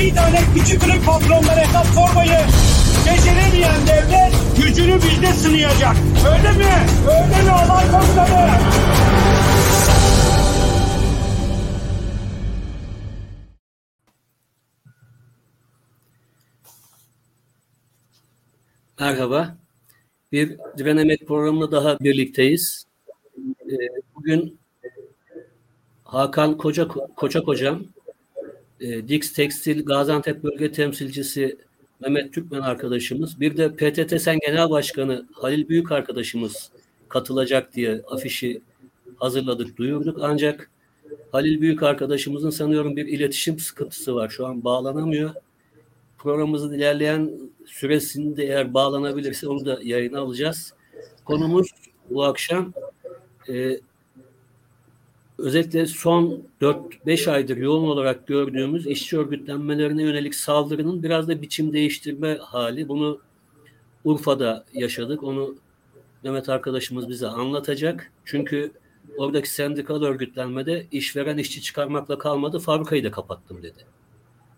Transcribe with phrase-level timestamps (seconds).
[0.00, 2.38] Bir tane küçük kırık patronlara hesap sormayı
[3.06, 5.96] beceremeyen devlet gücünü bizde sınayacak.
[6.32, 6.86] Öyle mi?
[7.08, 8.50] Öyle mi alay komutanı?
[19.00, 19.56] Merhaba.
[20.32, 22.84] Bir Direnemek programında daha birlikteyiz.
[23.38, 23.74] Ee,
[24.14, 24.58] bugün
[26.04, 27.84] Hakan Koca Koçak Hocam,
[28.80, 31.56] e, Dix Tekstil Gaziantep Bölge Temsilcisi
[32.00, 36.70] Mehmet Türkmen arkadaşımız, bir de PTT Sen Genel Başkanı Halil Büyük arkadaşımız
[37.08, 38.60] katılacak diye afişi
[39.16, 40.18] hazırladık, duyurduk.
[40.22, 40.70] Ancak
[41.32, 44.28] Halil Büyük arkadaşımızın sanıyorum bir iletişim sıkıntısı var.
[44.28, 45.30] Şu an bağlanamıyor.
[46.18, 47.30] Programımızın ilerleyen
[47.66, 50.74] süresinde eğer bağlanabilirse onu da yayına alacağız.
[51.24, 51.68] Konumuz
[52.10, 52.72] bu akşam
[53.48, 53.80] e,
[55.38, 62.38] özellikle son 4-5 aydır yoğun olarak gördüğümüz işçi örgütlenmelerine yönelik saldırının biraz da biçim değiştirme
[62.40, 62.88] hali.
[62.88, 63.20] Bunu
[64.04, 65.22] Urfa'da yaşadık.
[65.22, 65.54] Onu
[66.24, 68.12] Mehmet arkadaşımız bize anlatacak.
[68.24, 68.72] Çünkü
[69.18, 73.84] oradaki sendikal örgütlenmede işveren işçi çıkarmakla kalmadı, fabrikayı da kapattım dedi.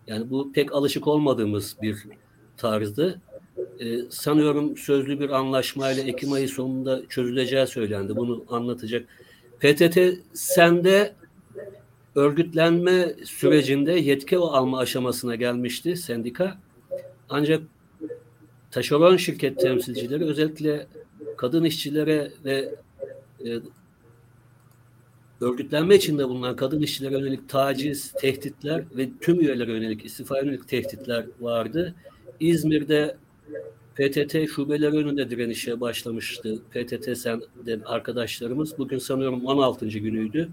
[0.07, 1.97] Yani bu pek alışık olmadığımız bir
[2.57, 3.21] tarzdı.
[3.79, 8.15] Ee, sanıyorum sözlü bir anlaşmayla Ekim ayı sonunda çözüleceği söylendi.
[8.15, 9.07] Bunu anlatacak.
[9.61, 9.97] PTT
[10.33, 11.13] sende
[12.15, 16.57] örgütlenme sürecinde yetki alma aşamasına gelmişti sendika.
[17.29, 17.63] Ancak
[18.71, 20.87] taşeron şirket temsilcileri özellikle
[21.37, 22.75] kadın işçilere ve
[23.45, 23.59] e,
[25.41, 31.25] örgütlenme içinde bulunan kadın işçilere yönelik taciz, tehditler ve tüm üyelere yönelik istifa yönelik tehditler
[31.39, 31.95] vardı.
[32.39, 33.17] İzmir'de
[34.01, 36.59] PTT şubeleri önünde direnişe başlamıştı.
[36.71, 38.77] PTT senden arkadaşlarımız.
[38.77, 39.87] Bugün sanıyorum 16.
[39.87, 40.49] günüydü.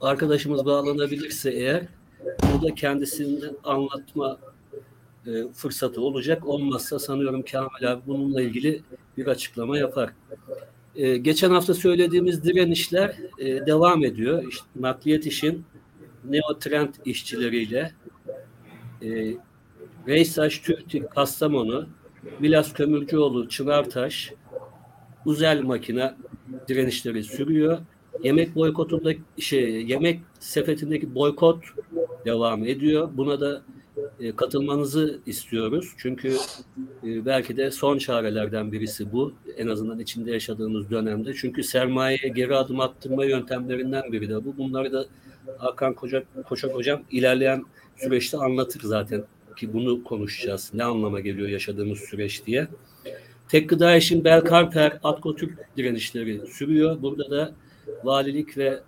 [0.00, 1.86] Arkadaşımız bağlanabilirse eğer
[2.52, 4.38] burada kendisini anlatma
[5.26, 6.48] e, fırsatı olacak.
[6.48, 8.82] Olmazsa sanıyorum Kamil abi bununla ilgili
[9.16, 10.10] bir açıklama yapar.
[10.96, 14.44] E, geçen hafta söylediğimiz direnişler e, devam ediyor.
[14.48, 15.64] İşte, nakliyat işin
[16.24, 17.92] neotrend işçileriyle
[19.02, 19.34] e,
[20.08, 21.88] Reysaş, Türk, Kastamonu,
[22.40, 24.32] Milas Kömürcüoğlu, Çınartaş,
[25.26, 26.14] Uzel Makine
[26.68, 27.78] direnişleri sürüyor.
[28.22, 31.64] Yemek boykotunda şey yemek sepetindeki boykot
[32.24, 33.08] devam ediyor.
[33.14, 33.62] Buna da
[34.20, 35.92] e, katılmanızı istiyoruz.
[35.96, 36.36] Çünkü
[37.04, 39.32] e, belki de son çarelerden birisi bu.
[39.56, 41.34] En azından içinde yaşadığımız dönemde.
[41.34, 44.56] Çünkü sermayeye geri adım attırma yöntemlerinden biri de bu.
[44.56, 45.06] Bunları da
[45.58, 47.64] Hakan Koca, Koçak Hocam ilerleyen
[47.96, 49.24] süreçte anlatır zaten
[49.56, 50.70] ki bunu konuşacağız.
[50.74, 52.68] Ne anlama geliyor yaşadığımız süreç diye.
[53.48, 57.02] Tek gıda işin Belkarper, Atko Türk direnişleri sürüyor.
[57.02, 57.52] Burada da
[58.04, 58.80] valilik ve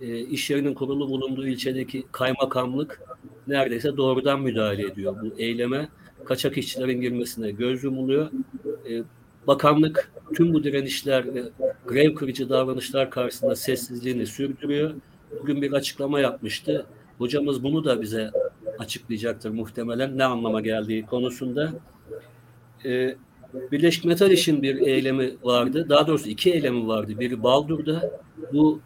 [0.00, 3.00] e, iş yerinin kurulu bulunduğu ilçedeki kaymakamlık
[3.46, 5.88] neredeyse doğrudan müdahale ediyor bu eyleme.
[6.24, 8.30] Kaçak işçilerin girmesine göz yumuluyor.
[8.90, 9.02] E,
[9.46, 11.42] bakanlık tüm bu direnişler ve
[11.86, 14.94] grev kırıcı davranışlar karşısında sessizliğini sürdürüyor.
[15.40, 16.86] Bugün bir açıklama yapmıştı.
[17.18, 18.30] Hocamız bunu da bize
[18.78, 21.72] açıklayacaktır muhtemelen ne anlama geldiği konusunda.
[22.84, 23.16] Ee,
[23.72, 25.86] Birleşik Metal İş'in bir eylemi vardı.
[25.88, 27.20] Daha doğrusu iki eylemi vardı.
[27.20, 28.20] Biri Baldur'da.
[28.52, 28.80] Bu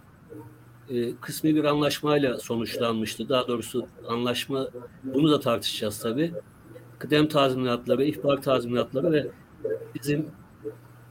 [0.90, 3.28] e, kısmi bir anlaşmayla sonuçlanmıştı.
[3.28, 4.68] Daha doğrusu anlaşma
[5.04, 6.32] bunu da tartışacağız tabii.
[6.98, 9.26] Kıdem tazminatları, ihbar tazminatları ve
[9.94, 10.26] bizim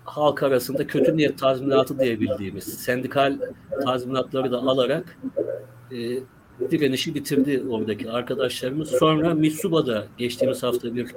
[0.05, 3.39] halk arasında kötü niyet tazminatı diye bildiğimiz sendikal
[3.85, 5.17] tazminatları da alarak
[5.91, 5.97] e,
[6.71, 8.89] direnişi bitirdi oradaki arkadaşlarımız.
[8.89, 11.11] Sonra Mitsuba'da geçtiğimiz hafta bir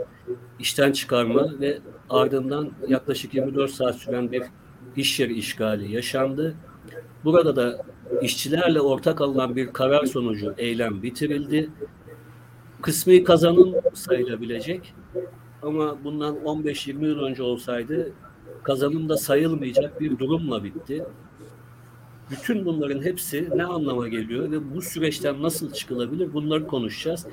[0.59, 1.79] işten çıkarma ve
[2.11, 4.43] ardından yaklaşık 24 saat süren bir
[4.97, 6.55] iş yeri işgali yaşandı.
[7.25, 7.83] Burada da
[8.23, 11.71] işçilerle ortak alınan bir karar sonucu eylem bitirildi.
[12.83, 14.95] Kısmi kazanım sayılabilecek
[15.63, 18.13] ama bundan 15-20 yıl önce olsaydı
[18.63, 21.05] kazanım da sayılmayacak bir durumla bitti.
[22.33, 27.27] Bütün bunların hepsi ne anlama geliyor ve bu süreçten nasıl çıkılabilir bunları konuşacağız.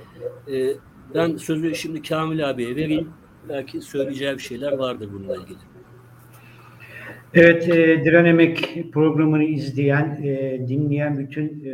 [0.52, 0.74] Ee,
[1.16, 3.10] ben sözü şimdi Kamil abiye vereyim.
[3.50, 5.58] Belki söyleyeceği bir şeyler vardır bununla ilgili.
[7.34, 11.74] Evet, e, Direnemek programını izleyen, e, dinleyen bütün e,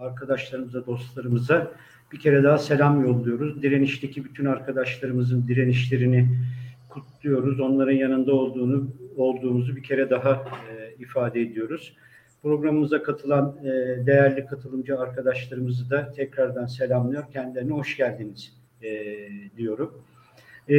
[0.00, 1.72] arkadaşlarımıza, dostlarımıza
[2.12, 3.62] bir kere daha selam yolluyoruz.
[3.62, 6.28] Direnişteki bütün arkadaşlarımızın direnişlerini
[6.88, 7.60] kutluyoruz.
[7.60, 11.96] Onların yanında olduğunu olduğumuzu bir kere daha e, ifade ediyoruz.
[12.42, 13.66] Programımıza katılan e,
[14.06, 17.24] değerli katılımcı arkadaşlarımızı da tekrardan selamlıyor.
[17.32, 18.52] Kendilerine hoş geldiniz
[18.82, 18.88] e,
[19.56, 20.02] diyorum.
[20.68, 20.76] E,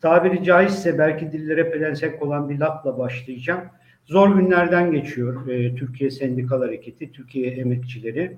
[0.00, 3.60] tabiri caizse belki dillere pelensek olan bir lafla başlayacağım.
[4.04, 8.36] Zor günlerden geçiyor e, Türkiye Sendikal Hareketi, Türkiye emekçileri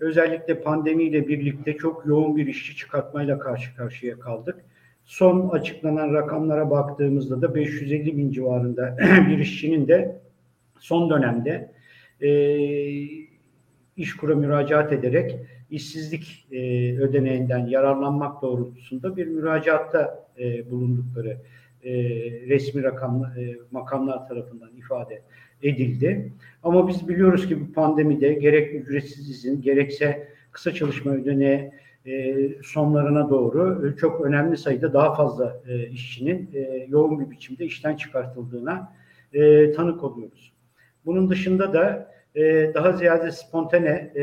[0.00, 4.56] özellikle pandemiyle birlikte çok yoğun bir işçi çıkartmayla karşı karşıya kaldık.
[5.04, 8.96] Son açıklanan rakamlara baktığımızda da 550 bin civarında
[9.28, 10.22] bir işçinin de
[10.82, 11.72] son dönemde
[12.20, 12.30] e,
[13.96, 15.38] İşkur'a müracaat ederek
[15.70, 16.58] işsizlik e,
[16.98, 21.36] ödeneğinden yararlanmak doğrultusunda bir müracaatta e, bulundukları
[21.84, 21.92] e,
[22.48, 25.22] resmi rakam e, makamlar tarafından ifade
[25.62, 26.32] edildi.
[26.62, 31.72] Ama biz biliyoruz ki bu pandemide gerek ücretsiz izin gerekse kısa çalışma ödeneği
[32.06, 37.64] e, sonlarına doğru e, çok önemli sayıda daha fazla e, işçinin e, yoğun bir biçimde
[37.64, 38.92] işten çıkartıldığına
[39.32, 40.51] e, tanık oluyoruz.
[41.06, 44.22] Bunun dışında da e, daha ziyade spontane e,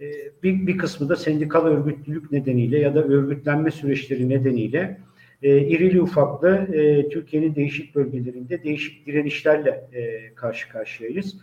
[0.00, 0.06] e,
[0.42, 5.00] bir, bir kısmı da sendikal örgütlülük nedeniyle ya da örgütlenme süreçleri nedeniyle
[5.42, 11.36] e, irili ufaklı e, Türkiye'nin değişik bölgelerinde değişik direnişlerle e, karşı karşıyayız.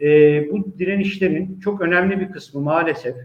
[0.00, 0.08] E,
[0.50, 3.16] bu direnişlerin çok önemli bir kısmı maalesef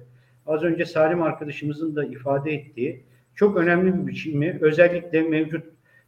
[0.47, 3.03] az önce Salim arkadaşımızın da ifade ettiği
[3.35, 5.65] çok önemli bir biçimi özellikle mevcut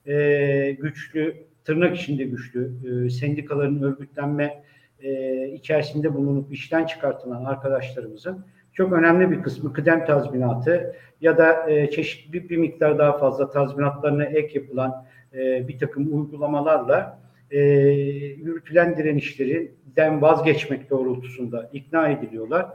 [0.08, 1.36] e, güçlü
[1.66, 2.72] tırnak içinde güçlü
[3.06, 4.64] e, sendikaların örgütlenme
[5.04, 11.92] e, içerisinde bulunup işten çıkartılan arkadaşlarımızın çok önemli bir kısmı kıdem tazminatı ya da e,
[11.92, 17.20] çeşitli bir miktar daha fazla tazminatlarına ek yapılan e, bir takım uygulamalarla
[17.52, 22.66] e, yürütülen direnişlerinden vazgeçmek doğrultusunda ikna ediliyorlar.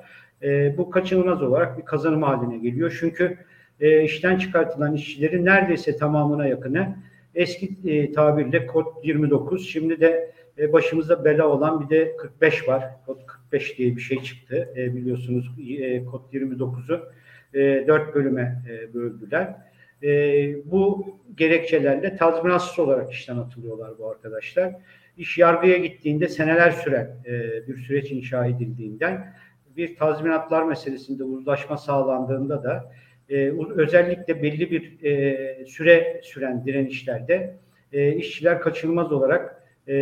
[0.43, 2.97] E, bu kaçınılmaz olarak bir kazanım haline geliyor.
[3.01, 3.39] Çünkü
[3.81, 6.97] e, işten çıkartılan işçilerin neredeyse tamamına yakını
[7.35, 12.85] eski e, tabirle kod 29, şimdi de e, başımızda bela olan bir de 45 var.
[13.07, 14.69] Kod 45 diye bir şey çıktı.
[14.77, 17.01] E, biliyorsunuz e, kod 29'u
[17.55, 19.55] e, 4 bölüme e, böldüler.
[20.03, 20.11] E,
[20.71, 24.75] bu gerekçelerle tazminatsız olarak işten atılıyorlar bu arkadaşlar.
[25.17, 27.33] İş yargıya gittiğinde seneler süren e,
[27.69, 29.35] bir süreç inşa edildiğinden
[29.77, 32.93] bir tazminatlar meselesinde uzlaşma sağlandığında da
[33.29, 37.57] e, özellikle belli bir e, süre süren direnişlerde
[37.93, 39.95] e, işçiler kaçınılmaz olarak e,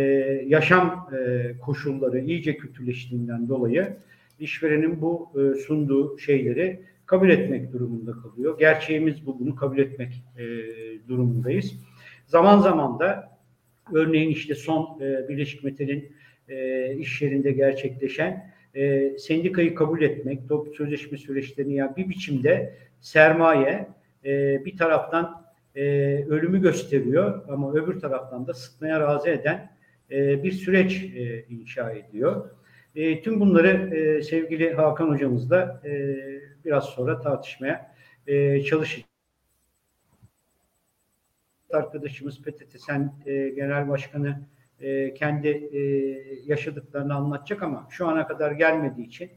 [0.47, 3.87] yaşam e, koşulları iyice kötüleştiğinden dolayı
[4.39, 8.59] işverenin bu e, sunduğu şeyleri kabul etmek durumunda kalıyor.
[8.59, 10.43] Gerçeğimiz bu, bunu kabul etmek e,
[11.07, 11.73] durumundayız.
[12.25, 13.37] Zaman zaman da
[13.93, 16.11] örneğin işte son e, Birleşik Metal'in
[16.49, 23.87] e, iş yerinde gerçekleşen e, sendikayı kabul etmek, toplu sözleşme süreçlerini yani bir biçimde sermaye
[24.25, 25.45] e, bir taraftan
[25.75, 25.81] e,
[26.25, 29.71] ölümü gösteriyor ama öbür taraftan da sıtmaya razı eden
[30.11, 32.49] e, bir süreç e, inşa ediyor.
[32.95, 36.15] E, tüm bunları e, sevgili Hakan hocamızla e,
[36.65, 37.95] biraz sonra tartışmaya
[38.27, 39.13] e, çalışacağız.
[41.73, 44.39] Arkadaşımız PTT Sen e, Genel Başkanı
[44.79, 45.79] e, kendi e,
[46.45, 49.31] yaşadıklarını anlatacak ama şu ana kadar gelmediği için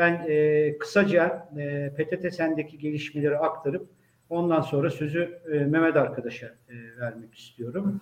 [0.00, 3.88] ben e, kısaca e, PTT Sen'deki gelişmeleri aktarıp
[4.30, 8.00] ondan sonra sözü e, Mehmet arkadaşa e, vermek istiyorum.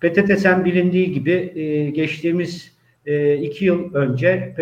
[0.00, 4.54] PTT Sen bilindiği gibi e, geçtiğimiz e, iki yıl önce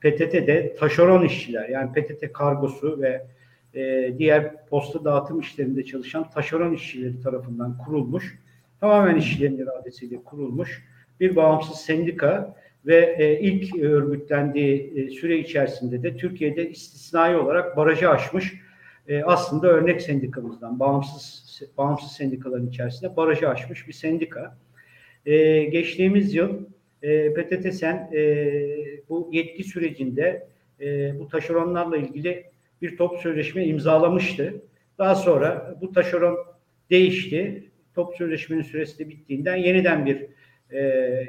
[0.00, 3.26] PTT'de taşeron işçiler yani PTT kargosu ve
[3.74, 8.38] e, diğer posta dağıtım işlerinde çalışan taşeron işçileri tarafından kurulmuş,
[8.80, 10.84] tamamen işçilerin iradesiyle kurulmuş
[11.20, 18.10] bir bağımsız sendika ve e, ilk örgütlendiği e, süre içerisinde de Türkiye'de istisnai olarak barajı
[18.10, 18.54] aşmış
[19.08, 21.46] e, aslında örnek sendikamızdan bağımsız
[21.78, 24.58] bağımsız sendikaların içerisinde barajı aşmış bir sendika.
[25.26, 26.60] E, geçtiğimiz yıl
[27.02, 28.20] e, PTT Sen e,
[29.08, 30.48] bu yetki sürecinde
[30.80, 32.44] e, bu taşeronlarla ilgili
[32.82, 34.54] bir top sözleşme imzalamıştı.
[34.98, 36.38] Daha sonra bu taşeron
[36.90, 37.70] değişti.
[37.94, 40.26] Top sözleşmenin süresi de bittiğinden yeniden bir
[40.70, 40.80] e,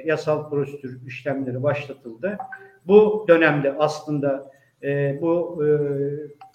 [0.06, 2.38] yasal prosedür işlemleri başlatıldı.
[2.88, 4.51] Bu dönemde aslında
[4.84, 5.70] e, bu e,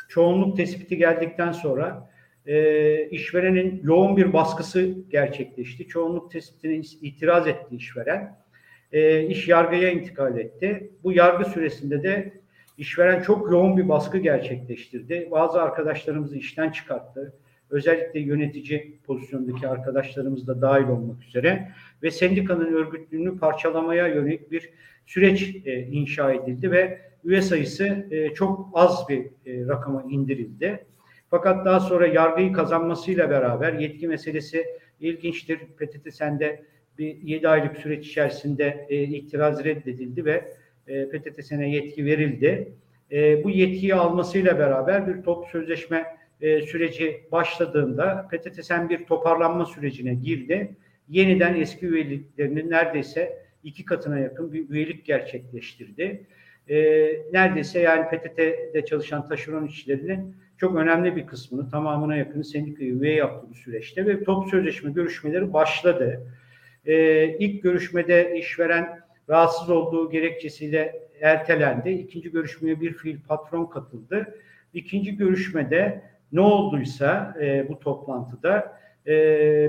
[0.09, 2.11] çoğunluk tespiti geldikten sonra
[2.47, 5.89] e, işverenin yoğun bir baskısı gerçekleşti.
[5.89, 8.37] Çoğunluk tespitine itiraz etti işveren.
[8.93, 10.91] E, iş yargıya intikal etti.
[11.05, 12.33] Bu yargı süresinde de
[12.79, 15.29] işveren çok yoğun bir baskı gerçekleştirdi.
[15.31, 17.35] Bazı arkadaşlarımızı işten çıkarttı
[17.73, 21.69] özellikle yönetici pozisyondaki arkadaşlarımız da dahil olmak üzere
[22.03, 24.71] ve sendikanın örgütlüğünü parçalamaya yönelik bir
[25.07, 30.85] süreç e, inşa edildi ve üye sayısı e, çok az bir e, rakama indirildi.
[31.31, 34.67] Fakat daha sonra yargıyı kazanmasıyla beraber yetki meselesi
[35.01, 35.59] ilginçtir.
[35.59, 36.63] PTT sende
[36.99, 40.55] bir 7 aylık süreç içerisinde e, itiraz reddedildi ve
[40.87, 42.73] e, PTT sene yetki verildi.
[43.13, 46.07] E, bu yetkiyi almasıyla beraber bir top sözleşme
[46.43, 50.77] e, süreci başladığında PTTSen bir toparlanma sürecine girdi.
[51.09, 56.27] Yeniden eski üyeliklerinin neredeyse iki katına yakın bir üyelik gerçekleştirdi.
[56.69, 56.77] e,
[57.33, 63.47] neredeyse yani PTT'de çalışan taşeron işçilerinin çok önemli bir kısmını, tamamına yakını sendikaya üye yaptı
[63.51, 66.27] bu süreçte ve top sözleşme görüşmeleri başladı.
[66.87, 71.91] E, ilk görüşmede işveren rahatsız olduğu gerekçesiyle ertelendi.
[71.91, 74.35] İkinci görüşmeye bir fiil patron katıldı.
[74.75, 76.03] İkinci görüşmede
[76.33, 79.13] ne olduysa e, bu toplantıda e,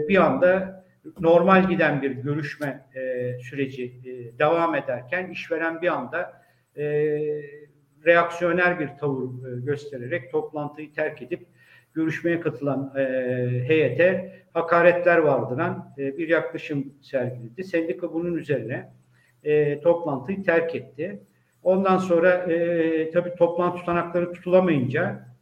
[0.08, 0.84] bir anda
[1.20, 6.41] normal giden bir görüşme e, süreci e, devam ederken işveren bir anda
[6.77, 6.84] e,
[8.05, 11.48] reaksiyoner bir tavır e, göstererek toplantıyı terk edip
[11.93, 13.03] görüşmeye katılan e,
[13.67, 17.63] heyete hakaretler vardıran e, bir yaklaşım sergiledi.
[17.63, 18.93] Sendika bunun üzerine
[19.43, 21.20] e, toplantıyı terk etti.
[21.63, 25.32] Ondan sonra e, tabii toplantı tutanakları tutulamayınca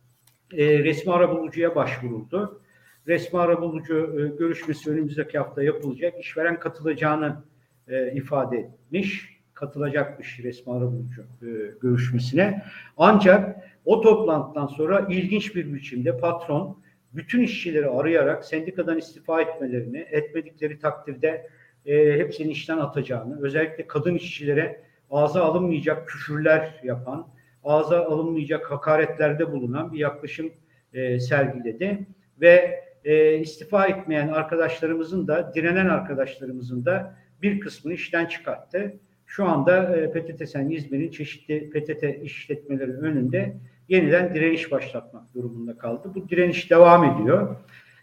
[0.53, 2.61] e, resmi arabulucuya başvuruldu.
[3.07, 6.19] Resmi arabulucu e, görüşmesi önümüzdeki hafta yapılacak.
[6.19, 7.43] İşveren katılacağını
[7.87, 9.41] e, ifade etmiş.
[9.53, 11.47] Katılacakmış resmi arabulucu e,
[11.81, 12.63] görüşmesine.
[12.97, 16.81] Ancak o toplantıdan sonra ilginç bir biçimde patron
[17.13, 21.49] bütün işçileri arayarak sendikadan istifa etmelerini, etmedikleri takdirde
[21.85, 24.81] e, hepsini işten atacağını, özellikle kadın işçilere
[25.11, 27.27] ağza alınmayacak küfürler yapan,
[27.63, 30.51] ağza alınmayacak hakaretlerde bulunan bir yaklaşım
[30.93, 32.07] e, sergiledi
[32.41, 38.99] ve e, istifa etmeyen arkadaşlarımızın da direnen arkadaşlarımızın da bir kısmını işten çıkarttı.
[39.25, 43.57] Şu anda e, PTT Sen İzmir'in çeşitli PTT işletmeleri önünde
[43.89, 46.11] yeniden direniş başlatmak durumunda kaldı.
[46.15, 47.55] Bu direniş devam ediyor.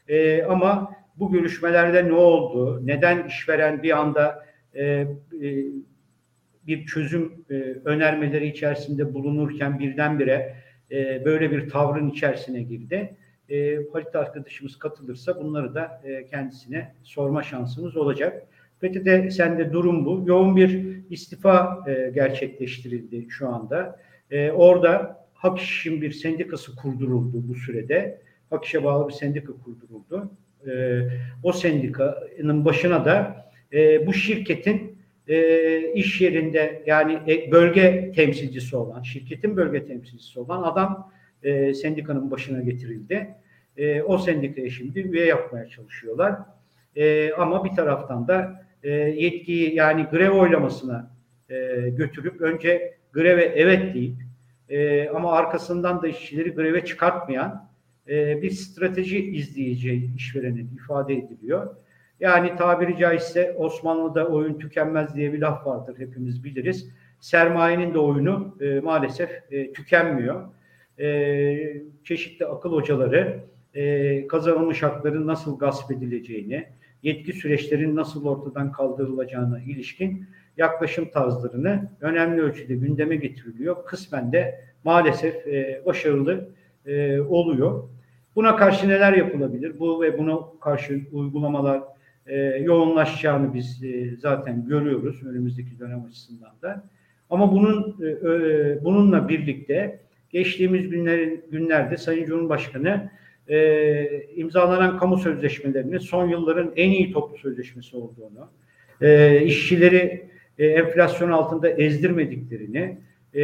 [0.09, 2.87] E, ama bu görüşmelerde ne oldu?
[2.87, 5.07] Neden işveren bir anda e, e,
[6.69, 10.55] bir çözüm e, önermeleri içerisinde bulunurken birdenbire
[10.91, 13.17] e, böyle bir tavrın içerisine girdi?
[13.51, 18.47] E, Halit arkadaşımız katılırsa bunları da e, kendisine sorma şansımız olacak.
[18.81, 20.23] PTT sende durum bu.
[20.27, 24.01] Yoğun bir istifa e, gerçekleştirildi şu anda.
[24.31, 28.21] E, orada Hak İş'in bir sendikası kurduruldu bu sürede.
[28.51, 30.31] Hak İş'e bağlı bir sendika kurduruldu.
[30.67, 31.03] E,
[31.43, 34.88] o sendikanın başına da e, bu şirketin
[35.29, 42.31] e, iş yerinde yani e, bölge temsilcisi olan, şirketin bölge temsilcisi olan adam e, sendikanın
[42.31, 43.35] başına getirildi.
[43.77, 46.35] E, o sendikaya şimdi üye yapmaya çalışıyorlar.
[46.97, 51.11] E, ama bir taraftan da e, yetkiyi yani grev oylamasına
[51.51, 51.57] e,
[51.89, 54.17] götürüp önce greve evet deyip
[54.69, 57.69] e, ama arkasından da işçileri greve çıkartmayan
[58.09, 61.77] e, bir strateji izleyeceği işverenin ifade ediliyor.
[62.21, 66.89] Yani tabiri caizse Osmanlı'da oyun tükenmez diye bir laf vardır hepimiz biliriz.
[67.21, 70.45] Sermayenin de oyunu e, maalesef e, tükenmiyor.
[70.99, 73.41] E, çeşitli akıl hocaları
[73.75, 76.67] e, kazanılmış hakların nasıl gasp edileceğini,
[77.03, 83.87] yetki süreçlerinin nasıl ortadan kaldırılacağına ilişkin yaklaşım tarzlarını önemli ölçüde gündeme getiriliyor.
[83.87, 86.49] Kısmen de maalesef e, başarılı
[86.87, 87.89] e, oluyor.
[88.37, 89.79] Buna karşı neler yapılabilir?
[89.79, 91.83] Bu ve buna karşı uygulamalar
[92.29, 96.85] e, yoğunlaşacağını biz e, zaten görüyoruz önümüzdeki dönem açısından da.
[97.31, 103.11] Ama bunun e, bununla birlikte geçtiğimiz günlerin günlerde Sayın Cumhurbaşkanı
[103.49, 108.51] e, imzalanan kamu sözleşmelerinin son yılların en iyi toplu sözleşmesi olduğunu,
[109.01, 112.99] e, işçileri e, enflasyon altında ezdirmediklerini
[113.35, 113.43] e,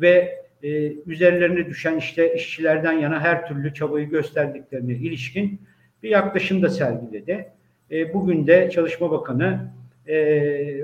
[0.00, 5.60] ve e, üzerlerine düşen işte işçilerden yana her türlü çabayı gösterdiklerine ilişkin
[6.02, 7.48] bir yaklaşım da sergiledi.
[7.90, 9.70] E, bugün de Çalışma Bakanı
[10.06, 10.16] e,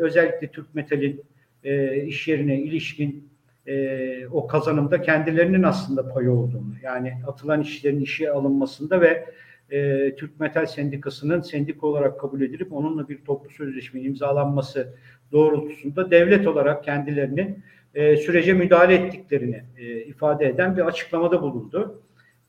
[0.00, 1.22] özellikle Türk Metal'in
[1.64, 3.28] e, iş yerine ilişkin
[3.66, 9.24] e, o kazanımda kendilerinin aslında payı olduğunu yani atılan işçilerin işe alınmasında ve
[9.70, 14.94] e, Türk Metal Sendikası'nın sendik olarak kabul edilip onunla bir toplu sözleşme imzalanması
[15.32, 17.58] doğrultusunda devlet olarak kendilerinin
[17.94, 22.02] e, sürece müdahale ettiklerini e, ifade eden bir açıklamada bulundu.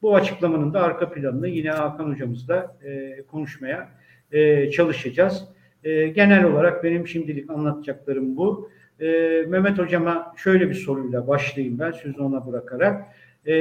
[0.05, 3.89] Bu açıklamanın da arka planını yine Hakan hocamızla e, konuşmaya
[4.31, 5.45] e, çalışacağız.
[5.83, 8.69] E, genel olarak benim şimdilik anlatacaklarım bu.
[8.99, 9.05] E,
[9.47, 13.05] Mehmet hocama şöyle bir soruyla başlayayım ben sözü ona bırakarak.
[13.45, 13.53] E,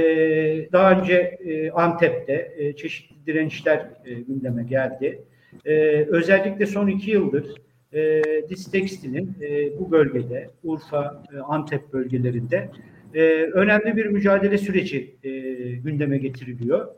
[0.73, 5.23] daha önce e, Antep'te e, çeşitli direnişler e, gündeme geldi.
[5.65, 5.75] E,
[6.09, 7.55] özellikle son iki yıldır
[7.93, 12.71] e, Distextil'in e, bu bölgede, Urfa, e, Antep bölgelerinde
[13.15, 15.31] e, önemli bir mücadele süreci e,
[15.71, 16.89] gündeme getiriliyor.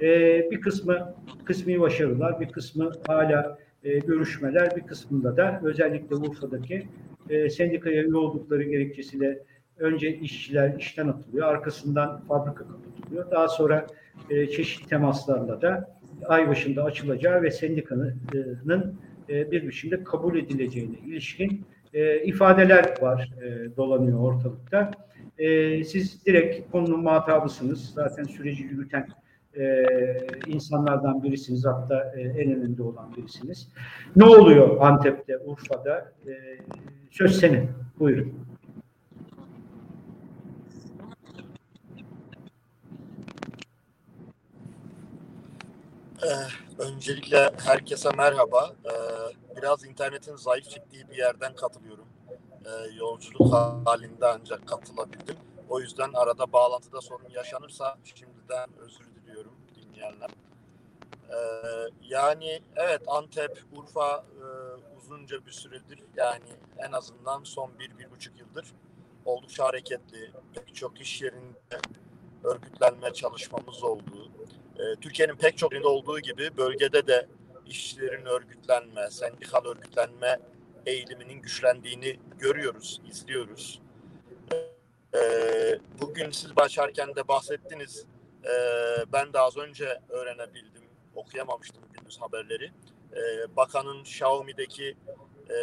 [0.00, 0.06] E,
[0.50, 6.86] bir kısmı kısmi başarılar, bir kısmı hala e, görüşmeler, bir kısmında da özellikle Urfa'daki
[7.30, 9.38] e, sendikaya üye oldukları gerekçesiyle
[9.78, 13.30] önce işçiler işten atılıyor, arkasından fabrika kapatılıyor.
[13.30, 13.86] Daha sonra
[14.30, 18.94] e, çeşitli temaslarla da ay başında açılacağı ve sendikanın
[19.28, 24.90] e, bir biçimde kabul edileceğine ilişkin e, ifadeler var, e, dolanıyor ortalıkta.
[25.38, 27.92] E, siz direkt konunun muhatabısınız.
[27.94, 29.08] Zaten süreci yürüten
[29.56, 29.84] e,
[30.46, 31.66] insanlardan birisiniz.
[31.66, 33.68] Hatta e, en önünde olan birisiniz.
[34.16, 36.12] Ne oluyor Antep'te, Urfa'da?
[36.26, 36.32] E,
[37.10, 37.70] söz senin.
[37.98, 38.46] Buyurun.
[46.22, 48.72] Ee, öncelikle herkese merhaba.
[48.84, 48.90] Ee,
[49.56, 52.05] biraz internetin zayıf çıktığı bir yerden katılıyorum.
[52.66, 53.52] Ee, yolculuk
[53.86, 55.36] halinde ancak katılabildim.
[55.68, 60.30] O yüzden arada bağlantıda sorun yaşanırsa şimdiden özür diliyorum dinleyenler.
[61.30, 61.36] Ee,
[62.02, 64.44] yani evet Antep, Urfa e,
[64.98, 68.74] uzunca bir süredir yani en azından son bir, bir buçuk yıldır
[69.24, 70.30] oldukça hareketli.
[70.54, 71.80] Pek çok iş yerinde
[72.44, 74.30] örgütlenme çalışmamız oldu.
[74.78, 77.28] Ee, Türkiye'nin pek çok yerinde olduğu gibi bölgede de
[77.66, 80.38] işçilerin örgütlenme, sendikal örgütlenme
[80.86, 83.82] eğiliminin güçlendiğini görüyoruz, izliyoruz.
[85.14, 88.06] Ee, bugün siz başarken de bahsettiniz.
[88.44, 90.82] Ee, ben de az önce öğrenebildim,
[91.14, 92.70] okuyamamıştım gündüz haberleri.
[93.56, 94.96] Bakanın Xiaomi'deki
[95.50, 95.56] e,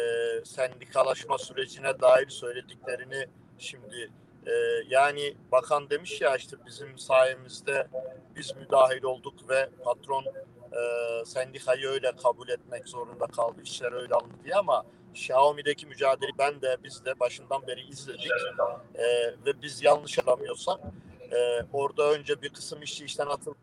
[0.44, 3.26] sendikalaşma sürecine dair söylediklerini
[3.58, 4.10] şimdi
[4.46, 4.52] ee,
[4.88, 7.86] yani bakan demiş ya işte bizim sayemizde
[8.36, 10.24] biz müdahil olduk ve patron
[10.72, 13.60] e, sendikayı öyle kabul etmek zorunda kaldı.
[13.64, 14.84] İşler öyle alındı diye ama
[15.14, 18.30] Xiaomi'deki mücadele ben de biz de başından beri izledik.
[18.94, 19.04] E,
[19.46, 20.80] ve biz yanlış alamıyorsak
[21.32, 21.36] e,
[21.72, 23.56] orada önce bir kısım işçi işten atıldı.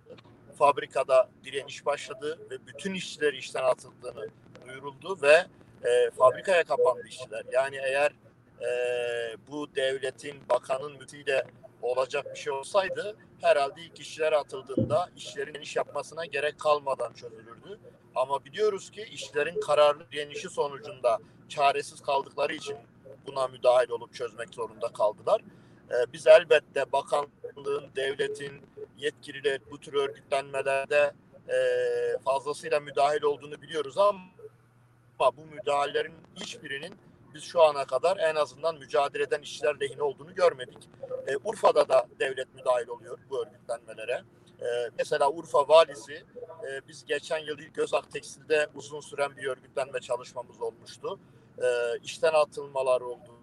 [0.58, 4.27] Fabrikada direniş başladı ve bütün işçiler işten atıldığını
[4.67, 5.46] duyuruldu ve
[5.89, 7.43] e, fabrikaya kapandı işçiler.
[7.51, 8.12] Yani eğer
[8.62, 8.67] e,
[9.48, 11.46] bu devletin bakanın mütiyle
[11.81, 17.79] olacak bir şey olsaydı herhalde ilk işçiler atıldığında işlerin iş yapmasına gerek kalmadan çözülürdü.
[18.15, 22.77] Ama biliyoruz ki işlerin kararlı direnişi sonucunda çaresiz kaldıkları için
[23.27, 25.41] buna müdahil olup çözmek zorunda kaldılar.
[25.91, 28.61] Ee, biz elbette bakanlığın, devletin
[28.97, 31.13] yetkililer bu tür örgütlenmelerde
[31.49, 31.57] e,
[32.25, 36.93] fazlasıyla müdahil olduğunu biliyoruz ama bu müdahalelerin hiçbirinin
[37.33, 40.89] biz şu ana kadar en azından mücadele eden işçiler lehine olduğunu görmedik.
[41.27, 44.21] E, Urfa'da da devlet müdahil oluyor bu örgütlenmelere.
[44.61, 46.13] E, mesela Urfa valisi
[46.67, 51.19] e, biz geçen yıl ilk Özak Tekstil'de uzun süren bir örgütlenme çalışmamız olmuştu.
[51.57, 53.37] E, işten atılmalar oldu.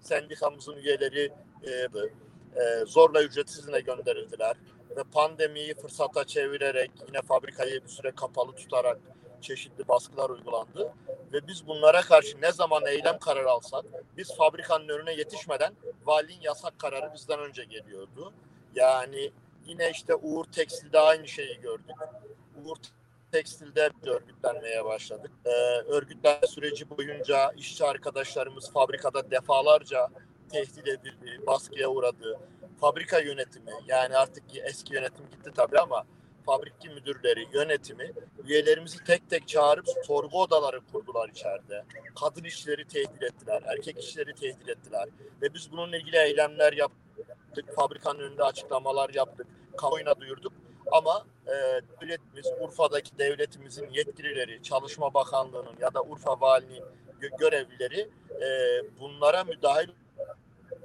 [0.00, 4.56] Sendikamızın üyeleri e, e, zorla ücretsiz izne gönderildiler
[4.96, 8.98] ve pandemiyi fırsata çevirerek yine fabrikayı bir süre kapalı tutarak
[9.40, 10.92] çeşitli baskılar uygulandı
[11.32, 13.84] ve biz bunlara karşı ne zaman eylem kararı alsak
[14.16, 18.32] biz fabrikanın önüne yetişmeden valinin yasak kararı bizden önce geliyordu.
[18.76, 19.32] Yani
[19.66, 21.96] yine işte Uğur Tekstil'de aynı şeyi gördük.
[22.64, 22.76] Uğur
[23.32, 25.30] Tekstil'de örgütlenmeye başladık.
[25.44, 25.50] Ee,
[25.88, 30.08] örgütlenme süreci boyunca işçi arkadaşlarımız fabrikada defalarca
[30.52, 32.38] tehdit edildi, baskıya uğradı.
[32.80, 36.04] Fabrika yönetimi yani artık eski yönetim gitti tabii ama
[36.46, 38.12] fabriki müdürleri, yönetimi
[38.46, 41.84] üyelerimizi tek tek çağırıp sorgu odaları kurdular içeride.
[42.20, 45.08] Kadın işleri tehdit ettiler, erkek işleri tehdit ettiler.
[45.42, 47.05] Ve biz bununla ilgili eylemler yaptık,
[47.62, 50.52] fabrikanın önünde açıklamalar yaptık, kamuoyuna duyurduk.
[50.92, 56.86] Ama e, devletimiz, Urfa'daki devletimizin yetkilileri, Çalışma Bakanlığı'nın ya da Urfa Valiliğinin
[57.20, 58.48] gö- görevlileri e,
[59.00, 59.88] bunlara müdahil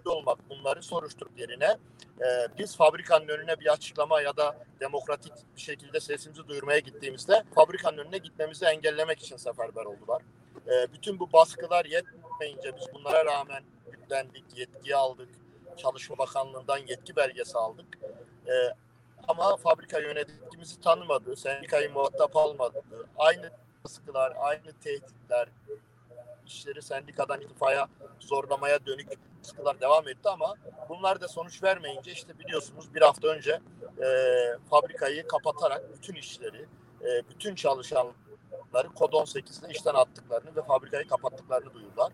[0.05, 1.77] olmak, bunları soruşturup yerine
[2.21, 7.97] e, biz fabrikanın önüne bir açıklama ya da demokratik bir şekilde sesimizi duyurmaya gittiğimizde fabrikanın
[7.97, 10.21] önüne gitmemizi engellemek için seferber oldular.
[10.67, 15.29] E, bütün bu baskılar yetmeyince biz bunlara rağmen yüklendik, yetki aldık.
[15.77, 17.99] Çalışma Bakanlığı'ndan yetki belgesi aldık.
[18.47, 18.53] E,
[19.27, 22.84] ama fabrika yönetimimizi tanımadı, sendikayı muhatap almadı.
[23.17, 23.51] Aynı
[23.84, 25.49] baskılar, aynı tehditler,
[26.47, 27.88] işleri sendikadan itfaya
[28.19, 29.07] zorlamaya dönük
[29.39, 30.55] baskılar devam etti ama
[30.89, 33.60] bunlar da sonuç vermeyince işte biliyorsunuz bir hafta önce
[34.03, 34.07] e,
[34.69, 36.65] fabrikayı kapatarak bütün işleri,
[37.01, 42.12] e, bütün çalışanları kod 18'de işten attıklarını ve fabrikayı kapattıklarını duyurdular.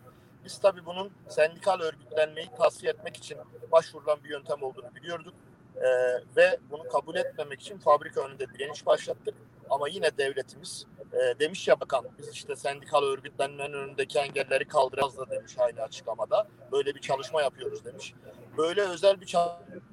[0.48, 3.38] Biz tabii bunun sendikal örgütlenmeyi tasfiye etmek için
[3.72, 5.34] başvurulan bir yöntem olduğunu biliyorduk.
[5.76, 5.88] E,
[6.36, 9.34] ve bunu kabul etmemek için fabrika önünde direniş başlattık.
[9.70, 15.30] Ama yine devletimiz e, demiş ya bakan biz işte sendikal örgütlenmenin önündeki engelleri kaldıracağız da
[15.30, 16.46] demiş aynı açıklamada.
[16.72, 18.14] Böyle bir çalışma yapıyoruz demiş.
[18.56, 19.26] Böyle özel bir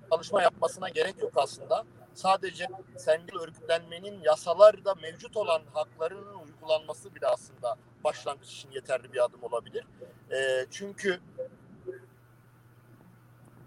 [0.09, 1.83] çalışma yapmasına gerek yok aslında.
[2.13, 6.34] Sadece sendikal örgütlenmenin yasalarda mevcut olan haklarının
[6.65, 9.83] uygulanması bile aslında başlangıç için yeterli bir adım olabilir.
[10.31, 11.19] E, çünkü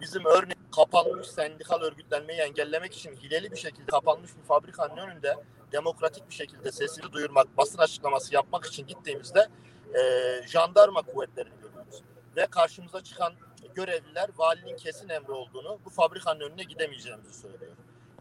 [0.00, 5.36] bizim örneğin kapanmış sendikal örgütlenmeyi engellemek için hileli bir şekilde kapanmış bir fabrikanın önünde
[5.72, 9.48] demokratik bir şekilde sesini duyurmak, basın açıklaması yapmak için gittiğimizde
[9.94, 10.02] e,
[10.46, 12.02] jandarma kuvvetlerini görüyoruz.
[12.36, 13.32] Ve karşımıza çıkan
[13.74, 17.72] görevliler valinin kesin emri olduğunu, bu fabrikanın önüne gidemeyeceğimizi söylüyor.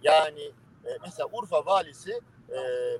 [0.03, 0.51] Yani
[0.87, 2.59] e, mesela Urfa valisi e,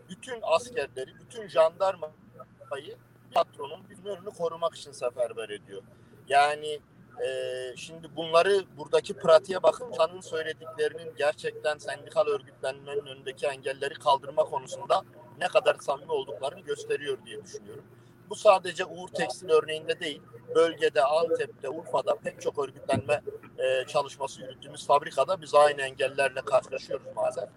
[0.09, 2.97] bütün askerleri, bütün jandarmayı
[3.33, 5.81] patronun bir önünü korumak için seferber ediyor.
[6.27, 6.79] Yani
[7.25, 7.29] e,
[7.75, 15.03] şimdi bunları buradaki pratiğe bakın Can'ın söylediklerinin gerçekten sendikal örgütlenmenin önündeki engelleri kaldırma konusunda
[15.39, 17.83] ne kadar samimi olduklarını gösteriyor diye düşünüyorum.
[18.29, 20.21] Bu sadece Uğur Tekstil örneğinde değil,
[20.55, 23.21] bölgede, Antep'te, Urfa'da pek çok örgütlenme
[23.57, 27.49] e, çalışması yürüttüğümüz fabrikada biz aynı engellerle karşılaşıyoruz maalesef.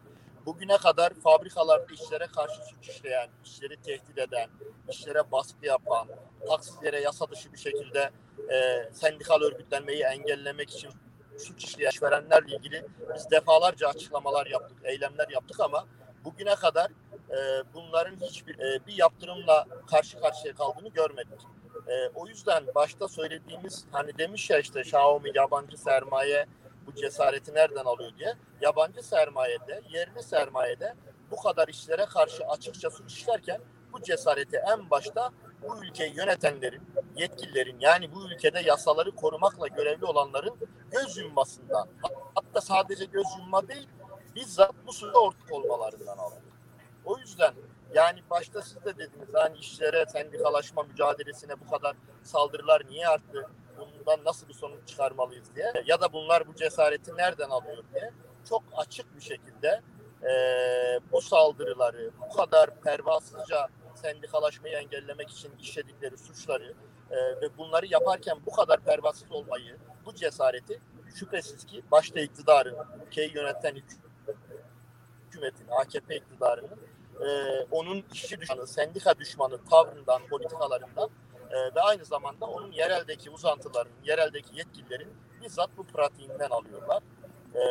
[0.47, 4.49] Bugüne kadar fabrikalarda işlere karşı suç işleyen, işleri tehdit eden,
[4.89, 6.09] işlere baskı yapan,
[6.49, 8.11] haksız yere yasa dışı bir şekilde
[8.53, 10.91] e, sendikal örgütlenmeyi engellemek için
[11.39, 15.87] suç işleyen işverenlerle ilgili biz defalarca açıklamalar yaptık, eylemler yaptık ama
[16.25, 16.91] bugüne kadar
[17.31, 21.41] e, bunların hiçbir e, bir yaptırımla karşı karşıya kaldığını görmedik.
[21.89, 26.47] E, o yüzden başta söylediğimiz hani demiş ya işte Xiaomi yabancı sermaye
[26.93, 28.35] bu cesareti nereden alıyor diye.
[28.61, 30.95] Yabancı sermayede, yerli sermayede
[31.31, 33.61] bu kadar işlere karşı açıkça suç işlerken
[33.93, 35.31] bu cesareti en başta
[35.63, 36.83] bu ülkeyi yönetenlerin,
[37.17, 40.55] yetkililerin yani bu ülkede yasaları korumakla görevli olanların
[40.91, 41.89] göz yummasından
[42.35, 43.89] hatta sadece göz yumma değil
[44.35, 46.43] bizzat bu suda ortak olmalarından alıyor.
[47.05, 47.55] O yüzden
[47.95, 53.51] yani başta siz de dediniz hani işlere sendikalaşma mücadelesine bu kadar saldırılar niye arttı?
[53.99, 58.13] Bundan nasıl bir sonuç çıkarmalıyız diye ya da bunlar bu cesareti nereden alıyor diye
[58.49, 59.81] çok açık bir şekilde
[60.23, 60.33] e,
[61.13, 66.75] bu saldırıları bu kadar pervasızca sendikalaşmayı engellemek için işledikleri suçları
[67.11, 70.81] e, ve bunları yaparken bu kadar pervasız olmayı, bu cesareti
[71.15, 73.77] şüphesiz ki başta iktidarın, ülkeyi yöneten
[75.27, 76.79] hükümetin, AKP iktidarının
[77.21, 81.11] e, onun işçi düşmanı, sendika düşmanı tavrından, politikalarından
[81.51, 85.09] e, ve aynı zamanda onun yereldeki uzantıların, yereldeki yetkililerin
[85.43, 87.03] bizzat bu pratiğinden alıyorlar.
[87.55, 87.63] E,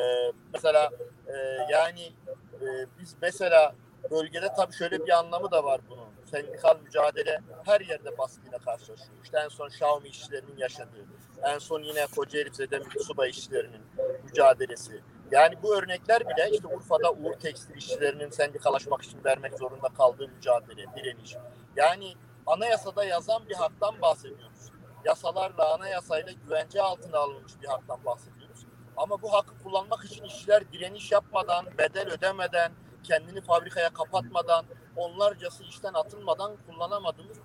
[0.54, 0.90] mesela
[1.28, 1.34] e,
[1.72, 2.14] yani
[2.62, 2.68] e,
[3.00, 3.76] biz mesela
[4.12, 6.10] bölgede tabii şöyle bir anlamı da var bunun.
[6.32, 9.10] Sendikal mücadele her yerde baskıyla karşılaşıyor.
[9.24, 11.06] İşte en son Xiaomi işçilerinin yaşadığı,
[11.44, 13.82] en son yine Kocaeli Zede Subay işçilerinin
[14.24, 15.02] mücadelesi.
[15.32, 20.86] Yani bu örnekler bile işte Urfa'da Uğur Tekstil işçilerinin sendikalaşmak için vermek zorunda kaldığı mücadele,
[20.96, 21.36] direniş.
[21.76, 22.14] Yani
[22.50, 24.72] anayasada yazan bir haktan bahsediyoruz.
[25.06, 28.66] Yasalarla, anayasayla güvence altına alınmış bir haktan bahsediyoruz.
[28.98, 32.72] Ama bu hakkı kullanmak için işçiler direniş yapmadan, bedel ödemeden,
[33.04, 37.38] kendini fabrikaya kapatmadan, onlarcası işten atılmadan kullanamadığımız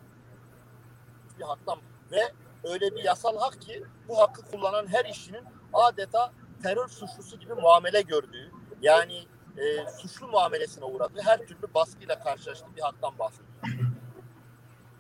[1.38, 1.79] bir haktan
[2.11, 2.33] ve
[2.64, 8.03] öyle bir yasal hak ki bu hakkı kullanan her işçinin adeta terör suçlusu gibi muamele
[8.03, 13.94] gördüğü, yani e, suçlu muamelesine uğradığı her türlü baskıyla karşılaştığı bir haktan bahsediyor.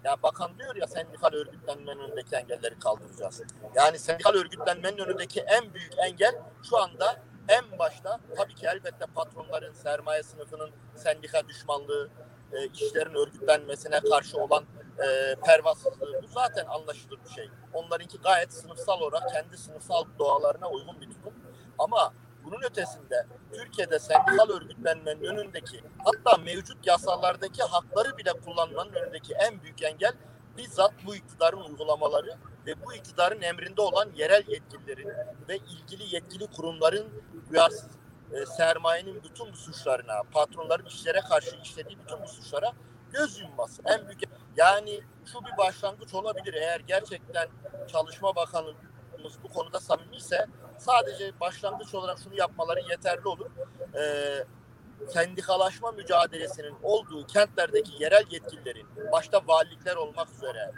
[0.04, 3.42] Ya bakan diyor ya sendikal örgütlenmenin önündeki engelleri kaldıracağız.
[3.74, 6.34] Yani sendikal örgütlenmenin önündeki en büyük engel
[6.70, 7.16] şu anda
[7.48, 12.08] en başta tabii ki elbette patronların, sermaye sınıfının sendika düşmanlığı,
[12.52, 14.64] e, işlerin örgütlenmesine karşı olan
[14.98, 17.48] e, pervasızlığı bu zaten anlaşılır bir şey.
[17.72, 21.34] Onlarınki gayet sınıfsal olarak kendi sınıfsal doğalarına uygun bir tutum.
[21.78, 22.12] Ama
[22.44, 29.82] bunun ötesinde Türkiye'de sendikal örgütlenmenin önündeki hatta mevcut yasalardaki hakları bile kullanmanın önündeki en büyük
[29.82, 30.12] engel
[30.56, 35.08] bizzat bu iktidarın uygulamaları ve bu iktidarın emrinde olan yerel yetkililerin
[35.48, 37.06] ve ilgili yetkili kurumların
[37.50, 37.88] duyarsız
[38.32, 42.72] e, sermayenin bütün bu suçlarına, patronların işlere karşı işlediği bütün bu suçlara
[43.12, 43.82] göz yumması.
[43.84, 44.20] En büyük
[44.56, 45.00] yani
[45.32, 47.48] şu bir başlangıç olabilir eğer gerçekten
[47.88, 48.36] Çalışma
[49.24, 50.46] Bakanımız bu konuda samimiyse
[50.78, 53.46] sadece başlangıç olarak şunu yapmaları yeterli olur.
[53.94, 54.44] Ee,
[55.08, 60.72] sendikalaşma mücadelesinin olduğu kentlerdeki yerel yetkililerin başta valilikler olmak üzere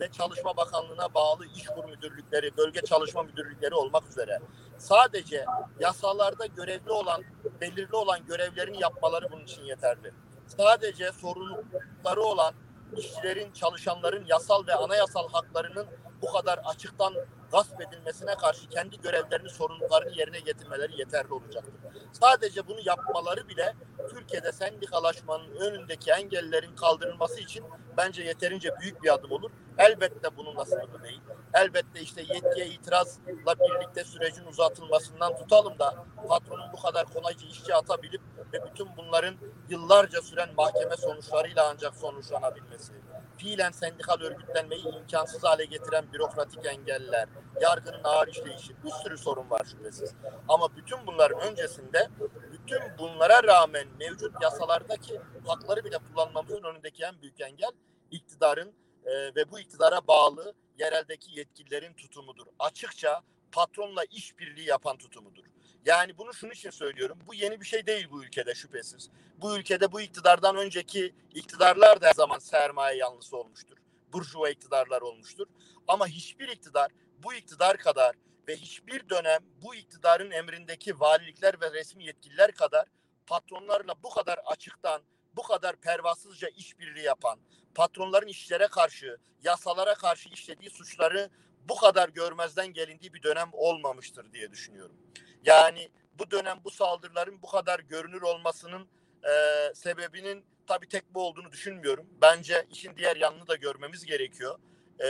[0.00, 4.38] ve Çalışma Bakanlığı'na bağlı işkur müdürlükleri, bölge çalışma müdürlükleri olmak üzere
[4.78, 5.44] sadece
[5.80, 7.22] yasalarda görevli olan,
[7.60, 10.12] belirli olan görevlerini yapmaları bunun için yeterli.
[10.46, 12.54] Sadece sorumlulukları olan
[12.96, 15.86] işçilerin, çalışanların yasal ve anayasal haklarının
[16.22, 17.14] bu kadar açıktan
[17.52, 21.74] gasp edilmesine karşı kendi görevlerini, sorumluluklarını yerine getirmeleri yeterli olacaktır.
[22.12, 23.74] Sadece bunu yapmaları bile
[24.10, 27.64] Türkiye'de sendikalaşmanın önündeki engellerin kaldırılması için
[27.96, 29.50] bence yeterince büyük bir adım olur.
[29.78, 31.20] Elbette bununla sınırlı değil.
[31.54, 38.20] Elbette işte yetkiye itirazla birlikte sürecin uzatılmasından tutalım da patronun bu kadar kolayca işçi atabilip
[38.52, 39.36] ve bütün bunların
[39.68, 42.92] yıllarca süren mahkeme sonuçlarıyla ancak sonuçlanabilmesi
[43.38, 47.28] fiilen sendikal örgütlenmeyi imkansız hale getiren bürokratik engeller,
[47.60, 50.14] yargının ağır işleyişi, bir sürü sorun var şüphesiz.
[50.48, 52.08] Ama bütün bunların öncesinde
[52.52, 57.72] bütün bunlara rağmen mevcut yasalardaki hakları bile kullanmamızın önündeki en büyük engel
[58.10, 58.72] iktidarın
[59.06, 62.46] e, ve bu iktidara bağlı yereldeki yetkililerin tutumudur.
[62.58, 63.22] Açıkça
[63.52, 65.44] patronla işbirliği yapan tutumudur.
[65.88, 67.18] Yani bunu şunun için söylüyorum.
[67.26, 69.10] Bu yeni bir şey değil bu ülkede şüphesiz.
[69.36, 73.76] Bu ülkede bu iktidardan önceki iktidarlar da her zaman sermaye yanlısı olmuştur.
[74.12, 75.46] Burjuva iktidarlar olmuştur.
[75.88, 76.90] Ama hiçbir iktidar
[77.22, 78.16] bu iktidar kadar
[78.48, 82.86] ve hiçbir dönem bu iktidarın emrindeki valilikler ve resmi yetkililer kadar
[83.26, 85.02] patronlarla bu kadar açıktan,
[85.36, 87.38] bu kadar pervasızca işbirliği yapan,
[87.74, 91.30] patronların işlere karşı, yasalara karşı işlediği suçları
[91.68, 94.96] bu kadar görmezden gelindiği bir dönem olmamıştır diye düşünüyorum.
[95.44, 98.88] Yani bu dönem bu saldırıların bu kadar görünür olmasının
[99.24, 99.30] e,
[99.74, 102.06] sebebinin tabii tek bu olduğunu düşünmüyorum.
[102.22, 104.58] Bence işin diğer yanını da görmemiz gerekiyor.
[104.98, 105.06] E,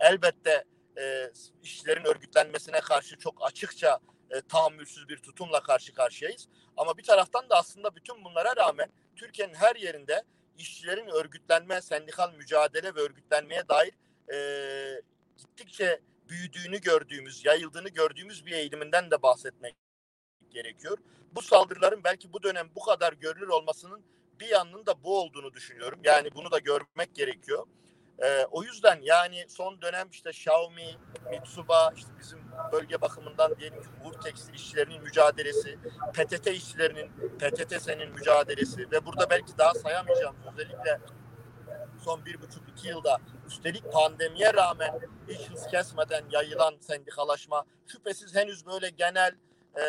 [0.00, 0.64] elbette
[0.98, 1.30] e,
[1.62, 3.98] işlerin örgütlenmesine karşı çok açıkça
[4.30, 6.48] e, tahammülsüz bir tutumla karşı karşıyayız.
[6.76, 10.22] Ama bir taraftan da aslında bütün bunlara rağmen Türkiye'nin her yerinde
[10.58, 13.92] işçilerin örgütlenme, sendikal mücadele ve örgütlenmeye dair
[14.32, 15.02] e,
[15.38, 16.00] gittikçe
[16.32, 19.76] büyüdüğünü gördüğümüz, yayıldığını gördüğümüz bir eğiliminden de bahsetmek
[20.50, 20.98] gerekiyor.
[21.32, 24.04] Bu saldırıların belki bu dönem bu kadar görülür olmasının
[24.40, 26.00] bir yanının da bu olduğunu düşünüyorum.
[26.04, 27.66] Yani bunu da görmek gerekiyor.
[28.22, 30.96] Ee, o yüzden yani son dönem işte Xiaomi,
[31.30, 32.38] Mitsuba, işte bizim
[32.72, 35.78] bölge bakımından diyelim ki Uğur Tekstil işçilerinin mücadelesi,
[36.14, 41.00] PTT işçilerinin, PTTS'nin mücadelesi ve burada belki daha sayamayacağım özellikle
[42.04, 48.66] son bir buçuk iki yılda üstelik pandemiye rağmen hiç hız kesmeden yayılan sendikalaşma şüphesiz henüz
[48.66, 49.32] böyle genel
[49.76, 49.84] e,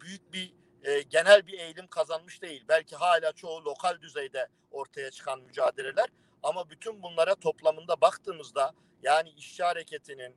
[0.00, 2.64] büyük bir e, genel bir eğilim kazanmış değil.
[2.68, 6.06] Belki hala çoğu lokal düzeyde ortaya çıkan mücadeleler
[6.42, 8.72] ama bütün bunlara toplamında baktığımızda
[9.02, 10.36] yani işçi hareketinin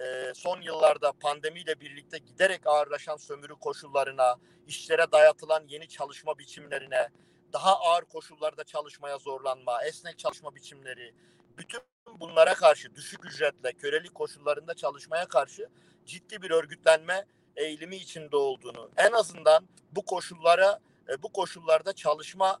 [0.00, 7.08] e, son yıllarda pandemiyle birlikte giderek ağırlaşan sömürü koşullarına, işlere dayatılan yeni çalışma biçimlerine,
[7.52, 11.14] daha ağır koşullarda çalışmaya zorlanma, esnek çalışma biçimleri,
[11.58, 11.80] bütün
[12.20, 15.68] bunlara karşı düşük ücretle, kölelik koşullarında çalışmaya karşı
[16.06, 22.58] ciddi bir örgütlenme eğilimi içinde olduğunu, en azından bu koşullara, e, bu koşullarda çalışmayı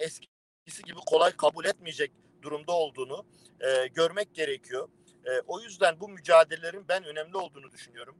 [0.00, 3.26] eskisi gibi kolay kabul etmeyecek durumda olduğunu
[3.60, 4.88] e, görmek gerekiyor.
[5.24, 8.16] E, o yüzden bu mücadelelerin ben önemli olduğunu düşünüyorum.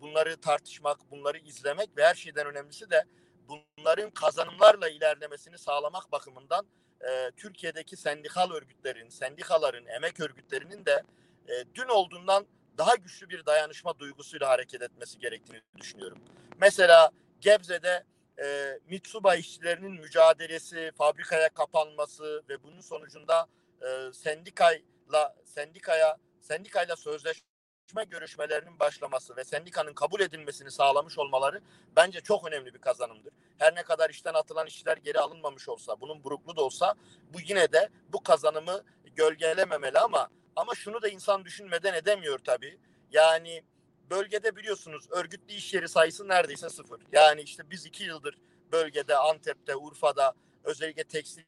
[0.00, 3.04] bunları tartışmak, bunları izlemek ve her şeyden önemlisi de
[3.48, 6.66] bunların kazanımlarla ilerlemesini sağlamak bakımından
[7.00, 11.02] e, Türkiye'deki sendikal örgütlerin, sendikaların, emek örgütlerinin de
[11.48, 12.46] e, dün olduğundan
[12.78, 16.18] daha güçlü bir dayanışma duygusuyla hareket etmesi gerektiğini düşünüyorum.
[16.58, 18.04] Mesela Gebze'de
[18.42, 23.46] e, Mitsuba işçilerinin mücadelesi, fabrikaya kapanması ve bunun sonucunda
[23.82, 27.51] e, sendikayla sendikaya sendikayla sözleşme
[27.92, 31.60] görüşme görüşmelerinin başlaması ve sendikanın kabul edilmesini sağlamış olmaları
[31.96, 33.32] bence çok önemli bir kazanımdır.
[33.58, 36.94] Her ne kadar işten atılan işçiler geri alınmamış olsa, bunun buruklu da olsa
[37.34, 38.82] bu yine de bu kazanımı
[39.16, 42.78] gölgelememeli ama ama şunu da insan düşünmeden edemiyor tabii.
[43.10, 43.62] Yani
[44.10, 47.00] bölgede biliyorsunuz örgütlü iş yeri sayısı neredeyse sıfır.
[47.12, 48.38] Yani işte biz iki yıldır
[48.72, 50.32] bölgede, Antep'te, Urfa'da
[50.64, 51.42] özellikle tekstil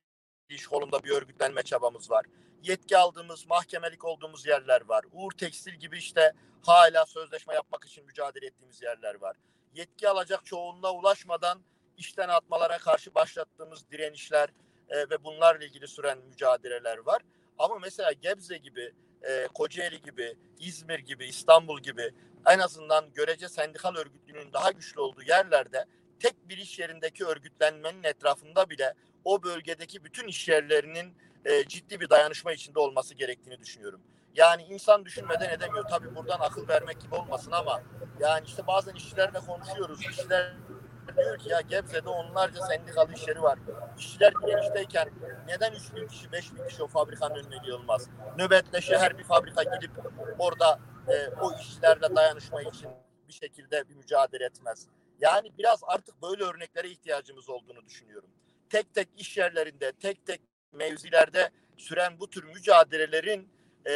[0.49, 2.27] iş kolunda bir örgütlenme çabamız var
[2.69, 5.05] yetki aldığımız, mahkemelik olduğumuz yerler var.
[5.13, 9.37] Uğur Tekstil gibi işte hala sözleşme yapmak için mücadele ettiğimiz yerler var.
[9.75, 11.63] Yetki alacak çoğunluğa ulaşmadan
[11.97, 14.49] işten atmalara karşı başlattığımız direnişler
[14.89, 17.23] e, ve bunlarla ilgili süren mücadeleler var.
[17.59, 22.13] Ama mesela Gebze gibi, e, Kocaeli gibi, İzmir gibi, İstanbul gibi
[22.47, 25.85] en azından görece sendikal örgütlüğünün daha güçlü olduğu yerlerde
[26.21, 32.11] tek bir iş yerindeki örgütlenmenin etrafında bile o bölgedeki bütün iş yerlerinin e, ciddi bir
[32.11, 34.01] dayanışma içinde olması gerektiğini düşünüyorum.
[34.35, 35.85] Yani insan düşünmeden edemiyor.
[35.91, 37.83] Tabii buradan akıl vermek gibi olmasın ama
[38.21, 40.01] yani işte bazen işçilerle konuşuyoruz.
[40.01, 40.55] İşçiler
[41.17, 43.59] diyor ki ya Gebze'de onlarca sendikalı işleri var.
[43.99, 45.11] İşçiler direnişteyken
[45.47, 48.09] neden 3 bin kişi, 5 bin kişi o fabrikanın önüne yığılmaz?
[48.39, 49.91] Nöbetleşe her bir fabrika gidip
[50.39, 52.91] orada e, o işçilerle dayanışma için
[53.29, 54.89] bir şekilde bir mücadele etmez.
[55.21, 58.31] Yani biraz artık böyle örneklere ihtiyacımız olduğunu düşünüyorum.
[58.71, 60.41] Tek tek iş yerlerinde, tek tek
[60.75, 63.49] mevzilerde süren bu tür mücadelelerin
[63.87, 63.93] e,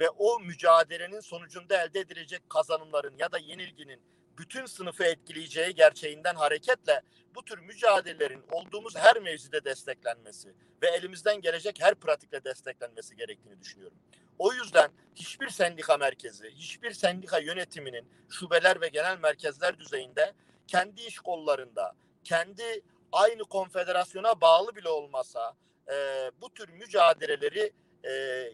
[0.00, 4.00] ve o mücadelenin sonucunda elde edilecek kazanımların ya da yenilginin
[4.38, 7.02] bütün sınıfı etkileyeceği gerçeğinden hareketle
[7.34, 13.98] bu tür mücadelelerin olduğumuz her mevzide desteklenmesi ve elimizden gelecek her pratikle desteklenmesi gerektiğini düşünüyorum.
[14.38, 20.32] O yüzden hiçbir sendika merkezi, hiçbir sendika yönetiminin şubeler ve genel merkezler düzeyinde
[20.66, 25.56] kendi iş kollarında, kendi aynı konfederasyona bağlı bile olmasa
[25.92, 27.72] e, bu tür mücadeleleri
[28.04, 28.12] e,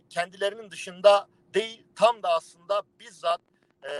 [0.08, 3.40] kendilerinin dışında değil tam da aslında bizzat
[3.84, 3.92] e,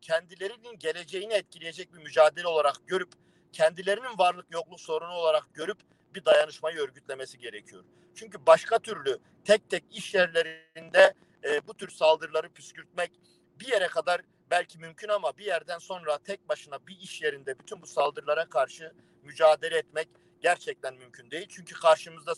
[0.00, 3.12] kendilerinin geleceğini etkileyecek bir mücadele olarak görüp
[3.52, 5.78] kendilerinin varlık yokluk sorunu olarak görüp
[6.14, 7.84] bir dayanışmayı örgütlemesi gerekiyor.
[8.14, 13.10] Çünkü başka türlü tek tek iş yerlerinde e, bu tür saldırıları püskürtmek
[13.60, 17.82] bir yere kadar belki mümkün ama bir yerden sonra tek başına bir iş yerinde bütün
[17.82, 18.92] bu saldırılara karşı
[19.22, 20.08] mücadele etmek
[20.40, 21.46] gerçekten mümkün değil.
[21.50, 22.34] Çünkü karşımızda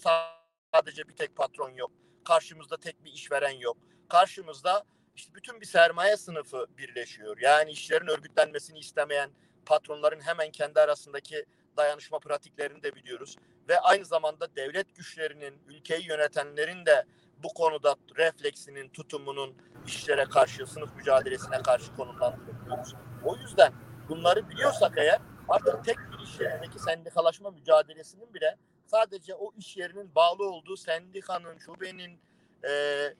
[0.75, 1.91] sadece bir tek patron yok.
[2.25, 3.77] Karşımızda tek bir işveren yok.
[4.09, 4.85] Karşımızda
[5.17, 7.39] işte bütün bir sermaye sınıfı birleşiyor.
[7.41, 9.31] Yani işlerin örgütlenmesini istemeyen
[9.67, 11.45] patronların hemen kendi arasındaki
[11.77, 13.37] dayanışma pratiklerini de biliyoruz.
[13.69, 17.05] Ve aynı zamanda devlet güçlerinin, ülkeyi yönetenlerin de
[17.43, 22.95] bu konuda refleksinin, tutumunun işlere karşı, sınıf mücadelesine karşı konumlandırıyoruz.
[23.25, 23.73] O yüzden
[24.09, 28.57] bunları biliyorsak eğer artık tek iş yerindeki sendikalaşma mücadelesinin bile
[28.87, 32.21] sadece o iş yerinin bağlı olduğu sendikanın, şubenin
[32.69, 33.15] e,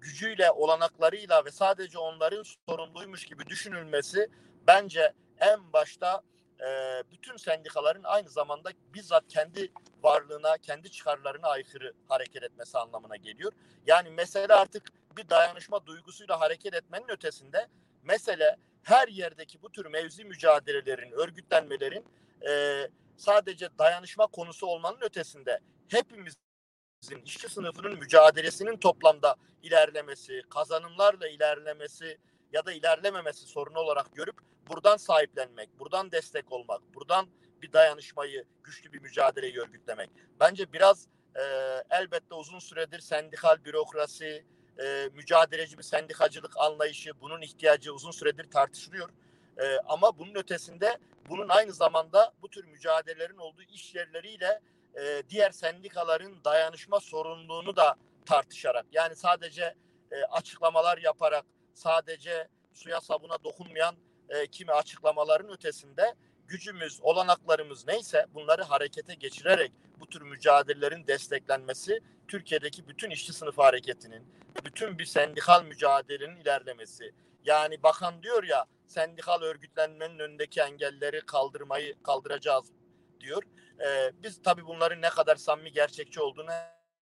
[0.00, 4.28] gücüyle, olanaklarıyla ve sadece onların sorumluymuş gibi düşünülmesi
[4.66, 6.22] bence en başta
[6.60, 13.52] e, bütün sendikaların aynı zamanda bizzat kendi varlığına, kendi çıkarlarına aykırı hareket etmesi anlamına geliyor.
[13.86, 17.68] Yani mesele artık bir dayanışma duygusuyla hareket etmenin ötesinde
[18.02, 22.04] mesele her yerdeki bu tür mevzi mücadelelerin, örgütlenmelerin
[22.48, 22.82] e,
[23.16, 26.38] sadece dayanışma konusu olmanın ötesinde hepimizin
[27.24, 32.18] işçi sınıfının mücadelesinin toplamda ilerlemesi, kazanımlarla ilerlemesi
[32.52, 34.36] ya da ilerlememesi sorunu olarak görüp
[34.68, 37.28] buradan sahiplenmek, buradan destek olmak, buradan
[37.62, 40.10] bir dayanışmayı, güçlü bir mücadeleyi örgütlemek.
[40.40, 41.42] Bence biraz e,
[41.90, 44.44] elbette uzun süredir sendikal bürokrasi,
[44.78, 49.08] e, mücadeleci bir sendikacılık anlayışı, bunun ihtiyacı uzun süredir tartışılıyor.
[49.58, 54.60] E, ama bunun ötesinde bunun aynı zamanda bu tür mücadelelerin olduğu iş yerleriyle
[54.94, 57.94] e, diğer sendikaların dayanışma sorumluluğunu da
[58.26, 59.74] tartışarak yani sadece
[60.12, 63.96] e, açıklamalar yaparak sadece suya sabuna dokunmayan
[64.28, 66.14] e, kimi açıklamaların ötesinde
[66.46, 74.22] gücümüz, olanaklarımız neyse bunları harekete geçirerek bu tür mücadelelerin desteklenmesi Türkiye'deki bütün işçi sınıfı hareketinin,
[74.64, 77.12] bütün bir sendikal mücadelenin ilerlemesi.
[77.44, 82.72] Yani bakan diyor ya sendikal örgütlenmenin önündeki engelleri kaldırmayı kaldıracağız
[83.20, 83.42] diyor.
[83.86, 86.50] Ee, biz tabii bunların ne kadar samimi gerçekçi olduğunu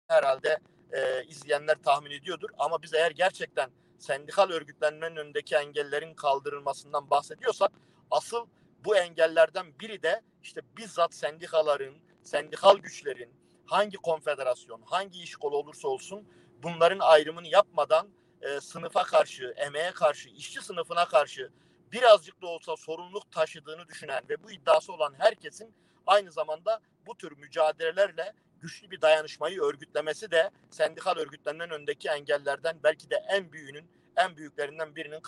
[0.08, 0.58] herhalde
[0.92, 2.50] e, izleyenler tahmin ediyordur.
[2.58, 7.72] Ama biz eğer gerçekten sendikal örgütlenmenin önündeki engellerin kaldırılmasından bahsediyorsak
[8.10, 8.46] asıl
[8.84, 11.94] bu engellerden biri de işte bizzat sendikaların,
[12.26, 13.30] sendikal güçlerin
[13.66, 16.28] hangi konfederasyon, hangi iş kolu olursa olsun
[16.62, 18.08] bunların ayrımını yapmadan
[18.42, 21.50] e, sınıfa karşı, emeğe karşı, işçi sınıfına karşı
[21.92, 25.74] birazcık da olsa sorumluluk taşıdığını düşünen ve bu iddiası olan herkesin
[26.06, 33.10] aynı zamanda bu tür mücadelelerle güçlü bir dayanışmayı örgütlemesi de sendikal örgütlenmenin önündeki engellerden belki
[33.10, 35.22] de en büyüğünün, en büyüklerinden birinin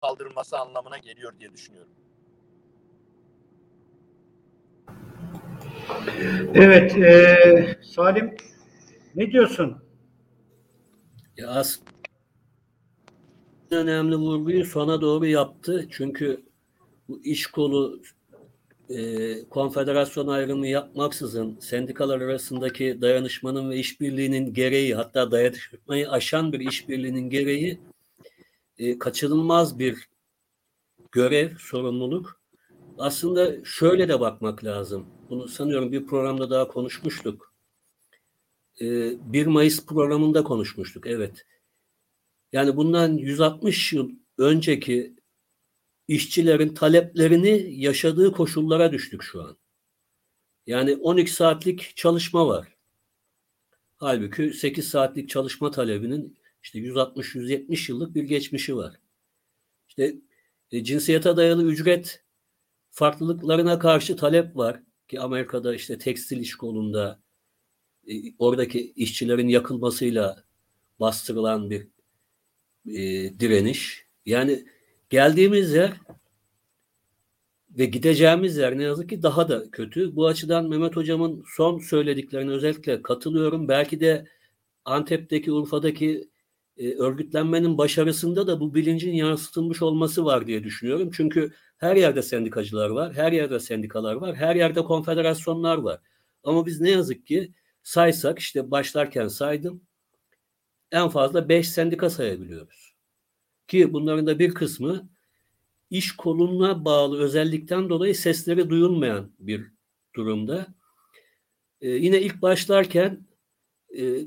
[0.00, 2.05] kaldırılması anlamına geliyor diye düşünüyorum.
[6.54, 8.36] Evet, e, Salim
[9.14, 9.76] ne diyorsun?
[11.36, 11.90] Ya aslında
[13.70, 15.88] önemli vurguyu sona doğru yaptı.
[15.90, 16.42] Çünkü
[17.08, 18.02] bu iş kolu
[18.90, 27.30] e, konfederasyon ayrımı yapmaksızın sendikalar arasındaki dayanışmanın ve işbirliğinin gereği hatta dayanışmayı aşan bir işbirliğinin
[27.30, 27.80] gereği
[28.78, 30.08] e, kaçınılmaz bir
[31.12, 32.40] görev, sorumluluk.
[32.98, 35.06] Aslında şöyle de bakmak lazım.
[35.30, 37.54] Bunu sanıyorum bir programda daha konuşmuştuk.
[38.80, 38.84] E,
[39.32, 41.46] 1 Mayıs programında konuşmuştuk, evet.
[42.52, 45.16] Yani bundan 160 yıl önceki
[46.08, 49.56] işçilerin taleplerini yaşadığı koşullara düştük şu an.
[50.66, 52.76] Yani 12 saatlik çalışma var.
[53.96, 59.00] Halbuki 8 saatlik çalışma talebinin işte 160-170 yıllık bir geçmişi var.
[59.88, 60.16] İşte
[60.70, 62.24] e, cinsiyete dayalı ücret
[62.90, 67.20] farklılıklarına karşı talep var ki Amerika'da işte tekstil iş kolunda
[68.08, 70.44] e, oradaki işçilerin yakılmasıyla
[71.00, 71.88] bastırılan bir
[72.86, 73.00] e,
[73.40, 74.06] direniş.
[74.26, 74.64] Yani
[75.10, 75.92] Geldiğimiz yer
[77.70, 80.16] ve gideceğimiz yer ne yazık ki daha da kötü.
[80.16, 83.68] Bu açıdan Mehmet Hocam'ın son söylediklerine özellikle katılıyorum.
[83.68, 84.26] Belki de
[84.84, 86.28] Antep'teki, Urfa'daki
[86.76, 91.10] e, örgütlenmenin başarısında da bu bilincin yansıtılmış olması var diye düşünüyorum.
[91.12, 96.00] Çünkü her yerde sendikacılar var, her yerde sendikalar var, her yerde konfederasyonlar var.
[96.44, 97.52] Ama biz ne yazık ki
[97.82, 99.82] saysak işte başlarken saydım
[100.92, 102.94] en fazla 5 sendika sayabiliyoruz.
[103.68, 105.08] Ki bunların da bir kısmı
[105.90, 109.66] iş koluna bağlı özellikten dolayı sesleri duyulmayan bir
[110.16, 110.66] durumda.
[111.80, 113.26] Ee, yine ilk başlarken
[113.98, 114.20] e,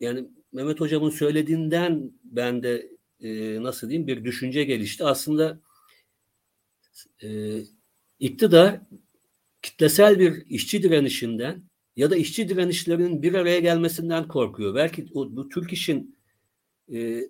[0.00, 2.90] yani Mehmet Hocam'ın söylediğinden ben de
[3.20, 5.04] e, nasıl diyeyim bir düşünce gelişti.
[5.04, 5.60] Aslında
[7.22, 7.58] e,
[8.18, 8.80] iktidar
[9.62, 11.62] kitlesel bir işçi direnişinden
[11.96, 14.74] ya da işçi direnişlerinin bir araya gelmesinden korkuyor.
[14.74, 16.16] Belki o, bu Türk işin
[16.92, 17.20] e,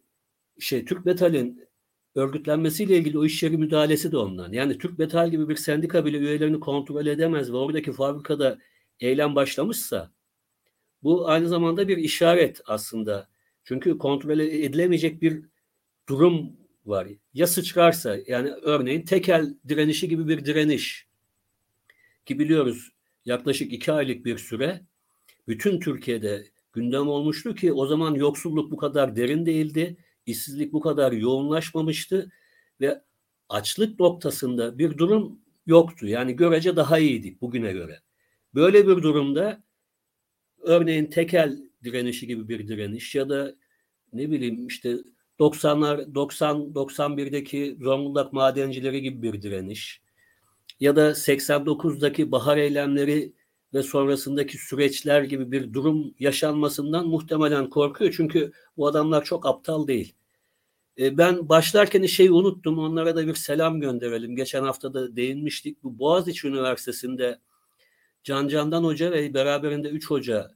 [0.59, 1.69] şey Türk Metal'in
[2.14, 4.53] örgütlenmesiyle ilgili o iş yeri müdahalesi de ondan.
[4.53, 8.59] Yani Türk Metal gibi bir sendika bile üyelerini kontrol edemez ve oradaki fabrikada
[9.01, 10.12] eylem başlamışsa
[11.03, 13.28] bu aynı zamanda bir işaret aslında.
[13.64, 15.42] Çünkü kontrol edilemeyecek bir
[16.09, 16.53] durum
[16.86, 17.09] var.
[17.34, 21.07] Ya sıçrarsa yani örneğin tekel direnişi gibi bir direniş
[22.26, 22.92] ki biliyoruz
[23.24, 24.80] yaklaşık iki aylık bir süre
[25.49, 29.96] bütün Türkiye'de gündem olmuştu ki o zaman yoksulluk bu kadar derin değildi,
[30.26, 32.30] işsizlik bu kadar yoğunlaşmamıştı
[32.80, 33.03] ve
[33.49, 36.07] açlık noktasında bir durum yoktu.
[36.07, 38.01] Yani görece daha iyiydik bugüne göre.
[38.55, 39.62] Böyle bir durumda
[40.63, 43.55] örneğin tekel direnişi gibi bir direniş ya da
[44.13, 44.97] ne bileyim işte
[45.39, 50.03] 90'lar 90 91'deki Zonguldak madencileri gibi bir direniş
[50.81, 53.33] ya da 89'daki bahar eylemleri
[53.75, 58.15] ve sonrasındaki süreçler gibi bir durum yaşanmasından muhtemelen korkuyor.
[58.17, 60.15] Çünkü bu adamlar çok aptal değil.
[60.99, 62.79] E, ben başlarken şeyi unuttum.
[62.79, 64.37] Onlara da bir selam gönderelim.
[64.37, 65.83] Geçen hafta da değinmiştik.
[65.83, 67.39] Bu Boğaziçi Üniversitesi'nde
[68.29, 70.51] Can Candan Hoca ve beraberinde üç hoca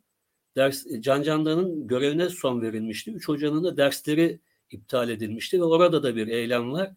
[0.56, 3.10] ders Can Candan'ın görevine son verilmişti.
[3.10, 6.92] Üç hocanın da dersleri iptal edilmişti ve orada da bir eylem var.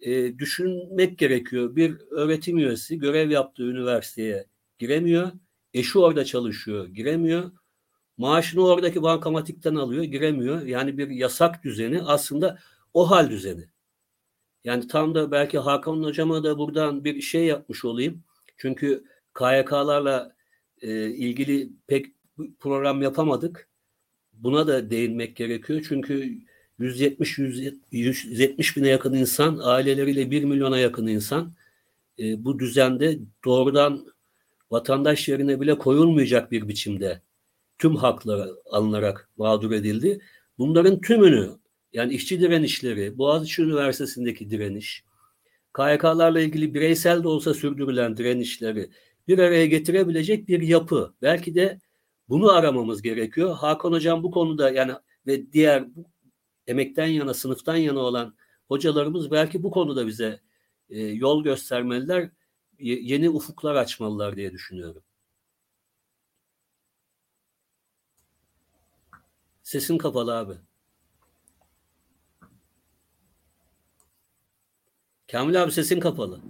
[0.00, 1.76] E, düşünmek gerekiyor.
[1.76, 4.46] Bir öğretim üyesi görev yaptığı üniversiteye
[4.78, 5.32] giremiyor.
[5.74, 7.52] Eşi orada çalışıyor, giremiyor.
[8.16, 10.62] Maaşını oradaki bankamatikten alıyor, giremiyor.
[10.62, 12.58] Yani bir yasak düzeni aslında
[12.94, 13.68] o hal düzeni.
[14.64, 18.24] Yani tam da belki Hakan Hocam'a da buradan bir şey yapmış olayım.
[18.56, 19.04] Çünkü
[19.34, 20.36] KYK'larla
[20.82, 22.06] e, ilgili pek
[22.60, 23.68] program yapamadık.
[24.32, 25.84] Buna da değinmek gerekiyor.
[25.88, 26.38] Çünkü
[26.78, 27.38] 170
[27.92, 31.54] 170 bine yakın insan, aileleriyle 1 milyona yakın insan
[32.18, 34.06] e, bu düzende doğrudan
[34.70, 37.22] vatandaş yerine bile koyulmayacak bir biçimde
[37.78, 40.20] tüm hakları alınarak mağdur edildi.
[40.58, 41.50] Bunların tümünü
[41.92, 45.04] yani işçi direnişleri, Boğaziçi Üniversitesi'ndeki direniş,
[45.76, 48.90] KYK'larla ilgili bireysel de olsa sürdürülen direnişleri
[49.28, 51.14] bir araya getirebilecek bir yapı.
[51.22, 51.80] Belki de
[52.28, 53.54] bunu aramamız gerekiyor.
[53.56, 54.92] Hakan Hocam bu konuda yani
[55.26, 55.84] ve diğer
[56.66, 58.36] emekten yana, sınıftan yana olan
[58.68, 60.40] hocalarımız belki bu konuda bize
[60.88, 62.30] e, yol göstermeliler,
[62.78, 65.02] yeni ufuklar açmalılar diye düşünüyorum.
[69.62, 70.54] Sesin kapalı abi.
[75.32, 76.40] Kamil abi sesin kapalı.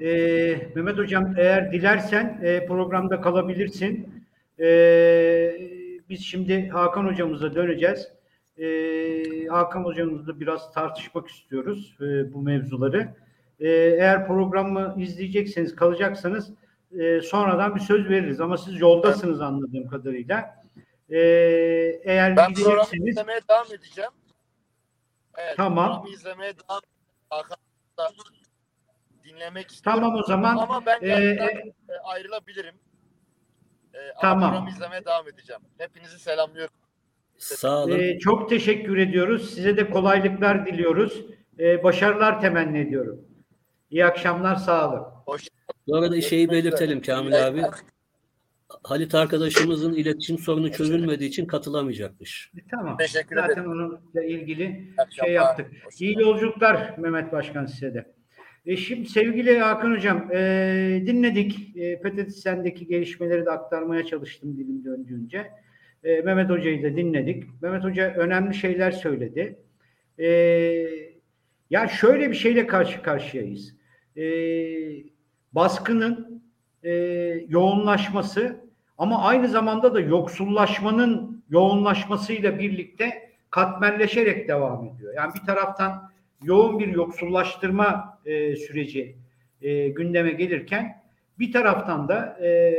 [0.00, 4.24] Ee, Mehmet Hocam eğer dilersen e, programda kalabilirsin.
[4.60, 5.70] Ee,
[6.08, 8.12] biz şimdi Hakan Hocamıza döneceğiz.
[8.58, 13.14] Ee, Hakan Hocamızla biraz tartışmak istiyoruz e, bu mevzuları.
[13.60, 16.52] Ee, eğer programı izleyecekseniz, kalacaksanız
[16.98, 18.40] e, sonradan bir söz veririz.
[18.40, 20.64] Ama siz yoldasınız anladığım kadarıyla.
[21.10, 21.18] Ee,
[22.04, 23.08] eğer ben gidecekseniz...
[23.08, 24.10] izlemeye devam edeceğim.
[25.38, 26.04] Evet, Tamam.
[26.14, 26.80] İzlemeye devam
[27.30, 28.10] Hakan'la
[29.34, 30.00] dinlemek istiyorum.
[30.02, 30.56] Tamam o zaman.
[30.56, 31.72] Ama ben e, yayından, e,
[32.04, 32.74] ayrılabilirim.
[33.94, 34.50] E, ama Tamam.
[34.50, 35.62] programı izlemeye devam edeceğim.
[35.78, 36.74] Hepinizi selamlıyorum.
[37.38, 37.98] Sağ olun.
[37.98, 39.54] Ee, çok teşekkür ediyoruz.
[39.54, 41.24] Size de kolaylıklar diliyoruz.
[41.58, 43.20] Ee, başarılar temenni ediyorum.
[43.90, 45.06] İyi akşamlar, sağ olun.
[45.26, 45.48] Hoş
[45.86, 47.62] Bu arada şeyi belirtelim Kamil abi.
[48.82, 52.50] Halit arkadaşımızın iletişim sorunu çözülmediği için katılamayacakmış.
[52.58, 52.96] E, Tamam.
[52.96, 53.70] Teşekkür Zaten ederim.
[53.70, 55.26] onunla ilgili akşamlar.
[55.26, 55.72] şey yaptık.
[56.00, 58.12] İyi yolculuklar Mehmet Başkan size de.
[58.66, 61.76] E şimdi sevgili Hakan Hocam e, dinledik.
[61.76, 65.50] E, PTT'sendeki gelişmeleri de aktarmaya çalıştım dilim döndüğünce.
[66.04, 67.62] E, Mehmet Hoca'yı da dinledik.
[67.62, 69.58] Mehmet Hoca önemli şeyler söyledi.
[70.18, 70.26] E,
[71.70, 73.76] ya şöyle bir şeyle karşı karşıyayız.
[74.16, 74.24] E,
[75.52, 76.42] baskının
[76.82, 76.92] e,
[77.48, 78.56] yoğunlaşması
[78.98, 85.14] ama aynı zamanda da yoksullaşmanın yoğunlaşmasıyla birlikte katmerleşerek devam ediyor.
[85.16, 86.10] Yani bir taraftan
[86.42, 89.16] yoğun bir yoksullaştırma e, süreci
[89.62, 91.02] e, gündeme gelirken
[91.38, 92.74] bir taraftan da e,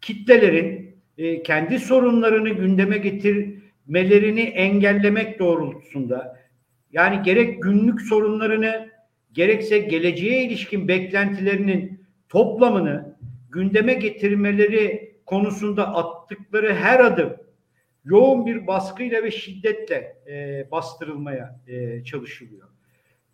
[0.00, 6.40] kitlelerin e, kendi sorunlarını gündeme getirmelerini engellemek doğrultusunda
[6.92, 8.90] yani gerek günlük sorunlarını
[9.32, 13.16] gerekse geleceğe ilişkin beklentilerinin toplamını
[13.50, 17.36] gündeme getirmeleri konusunda attıkları her adım
[18.04, 22.68] yoğun bir baskıyla ve şiddetle e, bastırılmaya e, çalışılıyor.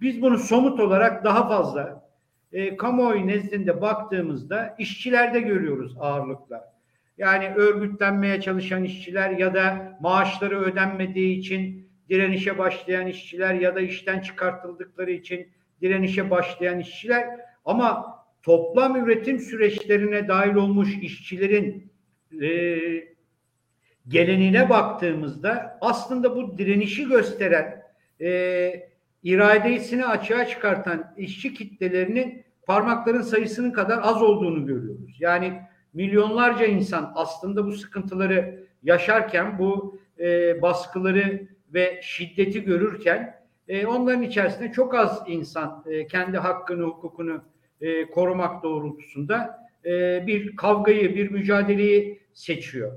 [0.01, 2.11] Biz bunu somut olarak daha fazla
[2.53, 6.77] e, kamuoyu nezdinde baktığımızda işçilerde görüyoruz ağırlıkla.
[7.19, 14.21] Yani örgütlenmeye çalışan işçiler ya da maaşları ödenmediği için direnişe başlayan işçiler ya da işten
[14.21, 15.49] çıkartıldıkları için
[15.81, 17.29] direnişe başlayan işçiler
[17.65, 21.93] ama toplam üretim süreçlerine dahil olmuş işçilerin
[22.43, 22.49] e,
[24.09, 27.83] gelenine baktığımızda aslında bu direnişi gösteren
[28.21, 28.89] e,
[29.23, 35.17] iradesini açığa çıkartan işçi kitlelerinin parmakların sayısının kadar az olduğunu görüyoruz.
[35.21, 35.61] Yani
[35.95, 43.37] milyonlarca insan aslında bu sıkıntıları yaşarken bu e, baskıları ve şiddeti görürken
[43.69, 47.45] e, onların içerisinde çok az insan e, kendi hakkını hukukunu
[47.81, 52.93] e, korumak doğrultusunda e, bir kavgayı bir mücadeleyi seçiyor.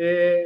[0.00, 0.36] E,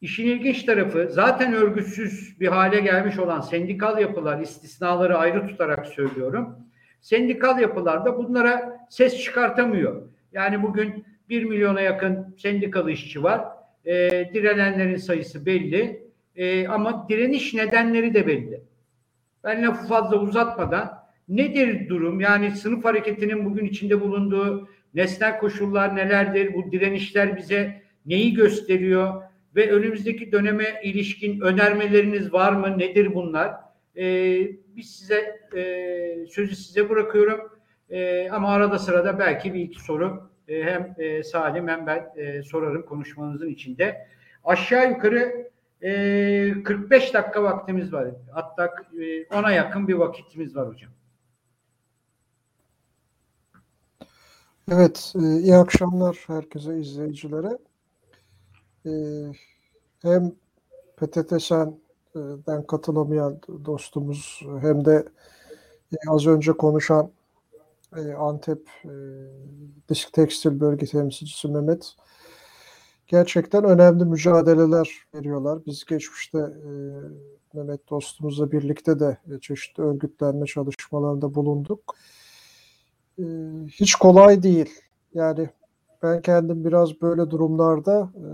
[0.00, 6.56] işin ilginç tarafı zaten örgütsüz bir hale gelmiş olan sendikal yapılar istisnaları ayrı tutarak söylüyorum.
[7.00, 10.02] Sendikal yapılarda bunlara ses çıkartamıyor.
[10.32, 13.44] Yani bugün bir milyona yakın sendikalı işçi var.
[13.84, 16.04] E, direnenlerin sayısı belli.
[16.36, 18.60] E, ama direniş nedenleri de belli.
[19.44, 22.20] Ben lafı fazla uzatmadan nedir durum?
[22.20, 26.54] Yani sınıf hareketinin bugün içinde bulunduğu nesnel koşullar nelerdir?
[26.54, 29.22] Bu direnişler bize neyi gösteriyor?
[29.56, 32.78] Ve önümüzdeki döneme ilişkin önermeleriniz var mı?
[32.78, 33.54] Nedir bunlar?
[33.96, 37.40] Ee, biz size e, sözü size bırakıyorum.
[37.90, 42.42] E, ama arada sırada belki bir iki soru e, hem e, Salim hem ben e,
[42.42, 44.08] sorarım konuşmanızın içinde.
[44.44, 45.50] Aşağı yukarı
[45.82, 48.08] e, 45 dakika vaktimiz var.
[48.32, 50.90] Hatta e, ona yakın bir vakitimiz var hocam.
[54.72, 57.58] Evet, e, iyi akşamlar herkese izleyicilere.
[58.86, 58.90] E,
[60.02, 60.32] hem
[60.96, 65.08] PTT Sen'den katılamayan dostumuz hem de
[65.92, 67.10] e, az önce konuşan
[68.18, 68.68] Antep
[69.88, 71.94] Disk Tekstil Bölge Temsilcisi Mehmet
[73.06, 75.58] gerçekten önemli mücadeleler veriyorlar.
[75.66, 76.38] Biz geçmişte
[77.52, 81.96] Mehmet dostumuzla birlikte de çeşitli örgütlenme çalışmalarında bulunduk
[83.68, 84.80] hiç kolay değil.
[85.14, 85.48] Yani
[86.04, 88.28] ben kendim biraz böyle durumlarda e,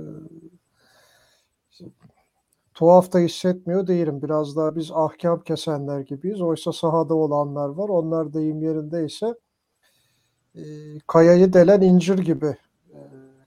[2.74, 4.22] tuhaf da hissetmiyor değilim.
[4.22, 6.40] Biraz daha biz ahkam kesenler gibiyiz.
[6.40, 7.88] Oysa sahada olanlar var.
[7.88, 9.34] Onlar deyim yerindeyse
[10.54, 10.62] e,
[11.06, 12.56] kayayı delen incir gibi
[12.90, 12.98] e,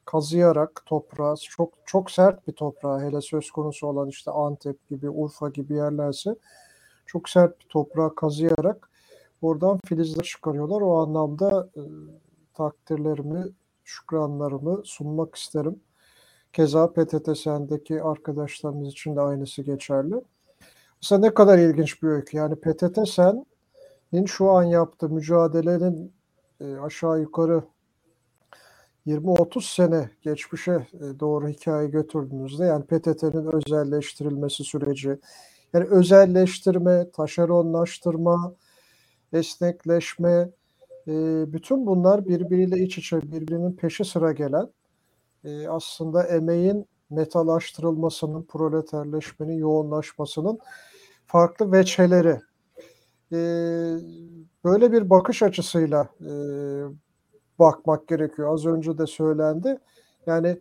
[0.05, 5.49] kazıyarak toprağı çok çok sert bir toprağı hele söz konusu olan işte Antep gibi Urfa
[5.49, 6.36] gibi yerlerse
[7.05, 8.89] çok sert bir toprağı kazıyarak
[9.43, 10.82] Oradan filizler çıkarıyorlar.
[10.82, 11.82] O anlamda e,
[12.53, 13.45] takdirlerimi,
[13.84, 15.80] şükranlarımı sunmak isterim.
[16.54, 20.16] Keza PTT arkadaşlarımız için de aynısı geçerli.
[21.02, 22.38] Mesela ne kadar ilginç bir öykü.
[22.38, 26.14] Yani PTT Sen'in şu an yaptığı mücadelenin
[26.62, 27.64] e, aşağı yukarı
[29.08, 35.20] 20-30 sene geçmişe e, doğru hikaye götürdüğünüzde yani PTT'nin özelleştirilmesi süreci,
[35.74, 38.56] yani özelleştirme, taşeronlaştırma,
[39.34, 40.50] esnekleşme,
[41.08, 41.14] e,
[41.54, 44.70] bütün bunlar birbiriyle iç içe, birbirinin peşi sıra gelen
[45.43, 50.60] e, aslında emeğin metalaştırılmasının, proleterleşmenin, yoğunlaşmasının
[51.26, 52.39] farklı veçeleri.
[53.32, 53.38] E,
[54.64, 56.32] böyle bir bakış açısıyla e,
[57.60, 58.54] bakmak gerekiyor.
[58.54, 59.78] Az önce de söylendi.
[60.26, 60.60] Yani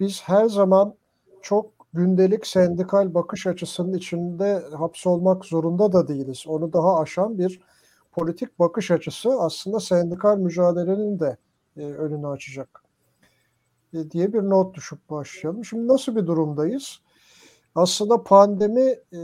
[0.00, 0.94] biz her zaman
[1.42, 6.44] çok gündelik sendikal bakış açısının içinde hapsolmak zorunda da değiliz.
[6.46, 7.60] Onu daha aşan bir
[8.12, 11.36] politik bakış açısı aslında sendikal mücadelenin de
[11.76, 12.82] e, önünü açacak
[13.94, 15.64] e, diye bir not düşüp başlayalım.
[15.64, 17.00] Şimdi nasıl bir durumdayız?
[17.74, 19.20] Aslında pandemi e,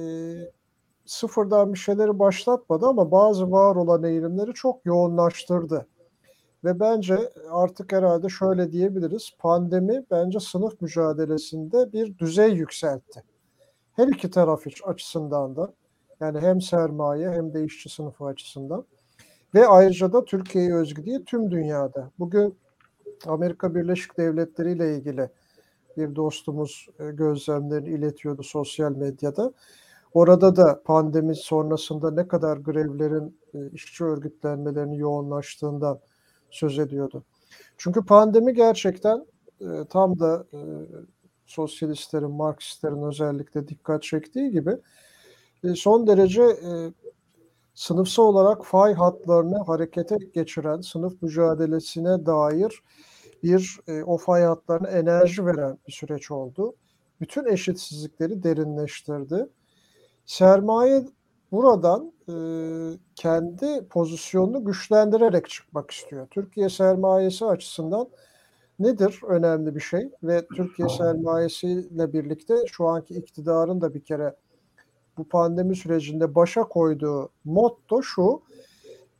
[1.06, 5.86] sıfırdan bir şeyleri başlatmadı ama bazı var olan eğilimleri çok yoğunlaştırdı.
[6.64, 9.30] Ve bence artık herhalde şöyle diyebiliriz.
[9.38, 13.22] Pandemi bence sınıf mücadelesinde bir düzey yükseltti.
[13.92, 15.72] Her iki taraf açısından da
[16.20, 18.84] yani hem sermaye hem de işçi sınıfı açısından.
[19.54, 22.10] Ve ayrıca da Türkiye'ye özgü değil tüm dünyada.
[22.18, 22.58] Bugün
[23.26, 25.28] Amerika Birleşik Devletleri ile ilgili
[25.96, 29.52] bir dostumuz e, gözlemlerini iletiyordu sosyal medyada.
[30.14, 36.00] Orada da pandemi sonrasında ne kadar grevlerin, e, işçi örgütlenmelerinin yoğunlaştığından
[36.50, 37.24] söz ediyordu.
[37.76, 39.26] Çünkü pandemi gerçekten
[39.60, 40.46] e, tam da
[41.46, 44.76] sosyalistlerin, Marksistlerin özellikle dikkat çektiği gibi
[45.74, 46.70] son derece e,
[47.74, 52.82] sınıfsal olarak fay hatlarını harekete geçiren, sınıf mücadelesine dair
[53.42, 56.74] bir e, o fay hatlarına enerji veren bir süreç oldu.
[57.20, 59.48] Bütün eşitsizlikleri derinleştirdi.
[60.26, 61.06] Sermaye
[61.52, 62.34] buradan e,
[63.14, 66.26] kendi pozisyonunu güçlendirerek çıkmak istiyor.
[66.30, 68.08] Türkiye sermayesi açısından
[68.78, 74.36] nedir önemli bir şey ve Türkiye sermayesiyle birlikte şu anki iktidarın da bir kere
[75.18, 78.42] bu pandemi sürecinde başa koyduğu motto şu.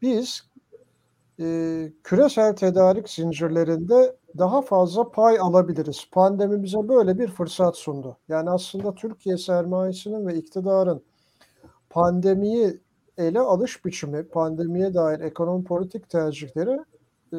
[0.02, 0.42] Biz
[1.40, 1.44] e,
[2.04, 6.08] küresel tedarik zincirlerinde daha fazla pay alabiliriz.
[6.12, 8.16] Pandemi bize böyle bir fırsat sundu.
[8.28, 11.02] Yani aslında Türkiye sermayesinin ve iktidarın
[11.90, 12.80] pandemiyi
[13.18, 16.80] ele alış biçimi, pandemiye dair ekonomi politik tercihleri
[17.32, 17.38] e,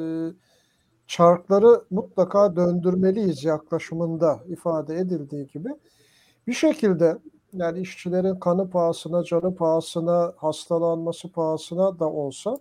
[1.08, 5.70] çarkları mutlaka döndürmeliyiz yaklaşımında ifade edildiği gibi
[6.48, 7.18] bir şekilde
[7.54, 12.58] yani işçilerin kanı pahasına, canı pahasına, hastalanması pahasına da olsa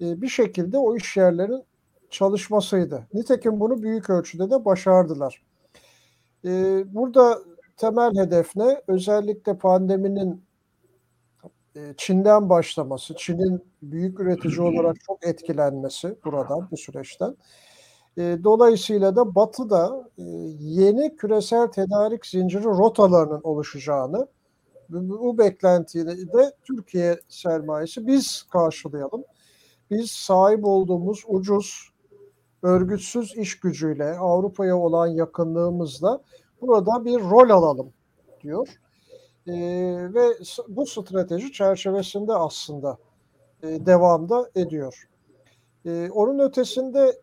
[0.00, 1.64] e, bir şekilde o iş yerlerin
[2.10, 3.06] çalışmasıydı.
[3.14, 5.42] Nitekim bunu büyük ölçüde de başardılar.
[6.44, 7.38] E, burada
[7.76, 8.82] temel hedef ne?
[8.88, 10.42] Özellikle pandeminin
[11.76, 17.36] e, Çin'den başlaması, Çin'in büyük üretici olarak çok etkilenmesi buradan, bu süreçten.
[18.18, 20.22] E, dolayısıyla da Batı'da e,
[20.58, 24.28] yeni küresel tedarik zinciri rotalarının oluşacağını,
[24.88, 29.24] bu, beklentiyi de Türkiye sermayesi biz karşılayalım.
[29.90, 31.90] Biz sahip olduğumuz ucuz,
[32.62, 36.20] örgütsüz iş gücüyle, Avrupa'ya olan yakınlığımızla
[36.60, 37.92] burada bir rol alalım
[38.42, 38.68] diyor.
[39.46, 39.54] E,
[40.14, 40.26] ve
[40.68, 42.98] bu strateji çerçevesinde aslında
[43.62, 45.08] e, devamda ediyor.
[45.84, 47.20] E, onun ötesinde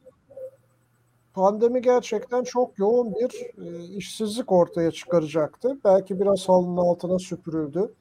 [1.34, 3.32] pandemi gerçekten çok yoğun bir
[3.66, 5.78] e, işsizlik ortaya çıkaracaktı.
[5.86, 7.94] Belki biraz halının altına süpürüldü.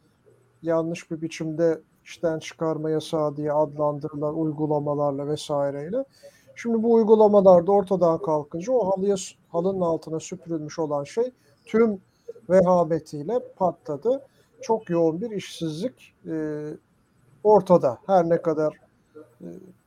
[0.62, 6.04] Yanlış bir biçimde işten çıkarma yasağı diye adlandırılan uygulamalarla vesaireyle.
[6.54, 9.16] Şimdi bu uygulamalar da ortadan kalkınca o halıya,
[9.48, 11.30] halının altına süpürülmüş olan şey
[11.64, 12.00] tüm
[12.50, 14.22] vehametiyle patladı.
[14.62, 16.64] Çok yoğun bir işsizlik e,
[17.44, 17.98] ortada.
[18.06, 18.76] Her ne kadar
[19.40, 19.46] e,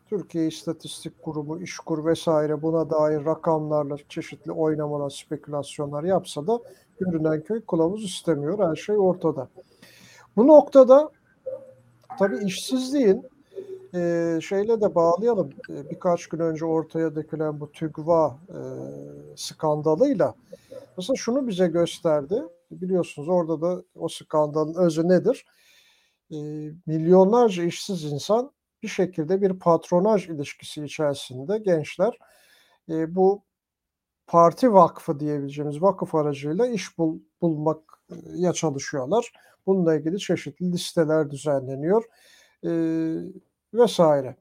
[0.10, 6.60] Türkiye İstatistik Kurumu, İşkur vesaire buna dair rakamlarla çeşitli oynamalar, spekülasyonlar yapsa da
[7.00, 8.70] görünen köy kılavuz istemiyor.
[8.70, 9.50] Her şey ortada.
[10.36, 11.12] Bu noktada
[12.20, 13.26] tabii işsizliğin
[13.96, 15.54] e, şeyle de bağlayalım.
[15.70, 18.60] E, birkaç gün önce ortaya dökülen bu TÜGVA e,
[19.36, 20.36] skandalıyla
[20.98, 22.44] aslında şunu bize gösterdi.
[22.72, 25.46] Biliyorsunuz orada da o skandalın özü nedir?
[26.32, 26.38] E,
[26.86, 28.52] milyonlarca işsiz insan
[28.86, 32.18] bir şekilde bir patronaj ilişkisi içerisinde gençler
[32.90, 33.44] e, bu
[34.28, 39.32] parti vakfı diyebileceğimiz vakıf aracıyla iş bul, bulmaya çalışıyorlar.
[39.66, 42.04] Bununla ilgili çeşitli listeler düzenleniyor
[42.64, 42.72] e,
[43.74, 44.36] vesaire.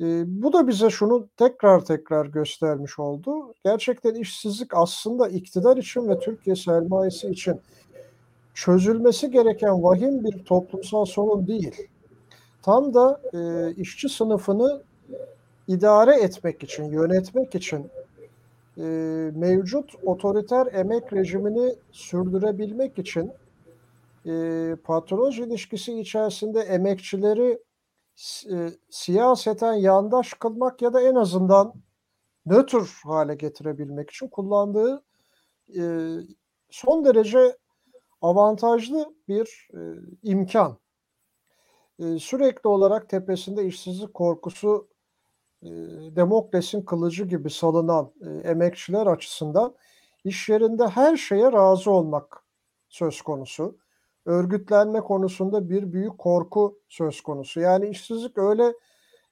[0.00, 0.04] E,
[0.42, 3.54] bu da bize şunu tekrar tekrar göstermiş oldu.
[3.64, 7.60] Gerçekten işsizlik aslında iktidar için ve Türkiye sermayesi için
[8.54, 11.88] çözülmesi gereken vahim bir toplumsal sorun değil
[12.64, 14.82] tam da e, işçi sınıfını
[15.68, 17.90] idare etmek için, yönetmek için
[18.78, 18.82] e,
[19.34, 23.32] mevcut otoriter emek rejimini sürdürebilmek için
[24.26, 27.58] e, patronaj ilişkisi içerisinde emekçileri
[28.50, 31.74] e, siyaseten yandaş kılmak ya da en azından
[32.46, 35.02] nötr hale getirebilmek için kullandığı
[35.76, 35.82] e,
[36.70, 37.56] son derece
[38.22, 39.80] avantajlı bir e,
[40.22, 40.78] imkan
[41.98, 44.88] sürekli olarak tepesinde işsizlik korkusu
[46.16, 48.12] Demokles'in kılıcı gibi salınan
[48.44, 49.74] emekçiler açısından
[50.24, 52.44] iş yerinde her şeye razı olmak
[52.88, 53.78] söz konusu.
[54.26, 57.60] Örgütlenme konusunda bir büyük korku söz konusu.
[57.60, 58.74] Yani işsizlik öyle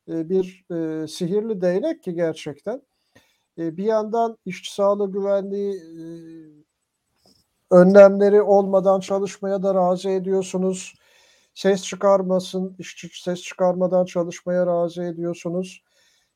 [0.08, 0.64] bir
[1.06, 2.82] sihirli değnek ki gerçekten.
[3.58, 5.82] bir yandan işçi sağlığı güvenliği
[7.70, 10.94] önlemleri olmadan çalışmaya da razı ediyorsunuz
[11.54, 15.82] ses çıkarmasın, işçi ses çıkarmadan çalışmaya razı ediyorsunuz.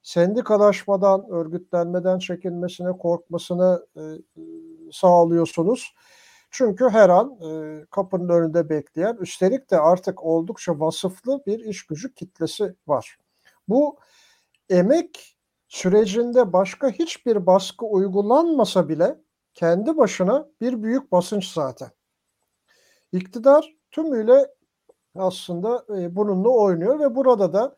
[0.03, 4.03] Sendikalaşmadan, örgütlenmeden çekilmesine, korkmasını e,
[4.93, 5.95] sağlıyorsunuz.
[6.51, 12.15] Çünkü her an e, kapının önünde bekleyen, üstelik de artık oldukça vasıflı bir iş gücü
[12.15, 13.19] kitlesi var.
[13.69, 13.99] Bu
[14.71, 15.37] emek
[15.69, 19.21] sürecinde başka hiçbir baskı uygulanmasa bile
[19.55, 21.91] kendi başına bir büyük basınç zaten.
[23.13, 24.47] İktidar tümüyle
[25.19, 27.77] aslında e, bununla oynuyor ve burada da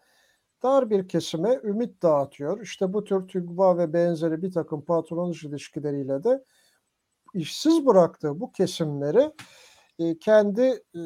[0.63, 2.61] dar bir kesime ümit dağıtıyor.
[2.61, 6.45] İşte bu tür TÜGVA ve benzeri bir takım patronaj ilişkileriyle de
[7.35, 9.33] işsiz bıraktığı bu kesimleri
[9.99, 11.01] e, kendi e,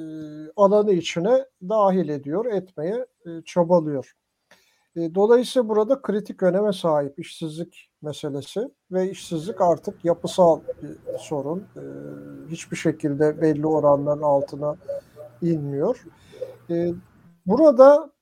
[0.56, 4.12] alanı içine dahil ediyor, etmeye e, çabalıyor.
[4.96, 8.60] E, dolayısıyla burada kritik öneme sahip işsizlik meselesi
[8.90, 11.58] ve işsizlik artık yapısal bir sorun.
[11.58, 11.82] E,
[12.50, 14.76] hiçbir şekilde belli oranların altına
[15.42, 16.04] inmiyor.
[16.70, 16.92] E,
[17.46, 18.12] burada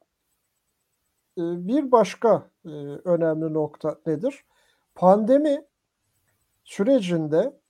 [1.39, 2.71] e, bir başka e,
[3.05, 4.45] önemli nokta nedir?
[4.95, 5.65] Pandemi
[6.65, 7.61] sürecinde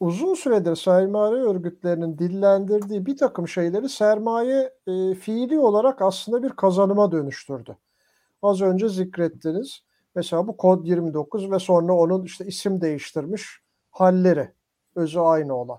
[0.00, 7.12] uzun süredir sermaye örgütlerinin dillendirdiği bir takım şeyleri sermaye e, fiili olarak aslında bir kazanıma
[7.12, 7.76] dönüştürdü.
[8.42, 9.82] az önce zikrettiniz.
[10.14, 13.60] Mesela bu kod 29 ve sonra onun işte isim değiştirmiş
[13.90, 14.52] halleri,
[14.94, 15.78] özü aynı olan.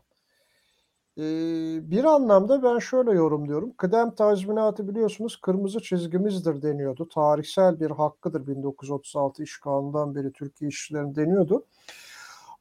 [1.18, 3.74] Bir anlamda ben şöyle yorumluyorum.
[3.78, 7.10] Kıdem tazminatı biliyorsunuz kırmızı çizgimizdir deniyordu.
[7.10, 11.66] Tarihsel bir hakkıdır 1936 iş beri Türkiye işçilerin deniyordu.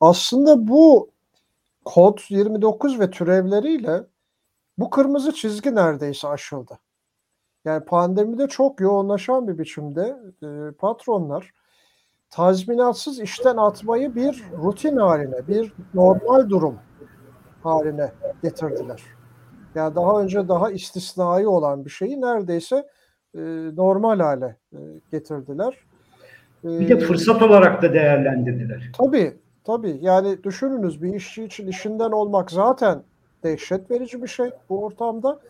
[0.01, 1.11] Aslında bu
[1.85, 4.07] kod 29 ve türevleriyle
[4.79, 6.79] bu kırmızı çizgi neredeyse aşıldı.
[7.65, 11.53] Yani pandemide çok yoğunlaşan bir biçimde e, patronlar
[12.31, 16.79] tazminatsız işten atmayı bir rutin haline, bir normal durum
[17.65, 19.03] haline getirdiler.
[19.75, 22.77] Yani daha önce daha istisnai olan bir şeyi neredeyse
[23.35, 23.41] e,
[23.77, 24.79] normal hale e,
[25.11, 25.79] getirdiler.
[26.65, 28.91] E, Bir de fırsat olarak da değerlendirdiler.
[28.99, 29.99] Tabii, tabii.
[30.01, 33.03] Yani düşününüz bir işçi için işinden olmak zaten
[33.45, 35.41] dehşet verici bir şey bu ortamda.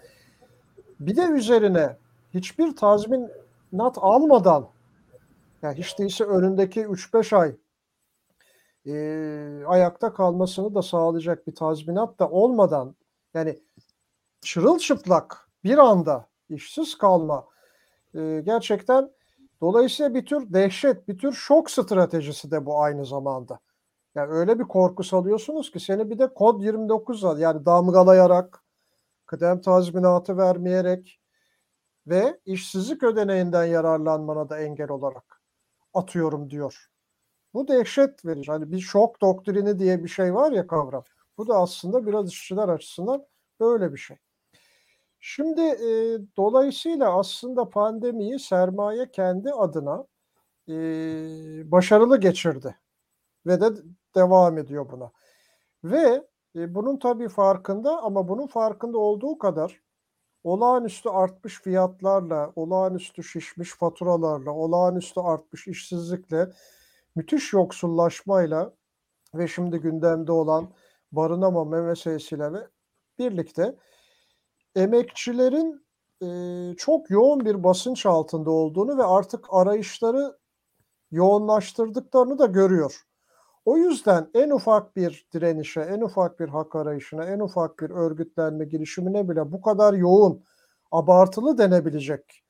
[1.01, 1.97] Bir de üzerine
[2.35, 4.69] hiçbir tazminat almadan
[5.63, 7.55] yani hiç değilse önündeki 3-5 ay
[8.87, 12.97] e, ayakta kalmasını da sağlayacak bir tazminat da olmadan
[13.35, 13.63] yani
[14.41, 17.47] çırılçıplak bir anda işsiz kalma
[18.15, 19.11] e, gerçekten
[19.61, 23.59] dolayısıyla bir tür dehşet, bir tür şok stratejisi de bu aynı zamanda.
[24.15, 28.65] Yani öyle bir korku salıyorsunuz ki seni bir de kod 29 al yani damgalayarak,
[29.27, 31.21] kıdem tazminatı vermeyerek
[32.07, 35.43] ve işsizlik ödeneğinden yararlanmana da engel olarak
[35.95, 36.92] atıyorum diyor.
[37.55, 38.53] Bu dehşet verici.
[38.53, 41.05] Hani bir şok doktrini diye bir şey var ya kavram.
[41.39, 43.27] Bu da aslında biraz işçiler açısından
[43.61, 44.17] böyle bir şey.
[45.21, 50.07] Şimdi e, dolayısıyla aslında pandemiyi sermaye kendi adına
[50.69, 50.73] e,
[51.73, 52.77] başarılı geçirdi
[53.47, 53.71] ve de
[54.15, 55.13] devam ediyor buna.
[55.85, 56.27] Ve
[56.57, 59.81] e, bunun tabii farkında ama bunun farkında olduğu kadar
[60.45, 66.49] olağanüstü artmış fiyatlarla, olağanüstü şişmiş faturalarla, olağanüstü artmış işsizlikle,
[67.17, 68.75] müthiş yoksullaşmayla
[69.35, 70.73] ve şimdi gündemde olan
[71.13, 72.69] barınamama meselesiyle ve
[73.19, 73.77] birlikte
[74.77, 75.87] emekçilerin
[76.23, 76.29] e,
[76.77, 80.39] çok yoğun bir basınç altında olduğunu ve artık arayışları
[81.11, 83.03] yoğunlaştırdıklarını da görüyor.
[83.65, 88.65] O yüzden en ufak bir direnişe, en ufak bir hak arayışına, en ufak bir örgütlenme
[88.65, 90.45] girişimine bile bu kadar yoğun,
[90.91, 92.45] abartılı denebilecek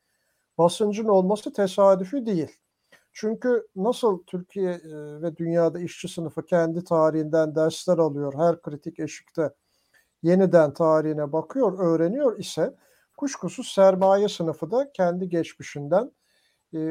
[0.59, 2.62] basıncın olması tesadüfi değil.
[3.13, 4.81] Çünkü nasıl Türkiye
[5.23, 9.51] ve dünyada işçi sınıfı kendi tarihinden dersler alıyor, her kritik eşikte
[10.23, 12.75] yeniden tarihine bakıyor, öğreniyor ise
[13.17, 16.13] kuşkusuz sermaye sınıfı da kendi geçmişinden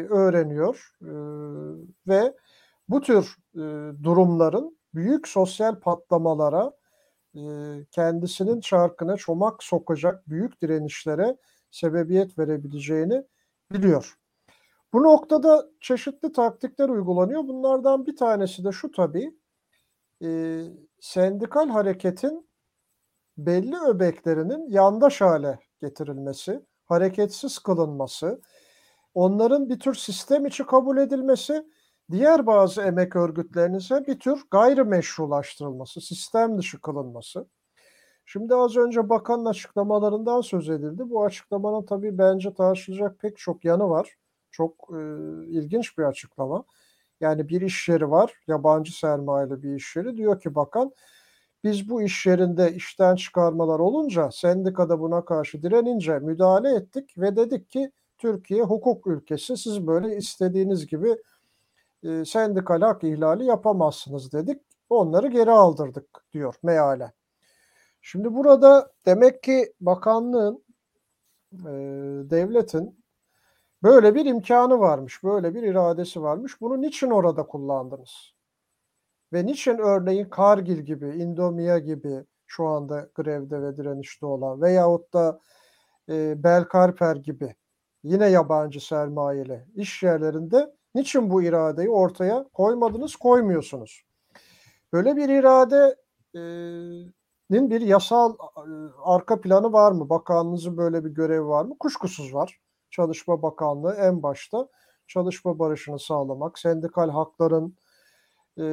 [0.09, 0.95] öğreniyor
[2.07, 2.34] ve
[2.89, 3.38] bu tür
[4.03, 6.72] durumların büyük sosyal patlamalara,
[7.91, 11.38] kendisinin çarkına çomak sokacak büyük direnişlere
[11.72, 13.24] sebebiyet verebileceğini
[13.72, 14.20] biliyor.
[14.93, 17.47] Bu noktada çeşitli taktikler uygulanıyor.
[17.47, 19.35] Bunlardan bir tanesi de şu tabii,
[20.23, 20.61] e,
[20.99, 22.49] sendikal hareketin
[23.37, 28.41] belli öbeklerinin yandaş hale getirilmesi, hareketsiz kılınması,
[29.13, 31.65] onların bir tür sistem içi kabul edilmesi,
[32.11, 37.47] diğer bazı emek örgütlerinin ise bir tür gayrimeşrulaştırılması, sistem dışı kılınması.
[38.25, 41.09] Şimdi az önce bakanın açıklamalarından söz edildi.
[41.09, 44.17] Bu açıklamanın tabii bence tartışılacak pek çok yanı var.
[44.51, 44.99] Çok e,
[45.47, 46.63] ilginç bir açıklama.
[47.21, 50.17] Yani bir iş yeri var, yabancı sermayeli bir iş yeri.
[50.17, 50.91] Diyor ki bakan,
[51.63, 57.69] biz bu iş yerinde işten çıkarmalar olunca, sendikada buna karşı direnince müdahale ettik ve dedik
[57.69, 61.17] ki Türkiye hukuk ülkesi, siz böyle istediğiniz gibi
[62.03, 64.61] e, sendikal hak ihlali yapamazsınız dedik.
[64.89, 67.13] Onları geri aldırdık diyor meale.
[68.01, 70.63] Şimdi burada demek ki bakanlığın,
[71.53, 71.69] e,
[72.29, 73.00] devletin
[73.84, 76.61] böyle bir imkanı varmış, böyle bir iradesi varmış.
[76.61, 78.34] Bunu niçin orada kullandınız?
[79.34, 85.39] Ve niçin örneğin Kargil gibi, Indomia gibi şu anda grevde ve direnişte olan veyahut da
[86.09, 87.55] e, Belkarper gibi
[88.03, 94.03] yine yabancı sermayeli iş yerlerinde niçin bu iradeyi ortaya koymadınız, koymuyorsunuz?
[94.93, 95.99] Böyle bir iradenin
[97.69, 98.36] bir yasal
[99.03, 100.09] arka planı var mı?
[100.09, 101.77] Bakanlığınızın böyle bir görevi var mı?
[101.79, 102.59] Kuşkusuz var.
[102.91, 104.67] Çalışma Bakanlığı en başta
[105.07, 107.75] çalışma barışını sağlamak, sendikal hakların
[108.59, 108.65] e,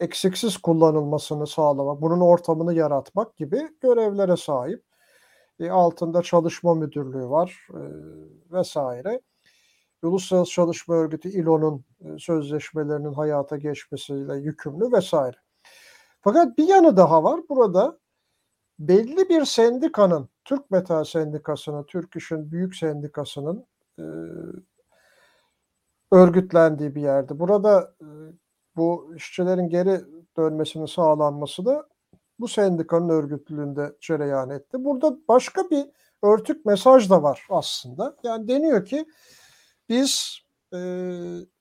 [0.00, 4.84] eksiksiz kullanılmasını sağlamak, bunun ortamını yaratmak gibi görevlere sahip.
[5.60, 7.82] E, altında çalışma müdürlüğü var e,
[8.52, 9.20] vesaire.
[10.02, 15.36] Uluslararası Çalışma Örgütü ILO'nun e, sözleşmelerinin hayata geçmesiyle yükümlü vesaire.
[16.20, 17.40] Fakat bir yanı daha var.
[17.48, 17.98] Burada
[18.78, 23.66] belli bir sendikanın, Türk Metal Sendikası'nın, Türk İş'in büyük sendikasının
[23.98, 24.04] e,
[26.12, 27.38] örgütlendiği bir yerdi.
[27.38, 28.06] Burada e,
[28.76, 30.00] bu işçilerin geri
[30.36, 31.88] dönmesinin sağlanması da
[32.38, 34.84] bu sendikanın örgütlülüğünde cereyan etti.
[34.84, 35.86] Burada başka bir
[36.22, 38.16] örtük mesaj da var aslında.
[38.22, 39.06] Yani deniyor ki
[39.88, 40.38] biz
[40.72, 40.78] e,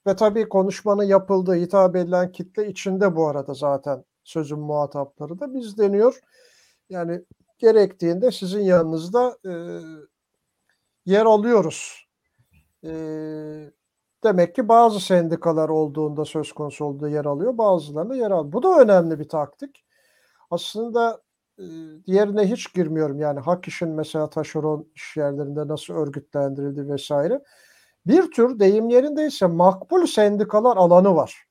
[0.07, 5.78] ve tabii konuşmanın yapıldığı, hitap edilen kitle içinde bu arada zaten sözün muhatapları da biz
[5.78, 6.20] deniyor.
[6.93, 7.21] Yani
[7.57, 9.53] gerektiğinde sizin yanınızda e,
[11.05, 12.07] yer alıyoruz.
[12.83, 12.91] E,
[14.23, 18.53] demek ki bazı sendikalar olduğunda söz konusu olduğu yer alıyor, bazılarında yer alıyor.
[18.53, 19.85] Bu da önemli bir taktik.
[20.51, 21.21] Aslında
[21.59, 21.63] e,
[22.07, 23.19] diğerine hiç girmiyorum.
[23.19, 27.43] Yani hak işin mesela taşeron iş yerlerinde nasıl örgütlendirildi vesaire.
[28.05, 31.45] Bir tür deyim yerindeyse makbul sendikalar alanı var.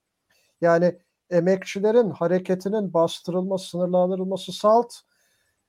[0.61, 0.99] Yani
[1.31, 4.93] emekçilerin hareketinin bastırılması, sınırlandırılması salt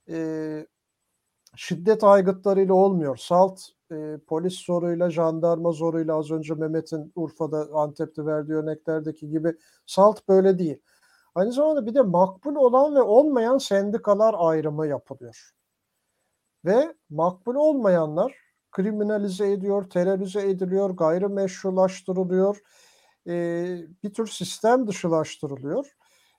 [0.10, 0.68] e,
[1.56, 3.18] şiddet aygıtlarıyla olmuyor.
[3.18, 3.60] Salt
[3.92, 9.54] e, polis zoruyla, jandarma zoruyla az önce Mehmet'in Urfa'da, Antep'te verdiği örneklerdeki gibi
[9.86, 10.82] salt böyle değil.
[11.36, 15.52] Aynı zamanda bir de makbul olan ve olmayan sendikalar ayrımı yapılıyor.
[16.66, 18.36] Ve makbul olmayanlar
[18.72, 22.62] kriminalize ediyor, terörize ediliyor, gayrimeşrulaştırılıyor,
[23.28, 23.34] e,
[24.04, 25.96] bir tür sistem dışılaştırılıyor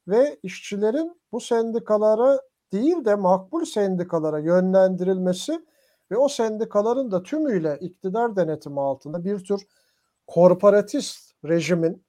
[0.09, 2.41] ve işçilerin bu sendikalara
[2.75, 5.67] değil de makbul sendikalara yönlendirilmesi
[6.11, 9.67] ve o sendikaların da tümüyle iktidar denetimi altında bir tür
[10.27, 12.05] korporatist rejimin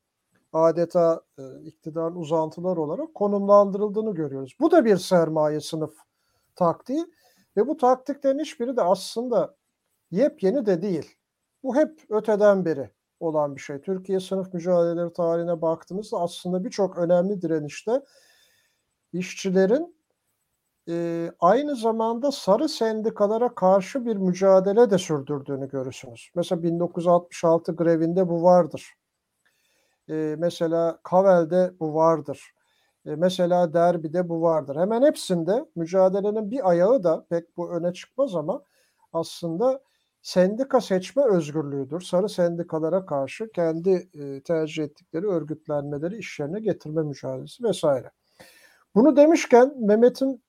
[0.53, 4.55] adeta e, iktidarın uzantıları olarak konumlandırıldığını görüyoruz.
[4.59, 5.93] Bu da bir sermaye sınıf
[6.55, 7.05] taktiği
[7.57, 9.55] ve bu taktiklerin hiçbiri de aslında
[10.11, 11.15] yepyeni de değil.
[11.63, 12.89] Bu hep öteden beri
[13.19, 13.81] olan bir şey.
[13.81, 18.01] Türkiye sınıf mücadeleleri tarihine baktığımızda aslında birçok önemli direnişte
[19.13, 19.95] işçilerin
[20.89, 26.29] e, aynı zamanda sarı sendikalara karşı bir mücadele de sürdürdüğünü görürsünüz.
[26.35, 28.93] Mesela 1966 grevinde bu vardır.
[30.09, 32.53] E, mesela Kavel'de bu vardır.
[33.05, 34.75] E, mesela Derbi'de bu vardır.
[34.75, 38.63] Hemen hepsinde mücadelenin bir ayağı da pek bu öne çıkmaz ama
[39.13, 39.81] aslında
[40.21, 42.01] sendika seçme özgürlüğüdür.
[42.01, 48.11] Sarı sendikalara karşı kendi e, tercih ettikleri örgütlenmeleri iş yerine getirme mücadelesi vesaire.
[48.95, 50.44] Bunu demişken Mehmet'in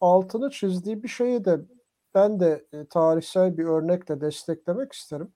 [0.00, 1.60] altını çizdiği bir şeyi de
[2.14, 5.32] ben de e, tarihsel bir örnekle desteklemek isterim.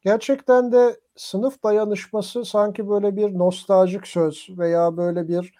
[0.00, 5.54] Gerçekten de sınıf dayanışması sanki böyle bir nostaljik söz veya böyle bir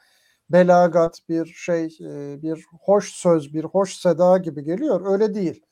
[0.51, 5.13] belagat, bir şey, e, bir hoş söz, bir hoş seda gibi geliyor.
[5.13, 5.63] Öyle değil.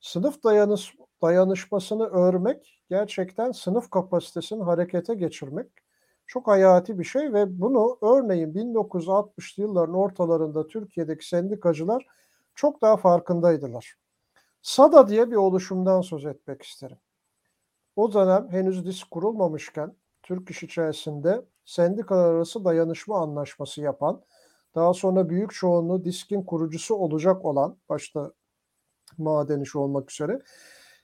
[0.00, 5.81] Sınıf dayanış, dayanışmasını örmek, gerçekten sınıf kapasitesini harekete geçirmek
[6.26, 12.06] çok hayati bir şey ve bunu örneğin 1960'lı yılların ortalarında Türkiye'deki sendikacılar
[12.54, 13.96] çok daha farkındaydılar.
[14.62, 16.98] SADA diye bir oluşumdan söz etmek isterim.
[17.96, 24.22] O dönem henüz disk kurulmamışken Türk iş içerisinde sendikalar arası dayanışma anlaşması yapan,
[24.74, 28.32] daha sonra büyük çoğunluğu diskin kurucusu olacak olan, başta
[29.18, 30.42] maden işi olmak üzere.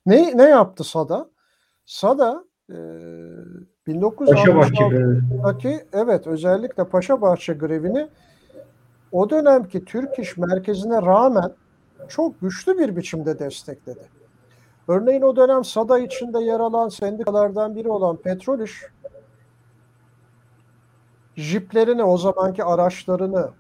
[0.07, 1.31] Ne, ne yaptı SADA?
[1.87, 2.77] SADA e,
[3.89, 8.09] 1966'daki evet özellikle Paşabahçe grevini
[9.13, 11.53] o dönemki Türk İş Merkezi'ne rağmen
[12.09, 14.09] çok güçlü bir biçimde destekledi.
[14.89, 18.85] Örneğin o dönem SADA içinde yer alan sendikalardan biri olan Petrol İş,
[21.37, 23.51] jiplerini, o zamanki araçlarını,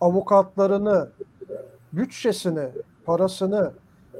[0.00, 1.08] avukatlarını,
[1.92, 2.68] bütçesini,
[3.04, 3.72] parasını,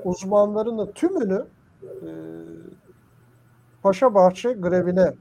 [0.04, 1.44] uzmanlarını tümünü
[1.82, 2.08] e,
[3.84, 5.12] Paşabahçe grevine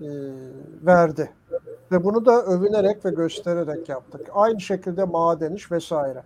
[0.00, 0.08] e,
[0.86, 1.30] verdi.
[1.92, 4.20] Ve bunu da övünerek ve göstererek yaptık.
[4.32, 6.22] Aynı şekilde maden iş vesaire.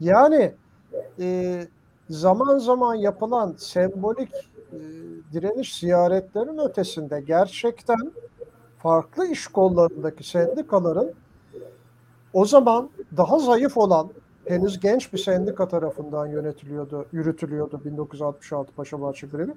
[0.00, 0.54] Yani
[1.20, 1.60] e,
[2.10, 4.34] zaman zaman yapılan sembolik
[4.72, 4.78] e,
[5.32, 8.12] direniş ziyaretlerin ötesinde gerçekten
[8.78, 11.12] farklı iş kollarındaki sendikaların
[12.32, 14.08] o zaman daha zayıf olan
[14.44, 19.52] henüz genç bir sendika tarafından yönetiliyordu, yürütülüyordu 1966 Paşabahçe grevi.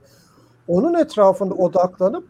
[0.68, 2.28] Onun etrafında odaklanıp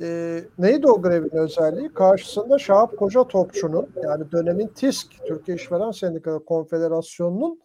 [0.00, 1.88] e, neydi o grevin özelliği?
[1.88, 7.60] Karşısında Şahap Koca Topçu'nun yani dönemin TİSK, Türkiye İşveren Sendikaları Konfederasyonu'nun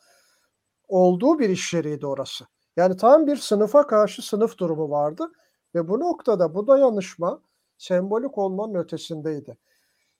[0.87, 2.45] olduğu bir iş yeriydi orası.
[2.77, 5.31] Yani tam bir sınıfa karşı sınıf durumu vardı
[5.75, 7.41] ve bu noktada bu dayanışma
[7.77, 9.57] sembolik olmanın ötesindeydi.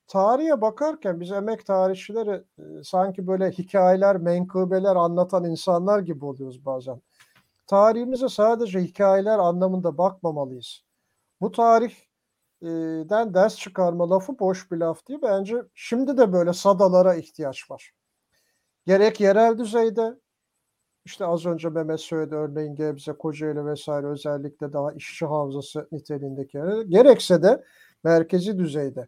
[0.08, 7.02] Tarihe bakarken biz emek tarihçileri e, sanki böyle hikayeler, menkıbeler anlatan insanlar gibi oluyoruz bazen.
[7.70, 10.84] Tarihimize sadece hikayeler anlamında bakmamalıyız.
[11.42, 15.20] Bu tarihten ders çıkarma lafı boş bir laf değil.
[15.24, 17.92] Bence şimdi de böyle sadalara ihtiyaç var.
[18.86, 20.16] Gerek yerel düzeyde,
[21.06, 26.82] işte az önce Mehmet söyledi örneğin Gebze, Kocaeli vesaire özellikle daha işçi havzası niteliğindeki yerler,
[26.82, 27.64] gerekse de
[28.04, 29.08] merkezi düzeyde.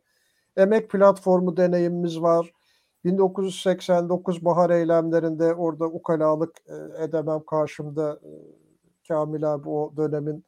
[0.58, 2.52] Emek platformu deneyimimiz var.
[3.04, 8.32] 1989 bahar eylemlerinde orada ukalalık e, edemem karşımda e,
[9.08, 10.46] Kamil abi o dönemin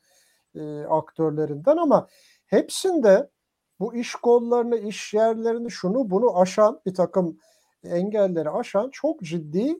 [0.56, 2.08] e, aktörlerinden ama
[2.46, 3.30] hepsinde
[3.80, 7.38] bu iş kollarını, iş yerlerini, şunu bunu aşan bir takım
[7.84, 9.78] engelleri aşan çok ciddi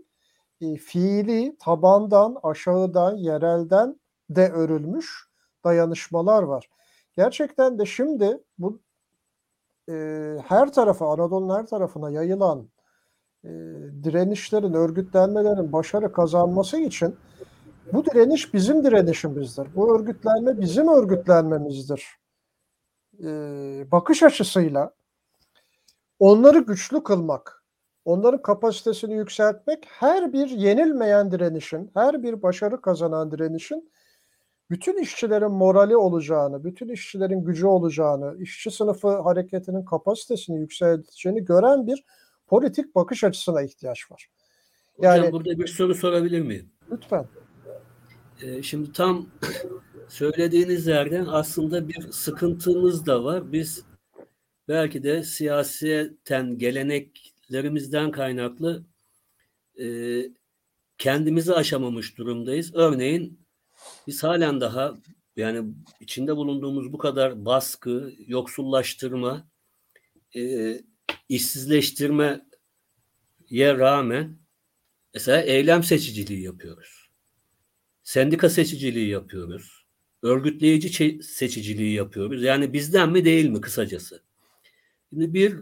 [0.78, 4.00] fiili tabandan, aşağıdan, yerelden
[4.30, 5.28] de örülmüş
[5.64, 6.70] dayanışmalar var.
[7.16, 8.82] Gerçekten de şimdi bu
[9.90, 9.94] e,
[10.48, 12.70] her tarafa, Anadolu'nun her tarafına yayılan
[13.44, 13.50] e,
[14.04, 17.16] direnişlerin, örgütlenmelerin başarı kazanması için
[17.94, 19.68] bu direniş bizim direnişimizdir.
[19.76, 22.06] Bu örgütlenme bizim örgütlenmemizdir.
[23.24, 23.28] E,
[23.92, 24.94] bakış açısıyla
[26.20, 27.64] onları güçlü kılmak,
[28.06, 33.92] onların kapasitesini yükseltmek her bir yenilmeyen direnişin, her bir başarı kazanan direnişin
[34.74, 42.04] bütün işçilerin morali olacağını, bütün işçilerin gücü olacağını, işçi sınıfı hareketinin kapasitesini yükselteceğini gören bir
[42.48, 44.30] politik bakış açısına ihtiyaç var.
[44.96, 46.70] Hocam Yani burada bir soru sorabilir miyim?
[46.92, 47.26] lütfen.
[48.42, 49.30] Ee, şimdi tam
[50.08, 53.52] söylediğiniz yerden aslında bir sıkıntımız da var.
[53.52, 53.86] Biz
[54.68, 58.84] belki de siyaseten geleneklerimizden kaynaklı
[59.80, 59.86] e,
[60.98, 62.76] kendimizi aşamamış durumdayız.
[62.76, 63.43] Örneğin
[64.08, 64.98] biz halen daha
[65.36, 69.48] yani içinde bulunduğumuz bu kadar baskı, yoksullaştırma,
[70.36, 70.80] e,
[71.30, 72.42] işsizleştirmeye
[73.52, 74.38] rağmen
[75.14, 77.10] mesela eylem seçiciliği yapıyoruz.
[78.04, 79.86] Sendika seçiciliği yapıyoruz.
[80.22, 82.44] Örgütleyici seçiciliği yapıyoruz.
[82.44, 84.24] Yani bizden mi değil mi kısacası?
[85.10, 85.60] Şimdi bir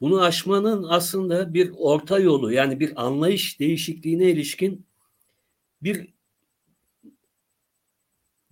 [0.00, 4.86] bunu aşmanın aslında bir orta yolu yani bir anlayış değişikliğine ilişkin
[5.82, 6.12] bir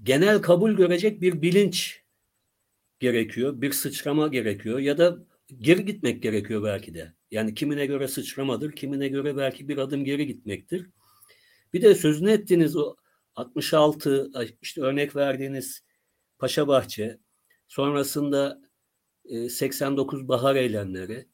[0.03, 2.03] genel kabul görecek bir bilinç
[2.98, 5.18] gerekiyor, bir sıçrama gerekiyor ya da
[5.59, 7.12] geri gitmek gerekiyor belki de.
[7.30, 10.86] Yani kimine göre sıçramadır, kimine göre belki bir adım geri gitmektir.
[11.72, 12.96] Bir de sözünü ettiğiniz o
[13.34, 14.30] 66
[14.62, 15.82] işte örnek verdiğiniz
[16.38, 17.18] Paşabahçe,
[17.68, 18.61] sonrasında
[19.48, 21.28] 89 bahar eylemleri,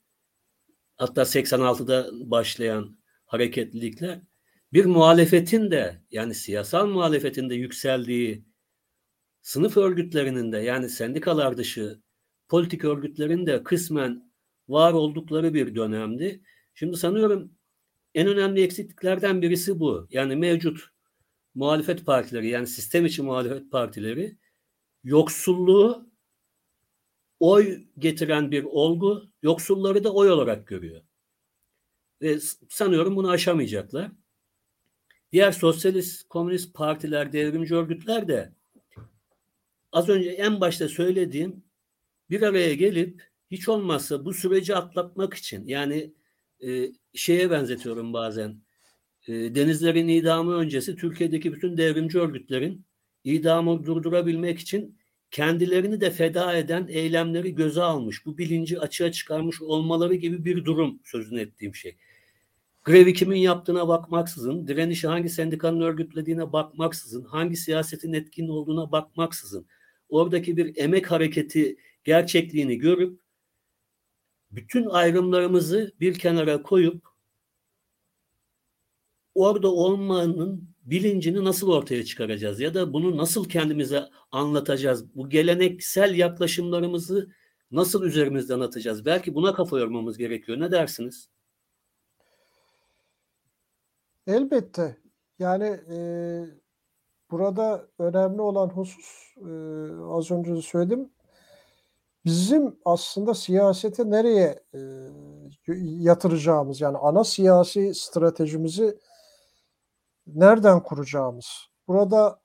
[0.97, 4.21] hatta 86'da başlayan hareketlilikler
[4.73, 8.45] bir muhalefetin de yani siyasal muhalefetin de yükseldiği
[9.47, 12.01] sınıf örgütlerinin de yani sendikalar dışı
[12.49, 14.33] politik örgütlerin de kısmen
[14.69, 16.43] var oldukları bir dönemdi.
[16.75, 17.53] Şimdi sanıyorum
[18.15, 20.07] en önemli eksikliklerden birisi bu.
[20.11, 20.89] Yani mevcut
[21.55, 24.37] muhalefet partileri yani sistem içi muhalefet partileri
[25.05, 26.11] yoksulluğu
[27.41, 31.03] oy getiren bir olgu, yoksulları da oy olarak görüyor.
[32.23, 32.39] Ve
[32.69, 34.13] sanıyorum bunu aşamayacaklar.
[35.33, 38.57] Diğer sosyalist, komünist partiler, devrimci örgütler de
[39.93, 41.65] az önce en başta söylediğim
[42.31, 46.15] bir araya gelip hiç olmazsa bu süreci atlatmak için yani
[46.67, 48.63] e, şeye benzetiyorum bazen
[49.29, 52.87] e, denizlerin idamı öncesi Türkiye'deki bütün devrimci örgütlerin
[53.25, 54.99] idamı durdurabilmek için
[55.31, 61.01] kendilerini de feda eden eylemleri göze almış, bu bilinci açığa çıkarmış olmaları gibi bir durum
[61.05, 61.97] sözünü ettiğim şey.
[62.85, 69.67] Grevi kimin yaptığına bakmaksızın, direnişi hangi sendikanın örgütlediğine bakmaksızın, hangi siyasetin etkin olduğuna bakmaksızın,
[70.09, 73.21] oradaki bir emek hareketi gerçekliğini görüp
[74.51, 77.07] bütün ayrımlarımızı bir kenara koyup
[79.35, 85.15] orada olmanın bilincini nasıl ortaya çıkaracağız ya da bunu nasıl kendimize anlatacağız?
[85.15, 87.33] Bu geleneksel yaklaşımlarımızı
[87.71, 89.05] nasıl üzerimizden atacağız?
[89.05, 90.61] Belki buna kafa yormamız gerekiyor.
[90.61, 91.29] Ne dersiniz?
[94.27, 94.97] Elbette.
[95.39, 95.99] Yani e,
[97.31, 99.51] burada önemli olan husus e,
[100.11, 101.11] az önce de söyledim.
[102.25, 104.81] Bizim aslında siyasete nereye e,
[105.79, 108.99] yatıracağımız yani ana siyasi stratejimizi
[110.27, 111.47] nereden kuracağımız.
[111.89, 112.41] Burada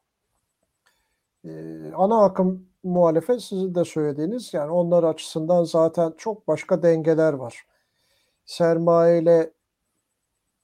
[1.46, 1.52] e,
[1.96, 7.66] ana akım muhalefet sizin de söylediğiniz yani onlar açısından zaten çok başka dengeler var.
[8.46, 9.54] Sermaye ile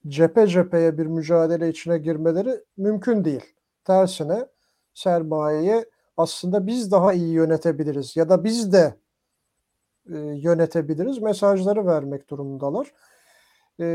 [0.07, 3.56] cephe cepheye bir mücadele içine girmeleri mümkün değil.
[3.87, 4.47] Tersine
[4.93, 5.85] sermayeye
[6.17, 8.95] aslında biz daha iyi yönetebiliriz ya da biz de
[10.09, 12.93] e, yönetebiliriz mesajları vermek durumundalar.
[13.79, 13.85] E,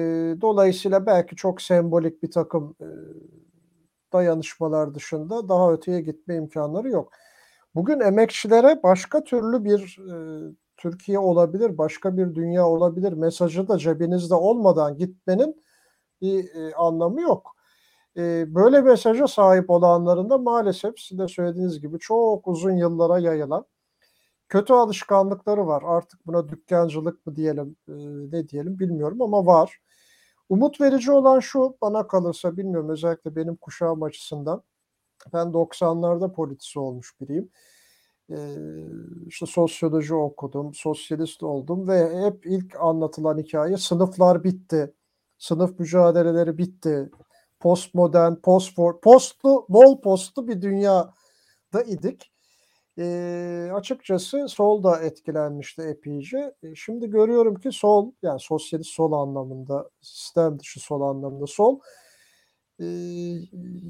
[0.41, 2.87] dolayısıyla belki çok sembolik bir takım e,
[4.13, 7.13] dayanışmalar dışında daha öteye gitme imkanları yok.
[7.75, 10.15] Bugün emekçilere başka türlü bir e,
[10.77, 15.65] Türkiye olabilir, başka bir dünya olabilir mesajı da cebinizde olmadan gitmenin
[16.21, 17.57] bir e, anlamı yok.
[18.47, 23.67] Böyle mesaja sahip olanların da maalesef sizin de söylediğiniz gibi çok uzun yıllara yayılan
[24.53, 25.83] kötü alışkanlıkları var.
[25.87, 27.77] Artık buna dükkancılık mı diyelim,
[28.33, 29.79] ne diyelim bilmiyorum ama var.
[30.49, 34.63] Umut verici olan şu bana kalırsa bilmiyorum özellikle benim kuşağım açısından.
[35.33, 37.51] Ben 90'larda politisi olmuş biriyim.
[38.31, 38.37] Ee,
[39.47, 44.95] sosyoloji okudum, sosyalist oldum ve hep ilk anlatılan hikaye sınıflar bitti.
[45.39, 47.11] Sınıf mücadeleleri bitti.
[47.63, 52.33] Postmodern, postfor, postlu, bol postlu bir dünyada idik.
[52.99, 56.55] E, açıkçası sol da etkilenmişti epeyce.
[56.63, 61.79] E, şimdi görüyorum ki sol, yani sosyalist sol anlamında, sistem dışı sol anlamında sol,
[62.81, 62.85] e,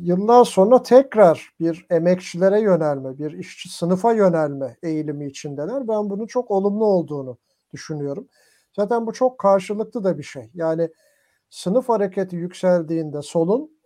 [0.03, 5.89] yıllar sonra tekrar bir emekçilere yönelme, bir işçi sınıfa yönelme eğilimi içindeler.
[5.89, 7.39] Ben bunun çok olumlu olduğunu
[7.73, 8.29] düşünüyorum.
[8.77, 10.51] Zaten bu çok karşılıklı da bir şey.
[10.55, 10.89] Yani
[11.53, 13.79] sınıf hareketi yükseldiğinde solun,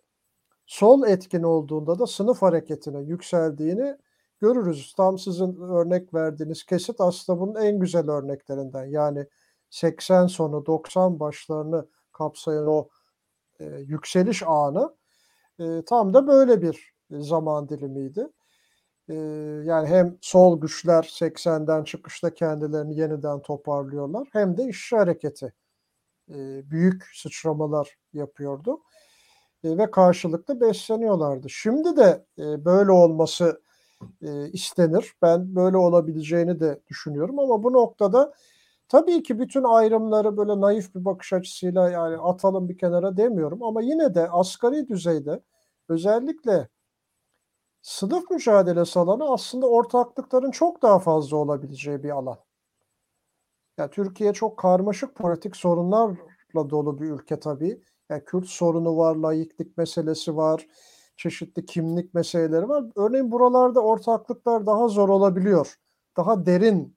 [0.66, 3.96] sol etkin olduğunda da sınıf hareketine yükseldiğini
[4.40, 4.94] görürüz.
[4.96, 8.84] Tam sizin örnek verdiğiniz kesit aslında bunun en güzel örneklerinden.
[8.84, 9.26] Yani
[9.70, 12.88] 80 sonu 90 başlarını kapsayan o
[13.60, 14.96] e, yükseliş anı
[15.60, 18.28] e, tam da böyle bir zaman dilimiydi.
[19.08, 19.14] E,
[19.64, 25.52] yani hem sol güçler 80'den çıkışta kendilerini yeniden toparlıyorlar hem de işçi hareketi
[26.70, 28.80] büyük sıçramalar yapıyordu
[29.64, 31.50] ve karşılıklı besleniyorlardı.
[31.50, 32.26] Şimdi de
[32.64, 33.62] böyle olması
[34.52, 35.12] istenir.
[35.22, 38.32] Ben böyle olabileceğini de düşünüyorum ama bu noktada
[38.88, 43.82] tabii ki bütün ayrımları böyle naif bir bakış açısıyla yani atalım bir kenara demiyorum ama
[43.82, 45.42] yine de asgari düzeyde
[45.88, 46.68] özellikle
[47.82, 52.45] sınıf mücadelesi alanı aslında ortaklıkların çok daha fazla olabileceği bir alan.
[53.78, 57.82] Yani Türkiye çok karmaşık politik sorunlarla dolu bir ülke tabii.
[58.10, 60.66] Yani Kürt sorunu var, layıklık meselesi var,
[61.16, 62.84] çeşitli kimlik meseleleri var.
[62.96, 65.74] Örneğin buralarda ortaklıklar daha zor olabiliyor.
[66.16, 66.96] Daha derin,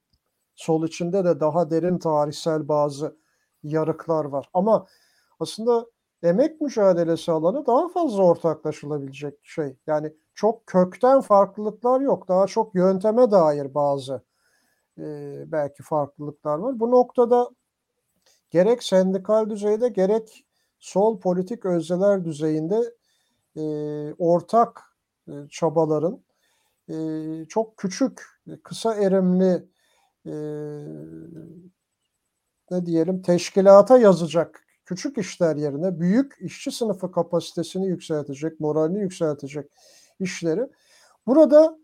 [0.55, 3.17] sol içinde de daha derin tarihsel bazı
[3.63, 4.49] yarıklar var.
[4.53, 4.88] Ama
[5.39, 5.86] aslında
[6.23, 9.77] emek mücadelesi alanı daha fazla ortaklaşılabilecek şey.
[9.88, 12.27] Yani çok kökten farklılıklar yok.
[12.27, 14.23] Daha çok yönteme dair bazı
[14.99, 16.79] e, belki farklılıklar var.
[16.79, 17.49] Bu noktada
[18.49, 20.45] gerek sendikal düzeyde gerek
[20.79, 22.93] sol politik özneler düzeyinde
[23.55, 23.63] e,
[24.13, 24.81] ortak
[25.27, 26.23] e, çabaların
[26.89, 26.95] e,
[27.49, 28.21] çok küçük,
[28.63, 29.65] kısa erimli
[30.25, 30.33] e,
[32.71, 39.71] ne diyelim teşkilata yazacak küçük işler yerine büyük işçi sınıfı kapasitesini yükseltecek, moralini yükseltecek
[40.19, 40.61] işleri.
[41.27, 41.77] Burada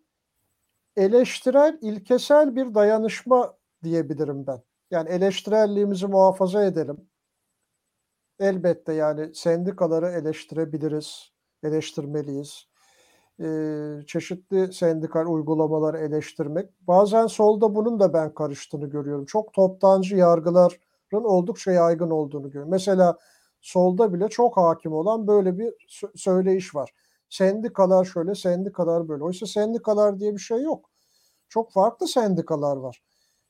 [0.97, 4.61] eleştirel, ilkesel bir dayanışma diyebilirim ben.
[4.91, 6.97] Yani eleştirelliğimizi muhafaza edelim.
[8.39, 11.31] Elbette yani sendikaları eleştirebiliriz,
[11.63, 12.67] eleştirmeliyiz.
[13.41, 16.69] Ee, çeşitli sendikal uygulamaları eleştirmek.
[16.81, 19.25] Bazen solda bunun da ben karıştığını görüyorum.
[19.25, 22.71] Çok toptancı yargıların oldukça yaygın olduğunu görüyorum.
[22.71, 23.17] Mesela
[23.61, 25.73] solda bile çok hakim olan böyle bir
[26.15, 26.91] söyleyiş var.
[27.29, 29.23] Sendikalar şöyle, sendikalar böyle.
[29.23, 30.89] Oysa sendikalar diye bir şey yok.
[31.49, 33.03] Çok farklı sendikalar var.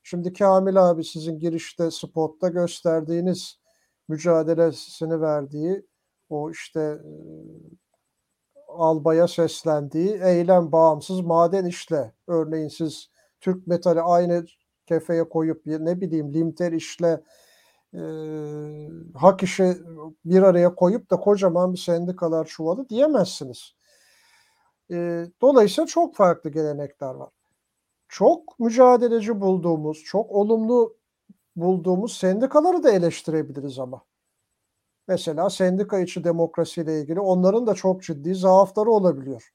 [0.04, 3.60] Şimdi Kamil abi sizin girişte spotta gösterdiğiniz
[4.08, 5.86] mücadelesini verdiği
[6.30, 7.00] o işte
[8.68, 13.10] albaya seslendiği eylem bağımsız maden işle örneğin siz
[13.42, 14.46] Türk metali aynı
[14.86, 17.24] kefeye koyup ne bileyim limter işle
[17.96, 18.04] e,
[19.18, 19.78] hak işi
[20.26, 23.76] bir araya koyup da kocaman bir sendikalar çuvalı diyemezsiniz.
[24.92, 27.30] E, dolayısıyla çok farklı gelenekler var.
[28.08, 30.98] Çok mücadeleci bulduğumuz, çok olumlu
[31.56, 34.02] bulduğumuz sendikaları da eleştirebiliriz ama.
[35.08, 39.54] Mesela sendika içi demokrasiyle ilgili onların da çok ciddi zaafları olabiliyor.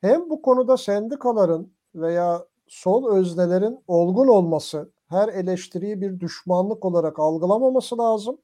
[0.00, 7.98] Hem bu konuda sendikaların veya sol öznelerin olgun olması, her eleştiriyi bir düşmanlık olarak algılamaması
[7.98, 8.38] lazım.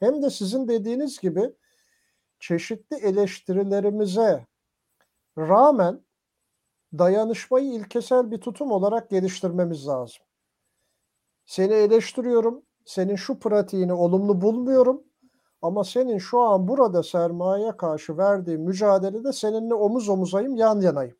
[0.00, 1.52] Hem de sizin dediğiniz gibi
[2.40, 4.46] çeşitli eleştirilerimize
[5.38, 6.04] rağmen
[6.98, 10.22] dayanışmayı ilkesel bir tutum olarak geliştirmemiz lazım.
[11.46, 15.02] Seni eleştiriyorum, senin şu pratiğini olumlu bulmuyorum
[15.62, 21.16] ama senin şu an burada sermayeye karşı verdiğin mücadelede seninle omuz omuzayım, yan yanayım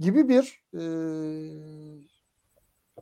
[0.00, 0.82] gibi bir e,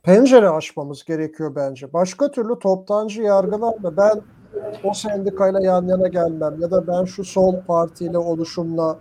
[0.03, 1.93] pencere açmamız gerekiyor bence.
[1.93, 4.21] Başka türlü toptancı yargılarla ben
[4.83, 8.97] o sendikayla yan yana gelmem ya da ben şu sol partiyle oluşumla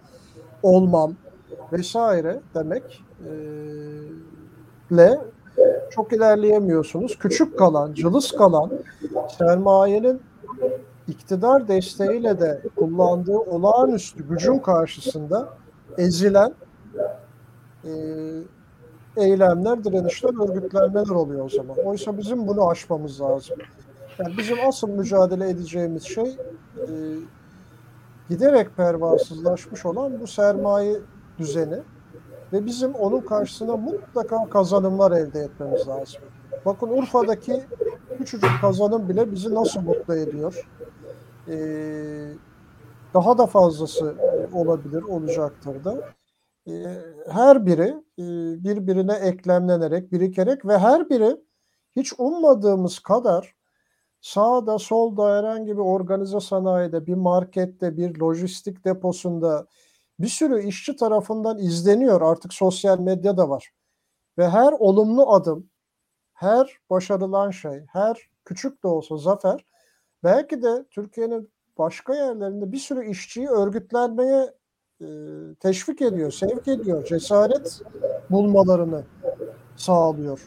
[0.62, 1.14] olmam
[1.72, 3.30] vesaire demek e,
[5.90, 7.18] çok ilerleyemiyorsunuz.
[7.18, 8.70] Küçük kalan, cılız kalan
[9.38, 10.20] sermayenin
[11.08, 15.48] iktidar desteğiyle de kullandığı olağanüstü gücün karşısında
[15.98, 16.54] ezilen
[19.18, 21.76] eylemler, direnişler, örgütlenmeler oluyor o zaman.
[21.84, 23.56] Oysa bizim bunu aşmamız lazım.
[24.18, 26.36] Yani bizim asıl mücadele edeceğimiz şey
[26.76, 26.86] e,
[28.28, 30.96] giderek pervasızlaşmış olan bu sermaye
[31.38, 31.78] düzeni
[32.52, 36.20] ve bizim onun karşısına mutlaka kazanımlar elde etmemiz lazım.
[36.66, 37.64] Bakın Urfa'daki
[38.18, 40.68] küçücük kazanım bile bizi nasıl mutlu ediyor.
[41.48, 42.32] Ee,
[43.14, 44.14] daha da fazlası
[44.52, 46.17] olabilir, olacaktır da.
[46.68, 48.24] Ee, her biri e,
[48.64, 51.36] birbirine eklemlenerek, birikerek ve her biri
[51.96, 53.54] hiç ummadığımız kadar
[54.20, 59.66] sağda, solda herhangi bir organize sanayide, bir markette, bir lojistik deposunda
[60.20, 62.20] bir sürü işçi tarafından izleniyor.
[62.22, 63.70] Artık sosyal medya da var.
[64.38, 65.70] Ve her olumlu adım,
[66.34, 69.64] her başarılan şey, her küçük de olsa zafer
[70.24, 74.57] belki de Türkiye'nin başka yerlerinde bir sürü işçiyi örgütlenmeye
[75.60, 77.82] teşvik ediyor, sevk ediyor, cesaret
[78.30, 79.04] bulmalarını
[79.76, 80.40] sağlıyor.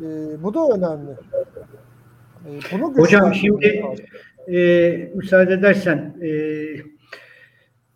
[0.00, 0.04] E,
[0.42, 1.10] bu da önemli.
[2.46, 4.04] E, bunu Hocam şimdi lazım.
[4.54, 6.30] e, müsaade edersen e,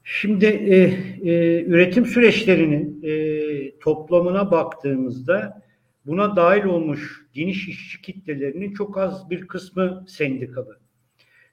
[0.05, 0.77] şimdi e,
[1.31, 5.62] e, üretim süreçlerinin e, toplamına baktığımızda
[6.07, 10.79] buna dahil olmuş geniş işçi kitlelerinin çok az bir kısmı sendikalı.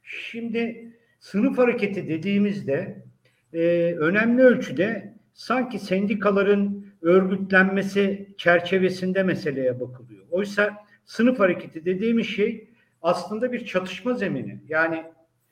[0.03, 3.06] Şimdi sınıf hareketi dediğimizde
[3.53, 3.59] e,
[3.99, 10.25] önemli ölçüde sanki sendikaların örgütlenmesi çerçevesinde meseleye bakılıyor.
[10.31, 12.67] Oysa sınıf hareketi dediğimiz şey
[13.01, 14.59] aslında bir çatışma zemini.
[14.67, 15.03] Yani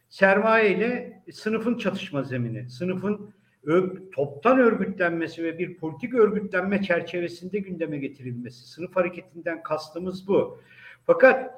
[0.10, 2.70] sermaye ile sınıfın çatışma zemini.
[2.70, 3.34] Sınıfın
[4.12, 8.68] toptan örgütlenmesi ve bir politik örgütlenme çerçevesinde gündeme getirilmesi.
[8.68, 10.60] Sınıf hareketinden kastımız bu.
[11.06, 11.52] Fakat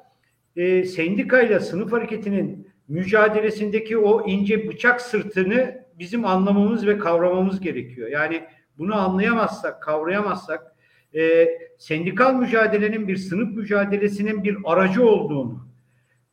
[0.56, 8.08] e, sendikayla sınıf hareketinin mücadelesindeki o ince bıçak sırtını bizim anlamamız ve kavramamız gerekiyor.
[8.08, 8.44] Yani
[8.78, 10.74] bunu anlayamazsak, kavrayamazsak
[11.14, 11.48] e,
[11.78, 15.68] sendikal mücadelenin bir sınıf mücadelesinin bir aracı olduğunu,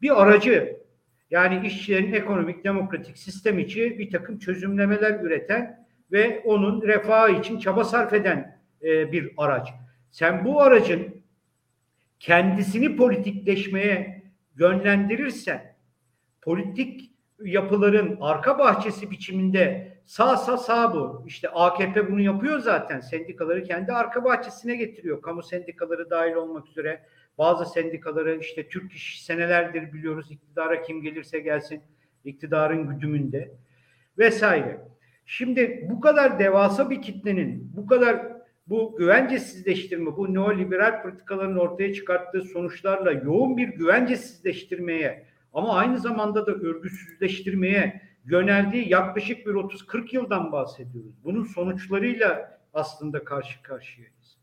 [0.01, 0.81] bir aracı
[1.31, 7.83] yani işçilerin ekonomik demokratik sistem içi bir takım çözümlemeler üreten ve onun refahı için çaba
[7.83, 9.69] sarf eden e, bir araç.
[10.11, 11.23] Sen bu aracın
[12.19, 14.23] kendisini politikleşmeye
[14.59, 15.75] yönlendirirsen
[16.41, 21.23] politik yapıların arka bahçesi biçiminde sağsa sağ bu.
[21.27, 22.99] İşte AKP bunu yapıyor zaten.
[22.99, 25.21] Sendikaları kendi arka bahçesine getiriyor.
[25.21, 27.01] Kamu sendikaları dahil olmak üzere
[27.37, 31.81] bazı sendikaları işte Türk İş senelerdir biliyoruz iktidara kim gelirse gelsin
[32.25, 33.51] iktidarın güdümünde
[34.17, 34.81] vesaire.
[35.25, 38.35] Şimdi bu kadar devasa bir kitlenin bu kadar
[38.67, 45.25] bu güvencesizleştirme, bu neoliberal politikaların ortaya çıkarttığı sonuçlarla yoğun bir güvencesizleştirmeye
[45.55, 51.13] ama aynı zamanda da örgütsüzleştirmeye yöneldiği yaklaşık bir 30-40 yıldan bahsediyoruz.
[51.23, 54.37] Bunun sonuçlarıyla aslında karşı karşıyayız.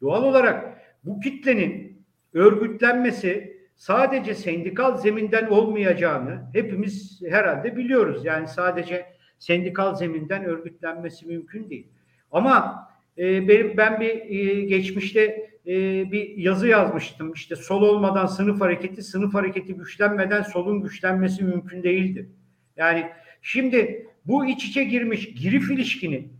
[0.00, 2.02] Doğal olarak bu kitlenin
[2.32, 8.24] örgütlenmesi sadece sendikal zeminden olmayacağını hepimiz herhalde biliyoruz.
[8.24, 9.06] Yani sadece
[9.38, 11.86] sendikal zeminden örgütlenmesi mümkün değil.
[12.32, 12.86] Ama
[13.18, 15.72] e, benim ben bir e, geçmişte e,
[16.12, 17.32] bir yazı yazmıştım.
[17.32, 22.28] İşte sol olmadan sınıf hareketi, sınıf hareketi güçlenmeden solun güçlenmesi mümkün değildi.
[22.76, 23.06] Yani
[23.42, 26.32] şimdi bu iç içe girmiş girif ilişkinin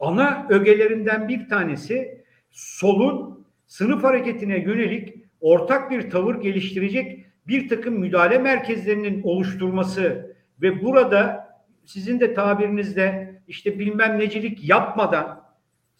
[0.00, 8.38] ana ögelerinden bir tanesi solun sınıf hareketine yönelik ortak bir tavır geliştirecek bir takım müdahale
[8.38, 11.48] merkezlerinin oluşturması ve burada
[11.84, 15.39] sizin de tabirinizde işte bilmem necilik yapmadan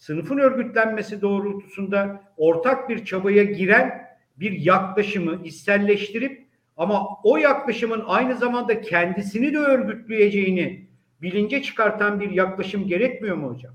[0.01, 6.47] sınıfın örgütlenmesi doğrultusunda ortak bir çabaya giren bir yaklaşımı içselleştirip
[6.77, 10.87] ama o yaklaşımın aynı zamanda kendisini de örgütleyeceğini
[11.23, 13.75] bilince çıkartan bir yaklaşım gerekmiyor mu hocam?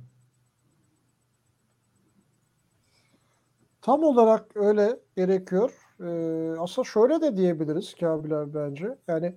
[3.82, 5.72] Tam olarak öyle gerekiyor.
[6.00, 8.98] Ee, aslında şöyle de diyebiliriz Kamil abi bence.
[9.08, 9.36] Yani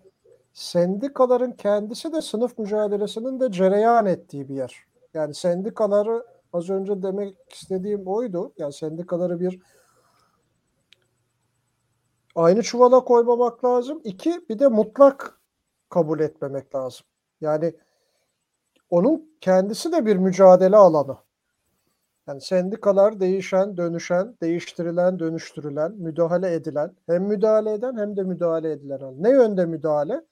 [0.52, 4.76] sendikaların kendisi de sınıf mücadelesinin de cereyan ettiği bir yer.
[5.14, 8.52] Yani sendikaları az önce demek istediğim oydu.
[8.58, 9.58] Yani sendikaları bir
[12.34, 14.00] aynı çuvala koymamak lazım.
[14.04, 15.40] İki, bir de mutlak
[15.88, 17.06] kabul etmemek lazım.
[17.40, 17.74] Yani
[18.90, 21.16] onun kendisi de bir mücadele alanı.
[22.26, 29.22] Yani sendikalar değişen, dönüşen, değiştirilen, dönüştürülen, müdahale edilen, hem müdahale eden hem de müdahale edilen.
[29.22, 30.24] Ne yönde müdahale?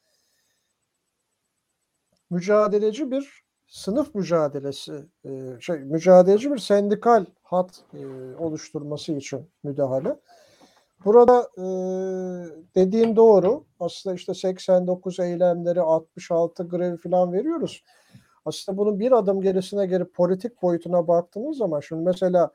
[2.31, 8.07] Mücadeleci bir sınıf mücadelesi, e, şey mücadeleci bir sendikal hat e,
[8.39, 10.17] oluşturması için müdahale.
[11.05, 11.65] burada e,
[12.75, 13.65] dediğin doğru.
[13.81, 17.85] Aslında işte 89 eylemleri, 66 grevi falan veriyoruz.
[18.45, 22.51] Aslında bunun bir adım gerisine gelip politik boyutuna baktığımız zaman şimdi mesela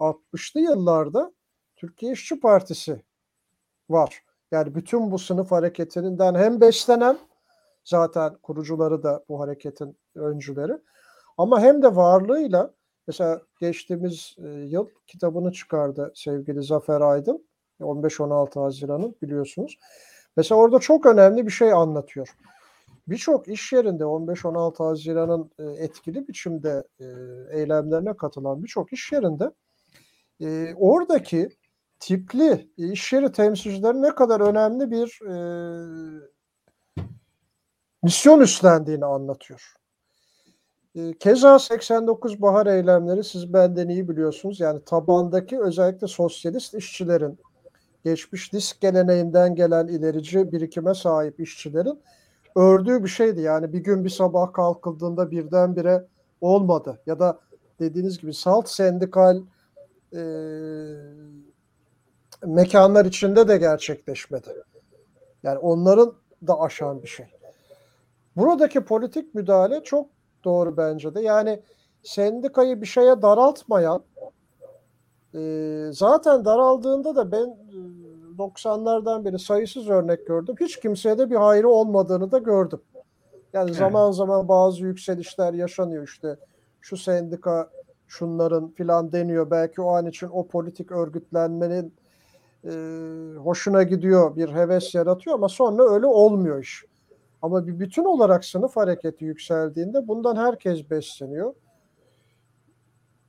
[0.00, 1.32] 60'lı yıllarda
[1.76, 3.02] Türkiye İşçi Partisi
[3.90, 4.24] var.
[4.50, 7.18] Yani bütün bu sınıf hareketinden hem beslenen
[7.84, 10.78] zaten kurucuları da bu hareketin öncüleri
[11.38, 12.74] ama hem de varlığıyla
[13.06, 17.46] mesela geçtiğimiz e, yıl kitabını çıkardı sevgili Zafer Aydın
[17.80, 19.78] 15-16 Haziran'ın biliyorsunuz.
[20.36, 22.28] Mesela orada çok önemli bir şey anlatıyor.
[23.08, 27.04] Birçok iş yerinde 15-16 Haziran'ın e, etkili biçimde e,
[27.58, 29.50] eylemlerine katılan birçok iş yerinde
[30.76, 31.48] oradaki
[32.00, 35.20] tipli iş yeri temsilcileri ne kadar önemli bir
[38.02, 39.74] misyon üstlendiğini anlatıyor.
[40.94, 44.60] E, keza 89 bahar eylemleri siz benden iyi biliyorsunuz.
[44.60, 47.38] Yani tabandaki özellikle sosyalist işçilerin
[48.04, 52.00] geçmiş disk geleneğinden gelen ilerici birikime sahip işçilerin
[52.56, 53.40] ördüğü bir şeydi.
[53.40, 56.06] Yani bir gün bir sabah kalkıldığında birdenbire
[56.40, 57.00] olmadı.
[57.06, 57.40] Ya da
[57.80, 59.42] dediğiniz gibi salt sendikal
[60.14, 60.22] e,
[62.46, 64.48] mekanlar içinde de gerçekleşmedi.
[65.42, 66.14] Yani onların
[66.46, 67.26] da aşan bir şey.
[68.36, 70.06] Buradaki politik müdahale çok
[70.44, 71.20] doğru bence de.
[71.20, 71.60] Yani
[72.02, 74.02] sendikayı bir şeye daraltmayan
[75.34, 75.40] e,
[75.92, 77.56] zaten daraldığında da ben
[78.38, 80.54] 90'lardan beri sayısız örnek gördüm.
[80.60, 82.80] Hiç kimseye de bir hayrı olmadığını da gördüm.
[83.52, 83.78] Yani evet.
[83.78, 86.36] zaman zaman bazı yükselişler yaşanıyor işte.
[86.80, 87.70] Şu sendika
[88.08, 89.50] şunların filan deniyor.
[89.50, 91.94] Belki o an için o politik örgütlenmenin
[92.64, 92.70] e,
[93.38, 96.84] hoşuna gidiyor, bir heves yaratıyor ama sonra öyle olmuyor iş.
[97.42, 101.54] Ama bir bütün olarak sınıf hareketi yükseldiğinde bundan herkes besleniyor.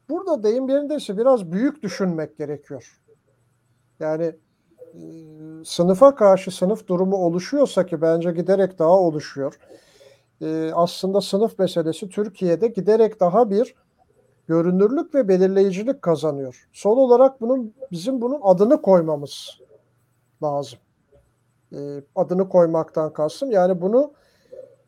[0.09, 3.01] Burada deyim yerindeyse biraz büyük düşünmek gerekiyor.
[3.99, 4.25] Yani
[4.93, 5.01] e,
[5.65, 9.59] sınıfa karşı sınıf durumu oluşuyorsa ki bence giderek daha oluşuyor.
[10.41, 13.75] E, aslında sınıf meselesi Türkiye'de giderek daha bir
[14.47, 16.67] görünürlük ve belirleyicilik kazanıyor.
[16.73, 19.59] Son olarak bunun bizim bunun adını koymamız
[20.43, 20.79] lazım.
[21.73, 21.77] E,
[22.15, 24.13] adını koymaktan kastım yani bunu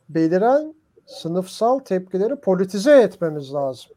[0.09, 0.73] beliren
[1.05, 3.91] sınıfsal tepkileri politize etmemiz lazım.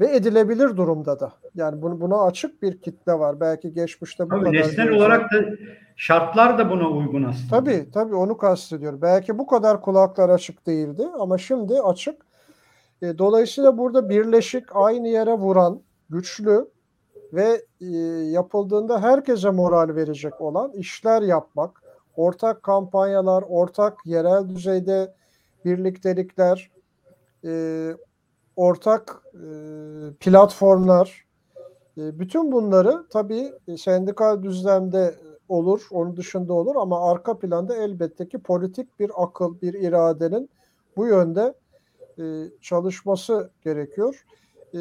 [0.00, 1.32] Ve edilebilir durumda da.
[1.54, 3.40] Yani bunu, buna açık bir kitle var.
[3.40, 4.52] Belki geçmişte bu tabii kadar.
[4.52, 5.36] Nesnel olarak da
[5.96, 7.48] şartlar da buna uygun aslında.
[7.50, 8.98] Tabii tabii onu kastediyorum.
[9.02, 12.26] Belki bu kadar kulaklar açık değildi ama şimdi açık.
[13.02, 15.80] E, dolayısıyla burada birleşik, aynı yere vuran,
[16.10, 16.68] güçlü
[17.32, 17.86] ve e,
[18.30, 21.81] yapıldığında herkese moral verecek olan işler yapmak,
[22.16, 25.14] ortak kampanyalar, ortak yerel düzeyde
[25.64, 26.70] birliktelikler,
[27.44, 27.92] e,
[28.56, 29.46] ortak e,
[30.20, 31.24] platformlar,
[31.98, 35.14] e, bütün bunları tabii sendikal düzlemde
[35.48, 40.50] olur, onun dışında olur ama arka planda elbette ki politik bir akıl, bir iradenin
[40.96, 41.54] bu yönde
[42.18, 42.24] e,
[42.60, 44.24] çalışması gerekiyor.
[44.74, 44.78] E,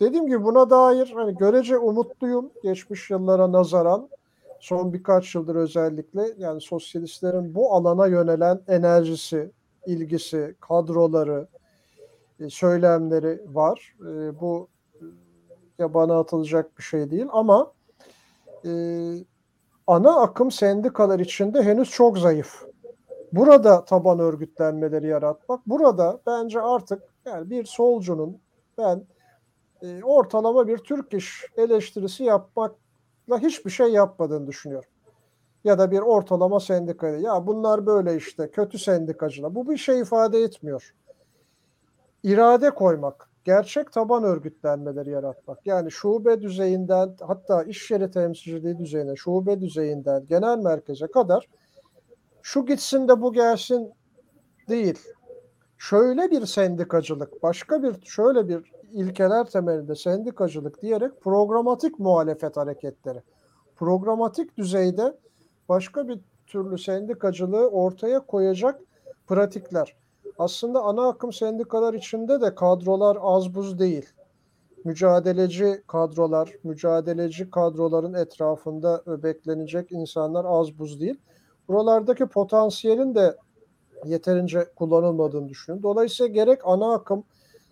[0.00, 4.08] dediğim gibi buna dair hani görece umutluyum geçmiş yıllara nazaran.
[4.62, 9.50] Son birkaç yıldır özellikle yani sosyalistlerin bu alana yönelen enerjisi,
[9.86, 11.48] ilgisi, kadroları,
[12.40, 13.96] e, söylemleri var.
[14.00, 14.68] E, bu
[15.78, 17.72] yabana atılacak bir şey değil ama
[18.64, 18.70] e,
[19.86, 22.64] ana akım sendikalar içinde henüz çok zayıf.
[23.32, 28.38] Burada taban örgütlenmeleri yaratmak, burada bence artık yani bir solcunun
[28.78, 29.04] ben
[29.82, 32.81] e, ortalama bir Türk iş eleştirisi yapmakla
[33.30, 34.90] hiçbir şey yapmadığını düşünüyorum.
[35.64, 37.20] Ya da bir ortalama sendikayı.
[37.20, 39.54] Ya bunlar böyle işte kötü sendikacılar.
[39.54, 40.94] Bu bir şey ifade etmiyor.
[42.22, 45.66] İrade koymak, gerçek taban örgütlenmeleri yaratmak.
[45.66, 51.48] Yani şube düzeyinden hatta iş yeri temsilciliği düzeyine, şube düzeyinden genel merkeze kadar
[52.42, 53.92] şu gitsin de bu gelsin
[54.68, 54.98] değil.
[55.82, 63.22] Şöyle bir sendikacılık, başka bir şöyle bir ilkeler temelinde sendikacılık diyerek programatik muhalefet hareketleri.
[63.76, 65.16] Programatik düzeyde
[65.68, 68.80] başka bir türlü sendikacılığı ortaya koyacak
[69.26, 69.96] pratikler.
[70.38, 74.08] Aslında ana akım sendikalar içinde de kadrolar az buz değil.
[74.84, 81.20] Mücadeleci kadrolar, mücadeleci kadroların etrafında öbeklenecek insanlar az buz değil.
[81.68, 83.36] Buralardaki potansiyelin de
[84.04, 85.82] yeterince kullanılmadığını düşünüyorum.
[85.82, 87.24] Dolayısıyla gerek ana akım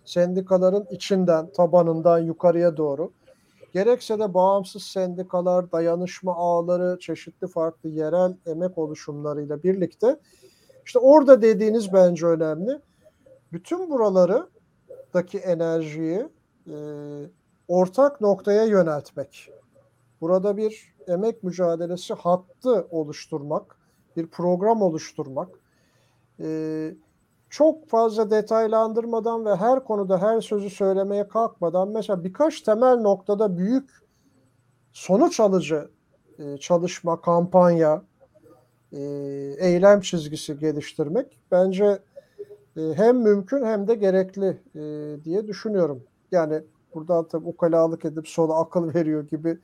[0.05, 3.11] sendikaların içinden, tabanından yukarıya doğru,
[3.73, 10.19] gerekse de bağımsız sendikalar, dayanışma ağları, çeşitli farklı yerel emek oluşumlarıyla birlikte
[10.85, 12.79] işte orada dediğiniz bence önemli.
[13.53, 14.47] Bütün buraları
[15.13, 16.27] daki enerjiyi
[16.67, 16.75] e,
[17.67, 19.49] ortak noktaya yöneltmek.
[20.21, 23.77] Burada bir emek mücadelesi hattı oluşturmak,
[24.17, 25.49] bir program oluşturmak,
[26.43, 26.91] e,
[27.49, 33.89] çok fazla detaylandırmadan ve her konuda her sözü söylemeye kalkmadan mesela birkaç temel noktada büyük
[34.91, 35.89] sonuç alıcı
[36.39, 38.01] e, çalışma, kampanya,
[38.91, 38.99] e,
[39.59, 41.99] eylem çizgisi geliştirmek bence
[42.77, 44.57] e, hem mümkün hem de gerekli
[45.23, 46.03] diye düşünüyorum.
[46.31, 46.61] Yani
[46.93, 49.57] buradan tabii ukalalık edip sola akıl veriyor gibi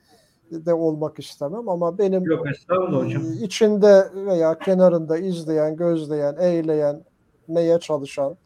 [0.50, 7.02] de olmak istemem ama benim Yok e, içinde veya kenarında izleyen, gözleyen, eğleyen,
[7.48, 8.36] neye çalışan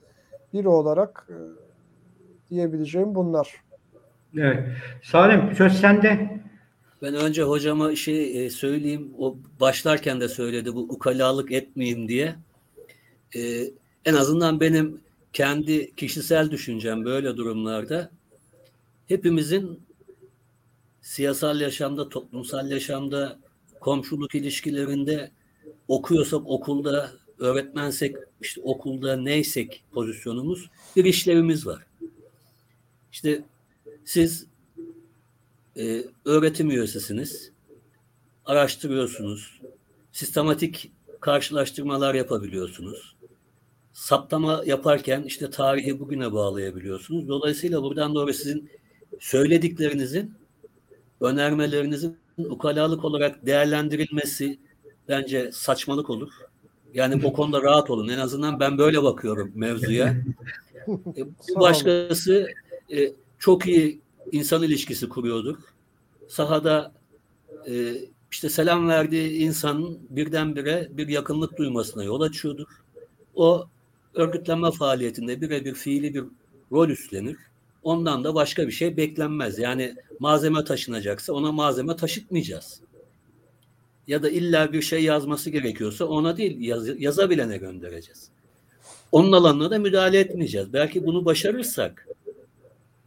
[0.54, 1.36] biri olarak e,
[2.50, 3.62] diyebileceğim bunlar.
[4.38, 4.66] Evet.
[5.02, 6.40] Salim söz sende.
[7.02, 9.14] Ben önce hocama şey e, söyleyeyim.
[9.18, 12.34] O başlarken de söyledi bu ukalalık etmeyeyim diye.
[13.36, 13.40] E,
[14.04, 15.00] en azından benim
[15.32, 18.10] kendi kişisel düşüncem böyle durumlarda
[19.08, 19.80] hepimizin
[21.02, 23.38] siyasal yaşamda, toplumsal yaşamda,
[23.80, 25.30] komşuluk ilişkilerinde
[25.88, 31.86] okuyorsak okulda, öğretmensek işte okulda neysek pozisyonumuz bir işlevimiz var.
[33.12, 33.44] İşte
[34.04, 34.46] siz
[35.76, 37.52] e, öğretim üyesisiniz,
[38.44, 39.60] araştırıyorsunuz,
[40.12, 43.16] sistematik karşılaştırmalar yapabiliyorsunuz.
[43.92, 47.28] Saptama yaparken işte tarihi bugüne bağlayabiliyorsunuz.
[47.28, 48.70] Dolayısıyla buradan doğru sizin
[49.20, 50.34] söylediklerinizin,
[51.22, 54.58] önermelerinizin ukalalık olarak değerlendirilmesi
[55.08, 56.30] bence saçmalık olur.
[56.94, 58.08] Yani bu konuda rahat olun.
[58.08, 60.16] En azından ben böyle bakıyorum mevzuya.
[60.88, 61.60] E, Sağ olun.
[61.60, 62.48] Başkası
[62.92, 64.00] e, çok iyi
[64.32, 65.56] insan ilişkisi kuruyordur.
[66.28, 66.92] Sahada
[67.68, 67.94] e,
[68.30, 72.66] işte selam verdiği insanın birdenbire bir yakınlık duymasına yol açıyordur.
[73.34, 73.66] O
[74.14, 76.24] örgütlenme faaliyetinde birebir fiili bir
[76.72, 77.36] rol üstlenir.
[77.82, 79.58] Ondan da başka bir şey beklenmez.
[79.58, 82.80] Yani malzeme taşınacaksa ona malzeme taşıtmayacağız.
[84.06, 88.28] Ya da illa bir şey yazması gerekiyorsa ona değil yaz, yazabilene göndereceğiz.
[89.12, 90.72] Onun alanına da müdahale etmeyeceğiz.
[90.72, 92.08] Belki bunu başarırsak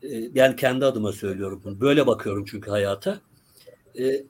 [0.04, 1.82] e, yani kendi adıma söylüyorum bunu.
[1.82, 3.22] Böyle bakıyorum çünkü hayata.
[4.00, 4.24] E,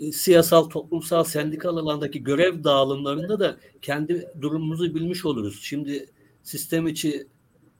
[0.00, 5.60] e, siyasal, toplumsal, sendikal alandaki görev dağılımlarında da kendi durumumuzu bilmiş oluruz.
[5.62, 6.06] Şimdi
[6.42, 7.26] sistem içi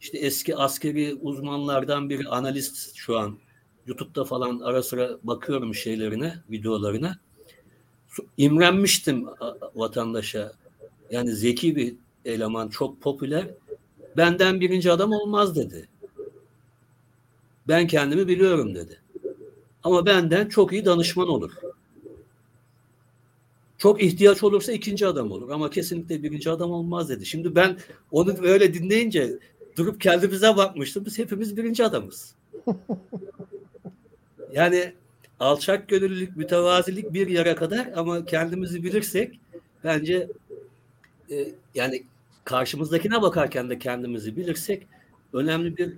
[0.02, 3.38] işte eski askeri uzmanlardan biri analist şu an
[3.86, 7.18] YouTube'da falan ara sıra bakıyorum şeylerine, videolarına.
[8.36, 9.26] İmrenmiştim
[9.74, 10.52] vatandaşa.
[11.10, 13.46] Yani zeki bir eleman, çok popüler.
[14.16, 15.88] Benden birinci adam olmaz dedi.
[17.68, 19.00] Ben kendimi biliyorum dedi.
[19.84, 21.52] Ama benden çok iyi danışman olur.
[23.78, 27.26] Çok ihtiyaç olursa ikinci adam olur ama kesinlikle birinci adam olmaz dedi.
[27.26, 27.78] Şimdi ben
[28.10, 29.38] onu öyle dinleyince
[29.76, 31.04] durup kendimize bakmıştım.
[31.04, 32.34] Biz hepimiz birinci adamız.
[34.52, 34.92] Yani
[35.40, 39.40] alçak gönüllülük, mütevazilik bir yere kadar ama kendimizi bilirsek
[39.84, 40.28] bence
[41.30, 42.02] e, yani
[42.44, 44.86] karşımızdakine bakarken de kendimizi bilirsek
[45.32, 45.92] önemli bir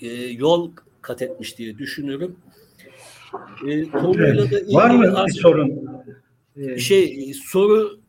[0.00, 0.70] e, yol
[1.02, 2.36] kat etmiş diye düşünüyorum.
[3.66, 5.88] E, konuyla da Var mı bir sorun?
[6.78, 8.00] Şey soru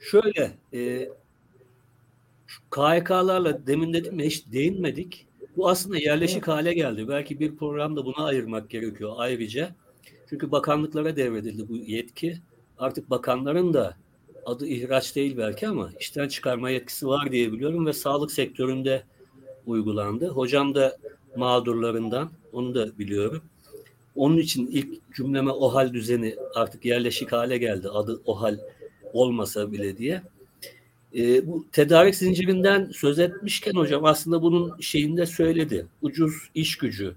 [0.00, 1.08] şöyle e,
[2.48, 5.26] şu KHK'larla demin dedim ya hiç değinmedik.
[5.56, 7.08] Bu aslında yerleşik hale geldi.
[7.08, 9.74] Belki bir programda buna ayırmak gerekiyor ayrıca.
[10.28, 12.38] Çünkü bakanlıklara devredildi bu yetki.
[12.78, 13.96] Artık bakanların da
[14.46, 19.02] adı ihraç değil belki ama işten çıkarma yetkisi var diye biliyorum ve sağlık sektöründe
[19.66, 20.28] uygulandı.
[20.28, 20.96] Hocam da
[21.36, 23.42] mağdurlarından onu da biliyorum.
[24.14, 27.88] Onun için ilk cümleme OHAL düzeni artık yerleşik hale geldi.
[27.88, 28.58] Adı OHAL
[29.12, 30.22] olmasa bile diye.
[31.16, 35.86] E, bu tedarik zincirinden söz etmişken hocam aslında bunun şeyinde söyledi.
[36.02, 37.14] Ucuz iş gücü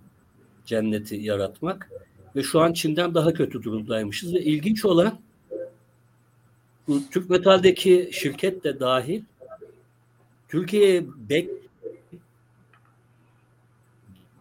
[0.66, 1.90] cenneti yaratmak
[2.36, 5.20] ve şu an Çin'den daha kötü durumdaymışız ve ilginç olan
[6.88, 9.22] bu Türk Metal'deki şirket de dahil
[10.50, 11.50] Türkiye'ye bek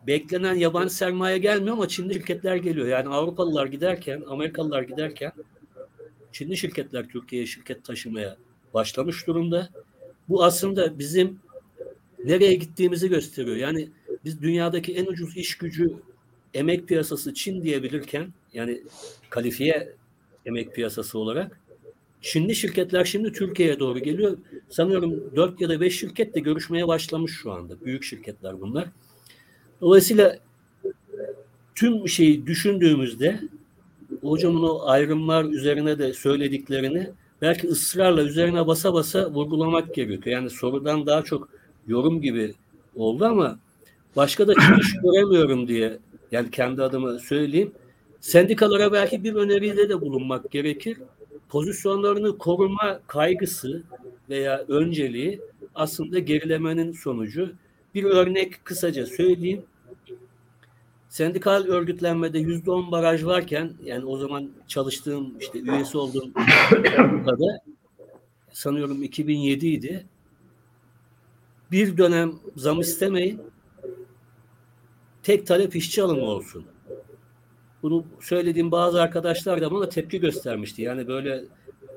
[0.06, 2.86] beklenen yabancı sermaye gelmiyor ama Çinli şirketler geliyor.
[2.86, 5.32] Yani Avrupalılar giderken, Amerikalılar giderken
[6.32, 8.36] Çinli şirketler Türkiye'ye şirket taşımaya
[8.74, 9.68] başlamış durumda.
[10.28, 11.38] Bu aslında bizim
[12.24, 13.56] nereye gittiğimizi gösteriyor.
[13.56, 13.88] Yani
[14.24, 15.94] biz dünyadaki en ucuz iş gücü
[16.54, 18.82] emek piyasası Çin diyebilirken yani
[19.30, 19.92] kalifiye
[20.46, 21.60] emek piyasası olarak
[22.20, 24.38] Çinli şirketler şimdi Türkiye'ye doğru geliyor.
[24.68, 27.84] Sanıyorum 4 ya da 5 şirket de görüşmeye başlamış şu anda.
[27.84, 28.88] Büyük şirketler bunlar.
[29.80, 30.38] Dolayısıyla
[31.74, 33.40] tüm şeyi düşündüğümüzde
[34.20, 37.10] hocamın o ayrımlar üzerine de söylediklerini
[37.42, 40.36] belki ısrarla üzerine basa basa vurgulamak gerekiyor.
[40.36, 41.48] Yani sorudan daha çok
[41.86, 42.54] yorum gibi
[42.96, 43.58] oldu ama
[44.16, 45.98] başka da çıkış göremiyorum diye
[46.32, 47.72] yani kendi adıma söyleyeyim.
[48.20, 50.98] Sendikalara belki bir öneride de bulunmak gerekir.
[51.48, 53.82] Pozisyonlarını koruma kaygısı
[54.30, 55.40] veya önceliği
[55.74, 57.52] aslında gerilemenin sonucu.
[57.94, 59.62] Bir örnek kısaca söyleyeyim.
[61.10, 66.30] Sendikal örgütlenmede yüzde on baraj varken yani o zaman çalıştığım işte üyesi olduğum
[66.96, 67.60] sendikada
[68.52, 70.06] sanıyorum 2007 idi.
[71.70, 73.40] Bir dönem zam istemeyin.
[75.22, 76.64] Tek talep işçi alımı olsun.
[77.82, 80.82] Bunu söylediğim bazı arkadaşlar da bana tepki göstermişti.
[80.82, 81.44] Yani böyle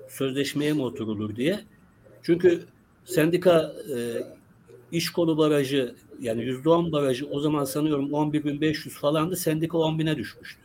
[0.09, 1.59] sözleşmeye mi oturulur diye.
[2.21, 2.63] Çünkü
[3.05, 3.97] sendika e,
[4.93, 9.35] iş kolu barajı yani yüzde on barajı o zaman sanıyorum 11.500 falandı.
[9.35, 10.61] Sendika 10.000'e düşmüştü.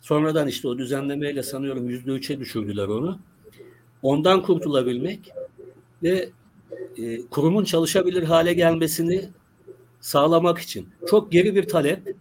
[0.00, 3.18] Sonradan işte o düzenlemeyle sanıyorum yüzde üçe düşürdüler onu.
[4.02, 5.32] Ondan kurtulabilmek
[6.02, 6.30] ve
[6.96, 9.28] e, kurumun çalışabilir hale gelmesini
[10.00, 12.16] sağlamak için çok geri bir talep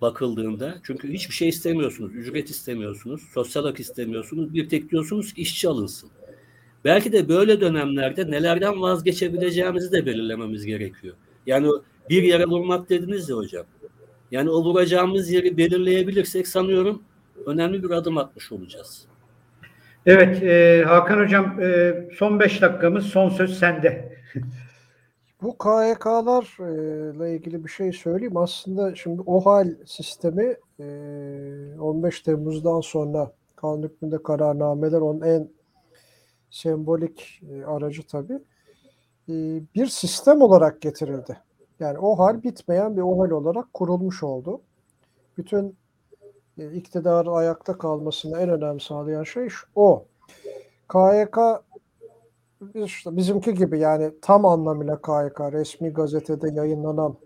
[0.00, 4.54] bakıldığında çünkü hiçbir şey istemiyorsunuz, ücret istemiyorsunuz, sosyal hak istemiyorsunuz.
[4.54, 6.10] Bir tek diyorsunuz ki işçi alınsın.
[6.88, 11.14] Belki de böyle dönemlerde nelerden vazgeçebileceğimizi de belirlememiz gerekiyor.
[11.46, 11.68] Yani
[12.10, 13.64] bir yere vurmak dediniz ya hocam.
[14.30, 17.02] Yani o vuracağımız yeri belirleyebilirsek sanıyorum
[17.46, 19.06] önemli bir adım atmış olacağız.
[20.06, 24.12] Evet e, Hakan Hocam e, son beş dakikamız son söz sende.
[25.42, 28.36] Bu KYK'larla ilgili bir şey söyleyeyim.
[28.36, 30.56] Aslında şimdi OHAL sistemi
[31.80, 35.57] 15 Temmuz'dan sonra kanun hükmünde kararnameler onun en
[36.50, 38.38] sembolik aracı tabii.
[39.74, 41.38] Bir sistem olarak getirildi.
[41.80, 44.60] Yani OHAL bitmeyen bir OHAL olarak kurulmuş oldu.
[45.36, 45.76] Bütün
[46.72, 50.04] iktidarın ayakta kalmasını en önemli sağlayan şey o.
[50.92, 51.38] KYK
[52.74, 57.16] işte bizimki gibi yani tam anlamıyla KYK resmi gazetede yayınlanan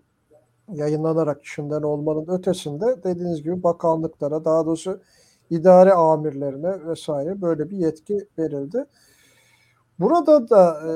[0.73, 5.01] yayınlanarak işinden olmanın ötesinde dediğiniz gibi bakanlıklara daha doğrusu
[5.49, 8.85] idare amirlerine vesaire böyle bir yetki verildi.
[9.99, 10.93] Burada da e,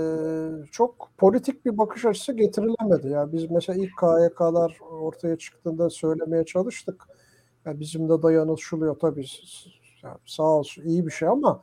[0.72, 3.08] çok politik bir bakış açısı getirilemedi.
[3.08, 7.04] Yani biz mesela ilk KYK'lar ortaya çıktığında söylemeye çalıştık.
[7.66, 9.26] Yani bizim de dayanışılıyor tabii.
[10.04, 11.62] Yani sağ olsun iyi bir şey ama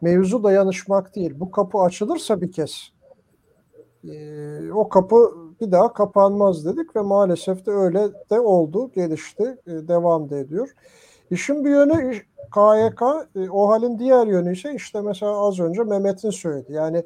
[0.00, 1.32] mevzu dayanışmak değil.
[1.40, 2.92] Bu kapı açılırsa bir kez
[4.08, 9.70] e, o kapı bir daha kapanmaz dedik ve maalesef de öyle de oldu, gelişti, e,
[9.70, 10.74] devam da ediyor.
[11.32, 12.12] İşin bir yönü
[12.54, 13.02] KYK,
[13.36, 16.72] e, o halin diğer yönü ise işte mesela az önce Mehmet'in söyledi.
[16.72, 17.04] Yani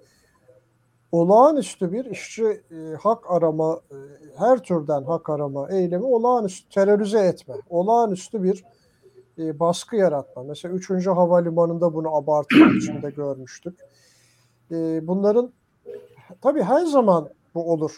[1.12, 3.96] olağanüstü bir işçi e, hak arama, e,
[4.38, 8.64] her türden hak arama eylemi olağanüstü terörize etme, olağanüstü bir
[9.38, 10.42] e, baskı yaratma.
[10.42, 11.06] Mesela 3.
[11.06, 13.80] Havalimanı'nda bunu abartılı biçimde görmüştük.
[15.02, 15.52] Bunların
[16.42, 17.92] tabii her zaman bu olur.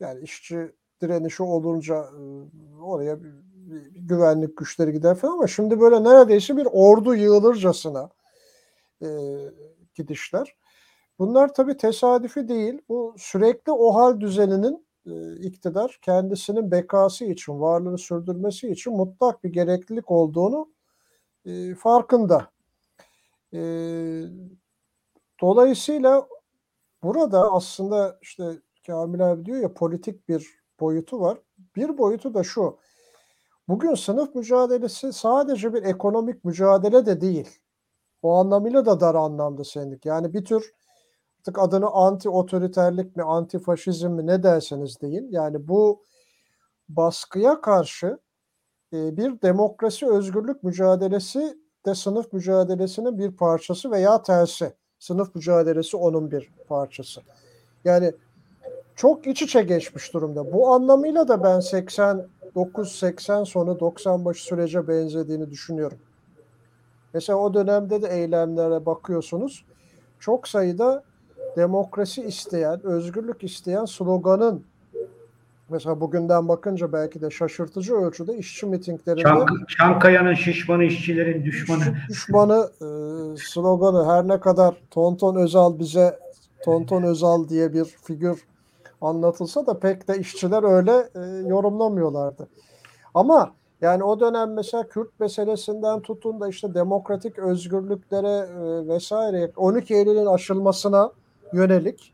[0.00, 0.72] Yani işçi
[1.02, 2.20] direnişi olunca e,
[2.82, 3.18] oraya
[3.94, 8.10] güvenlik güçleri gider falan ama şimdi böyle neredeyse bir ordu yığılırcasına
[9.02, 9.08] e,
[9.94, 10.56] gidişler.
[11.18, 12.80] Bunlar tabii tesadüfi değil.
[12.88, 19.52] Bu sürekli o hal düzeninin e, iktidar kendisinin bekası için, varlığını sürdürmesi için mutlak bir
[19.52, 20.68] gereklilik olduğunu
[21.44, 22.50] e, farkında.
[23.52, 23.60] E,
[25.40, 26.28] dolayısıyla
[27.02, 28.44] burada aslında işte
[28.86, 30.46] Kamil abi diyor ya politik bir
[30.80, 31.38] boyutu var.
[31.76, 32.78] Bir boyutu da şu.
[33.68, 37.58] Bugün sınıf mücadelesi sadece bir ekonomik mücadele de değil.
[38.22, 40.06] O anlamıyla da dar anlamda sendik.
[40.06, 40.72] Yani bir tür
[41.46, 45.28] artık adını anti otoriterlik mi, anti faşizm mi ne derseniz deyin.
[45.30, 46.02] Yani bu
[46.88, 48.18] baskıya karşı
[48.92, 54.72] e, bir demokrasi özgürlük mücadelesi de sınıf mücadelesinin bir parçası veya tersi.
[54.98, 57.20] Sınıf mücadelesi onun bir parçası.
[57.84, 58.12] Yani
[58.96, 60.52] çok iç içe geçmiş durumda.
[60.52, 61.60] Bu anlamıyla da ben
[62.54, 65.98] 89-80 sonu 90 başı sürece benzediğini düşünüyorum.
[67.14, 69.64] Mesela o dönemde de eylemlere bakıyorsunuz.
[70.20, 71.02] Çok sayıda
[71.56, 74.64] demokrasi isteyen, özgürlük isteyen sloganın
[75.68, 81.82] mesela bugünden bakınca belki de şaşırtıcı ölçüde işçi mitinglerinde Çank, Çankaya'nın şişmanı işçilerin düşmanı.
[82.08, 82.88] Düşmanı e,
[83.36, 86.18] sloganı her ne kadar Tonton Özal bize
[86.64, 88.44] Tonton Özal diye bir figür
[89.00, 92.48] anlatılsa da pek de işçiler öyle e, yorumlamıyorlardı.
[93.14, 99.94] Ama yani o dönem mesela Kürt meselesinden tutun da işte demokratik özgürlüklere e, vesaire 12
[99.94, 101.12] Eylül'ün aşılmasına
[101.52, 102.12] yönelik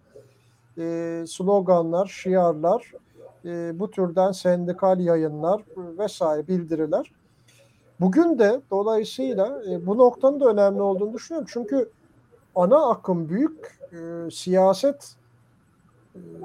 [0.78, 2.92] e, sloganlar, şiarlar,
[3.44, 7.12] e, bu türden sendikal yayınlar vesaire bildiriler.
[8.00, 11.48] Bugün de dolayısıyla e, bu noktanın da önemli olduğunu düşünüyorum.
[11.52, 11.90] Çünkü
[12.54, 15.14] ana akım büyük e, siyaset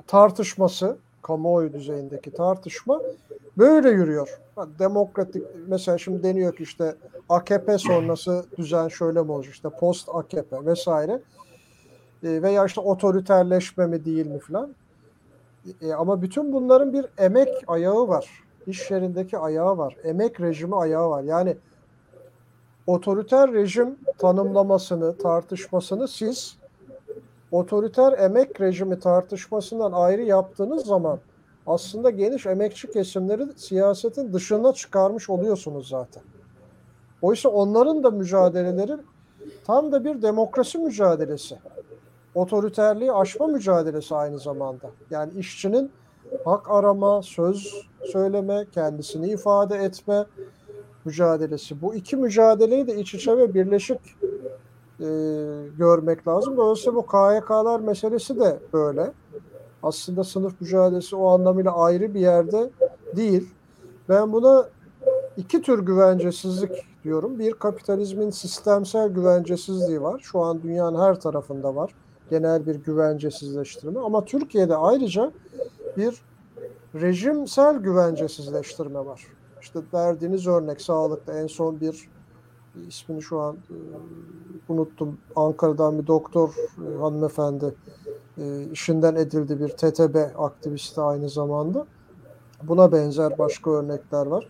[0.07, 3.01] tartışması kamuoyu düzeyindeki tartışma
[3.57, 4.39] böyle yürüyor.
[4.79, 6.95] Demokratik mesela şimdi deniyor ki işte
[7.29, 11.21] AKP sonrası düzen şöyle mi olacak işte post AKP vesaire
[12.23, 14.75] E, veya işte otoriterleşme mi değil mi filan.
[15.81, 18.43] E, ama bütün bunların bir emek ayağı var.
[18.67, 19.95] İş yerindeki ayağı var.
[20.03, 21.23] Emek rejimi ayağı var.
[21.23, 21.57] Yani
[22.87, 26.56] otoriter rejim tanımlamasını, tartışmasını siz
[27.57, 31.19] otoriter emek rejimi tartışmasından ayrı yaptığınız zaman
[31.67, 36.23] aslında geniş emekçi kesimleri siyasetin dışına çıkarmış oluyorsunuz zaten.
[37.21, 38.97] Oysa onların da mücadeleleri
[39.65, 41.57] tam da bir demokrasi mücadelesi.
[42.35, 44.91] Otoriterliği aşma mücadelesi aynı zamanda.
[45.09, 45.91] Yani işçinin
[46.45, 50.25] hak arama, söz söyleme, kendisini ifade etme
[51.05, 51.81] mücadelesi.
[51.81, 53.99] Bu iki mücadeleyi de iç içe ve birleşik
[54.99, 55.07] e,
[55.77, 56.57] görmek lazım.
[56.57, 59.11] Dolayısıyla bu KYK'lar meselesi de böyle.
[59.83, 62.69] Aslında sınıf mücadelesi o anlamıyla ayrı bir yerde
[63.15, 63.49] değil.
[64.09, 64.69] Ben buna
[65.37, 67.39] iki tür güvencesizlik diyorum.
[67.39, 70.19] Bir kapitalizmin sistemsel güvencesizliği var.
[70.23, 71.91] Şu an dünyanın her tarafında var.
[72.29, 73.99] Genel bir güvencesizleştirme.
[73.99, 75.31] Ama Türkiye'de ayrıca
[75.97, 76.21] bir
[76.95, 79.27] rejimsel güvencesizleştirme var.
[79.61, 82.09] İşte verdiğiniz örnek sağlıkta en son bir
[82.87, 83.77] ismini şu an e,
[84.69, 85.17] unuttum.
[85.35, 87.73] Ankara'dan bir doktor e, hanımefendi
[88.37, 91.85] e, işinden edildi bir TTB aktivisti aynı zamanda.
[92.63, 94.47] Buna benzer başka örnekler var.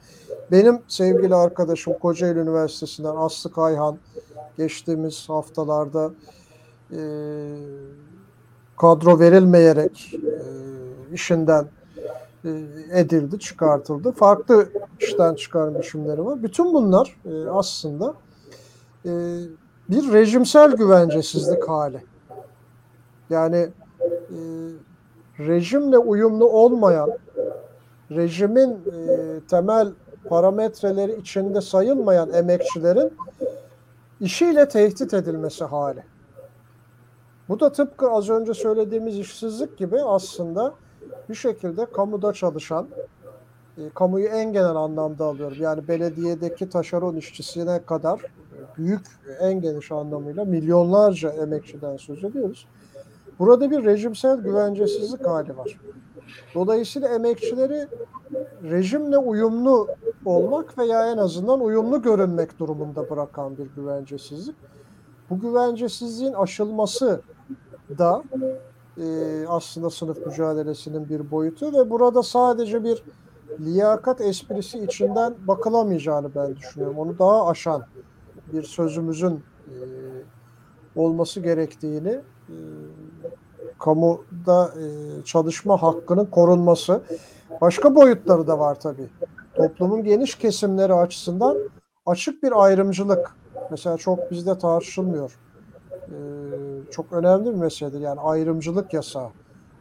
[0.51, 3.97] Benim sevgili arkadaşım Kocaeli Üniversitesi'nden Aslı Kayhan
[4.57, 6.11] geçtiğimiz haftalarda
[6.91, 6.99] e,
[8.77, 10.33] kadro verilmeyerek e,
[11.13, 11.65] işinden
[12.91, 14.11] edildi, çıkartıldı.
[14.11, 14.69] Farklı
[14.99, 16.43] işten çıkarma biçimleri var.
[16.43, 18.13] Bütün bunlar e, aslında
[19.05, 19.11] e,
[19.89, 22.03] bir rejimsel güvencesizlik hali.
[23.29, 23.69] Yani
[24.29, 24.37] e,
[25.39, 27.09] rejimle uyumlu olmayan,
[28.11, 29.91] rejimin e, temel
[30.29, 33.13] parametreleri içinde sayılmayan emekçilerin
[34.21, 36.03] işiyle tehdit edilmesi hali.
[37.49, 40.73] Bu da tıpkı az önce söylediğimiz işsizlik gibi aslında
[41.29, 42.87] bir şekilde kamuda çalışan,
[43.77, 45.57] e, kamuyu en genel anlamda alıyorum.
[45.59, 48.21] Yani belediyedeki taşeron işçisine kadar
[48.77, 49.05] büyük,
[49.39, 52.67] en geniş anlamıyla milyonlarca emekçiden söz ediyoruz.
[53.39, 55.79] Burada bir rejimsel güvencesizlik hali var.
[56.55, 57.87] Dolayısıyla emekçileri
[58.63, 59.87] rejimle uyumlu
[60.25, 64.55] olmak veya en azından uyumlu görünmek durumunda bırakan bir güvencesizlik.
[65.29, 67.21] Bu güvencesizliğin aşılması
[67.97, 68.23] da
[69.01, 73.03] e, aslında sınıf mücadelesinin bir boyutu ve burada sadece bir
[73.59, 76.97] liyakat esprisi içinden bakılamayacağını ben düşünüyorum.
[76.97, 77.83] Onu daha aşan
[78.53, 79.75] bir sözümüzün e,
[80.95, 82.09] olması gerektiğini
[82.49, 82.55] e,
[83.79, 84.85] kamuda e,
[85.23, 87.01] çalışma hakkının korunması
[87.61, 89.09] başka boyutları da var tabii.
[89.55, 91.57] Toplumun geniş kesimleri açısından
[92.05, 93.35] açık bir ayrımcılık
[93.71, 95.37] mesela çok bizde tartışılmıyor.
[96.07, 96.17] E,
[96.91, 99.29] çok önemli bir meseledir yani ayrımcılık yasağı.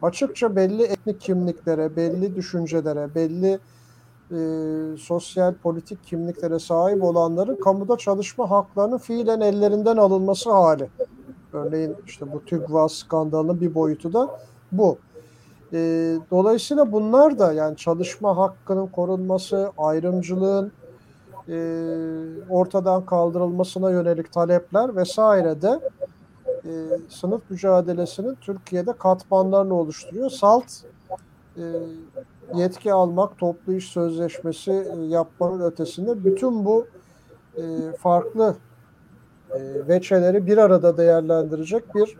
[0.01, 3.59] Açıkça belli etnik kimliklere, belli düşüncelere, belli
[4.31, 4.37] e,
[4.97, 10.89] sosyal politik kimliklere sahip olanların kamuda çalışma haklarının fiilen ellerinden alınması hali.
[11.53, 14.39] Örneğin işte bu TÜGVA skandalının bir boyutu da
[14.71, 14.97] bu.
[15.73, 15.77] E,
[16.31, 20.71] dolayısıyla bunlar da yani çalışma hakkının korunması, ayrımcılığın
[21.49, 21.57] e,
[22.49, 25.79] ortadan kaldırılmasına yönelik talepler vesaire de
[26.67, 26.71] e,
[27.09, 30.29] sınıf mücadelesinin Türkiye'de katmanlarını oluşturuyor.
[30.29, 30.83] SALT
[31.57, 31.63] e,
[32.55, 36.87] yetki almak, toplu iş sözleşmesi e, yapmanın ötesinde bütün bu
[37.57, 37.61] e,
[37.99, 38.55] farklı
[39.51, 42.17] e, veçeleri bir arada değerlendirecek bir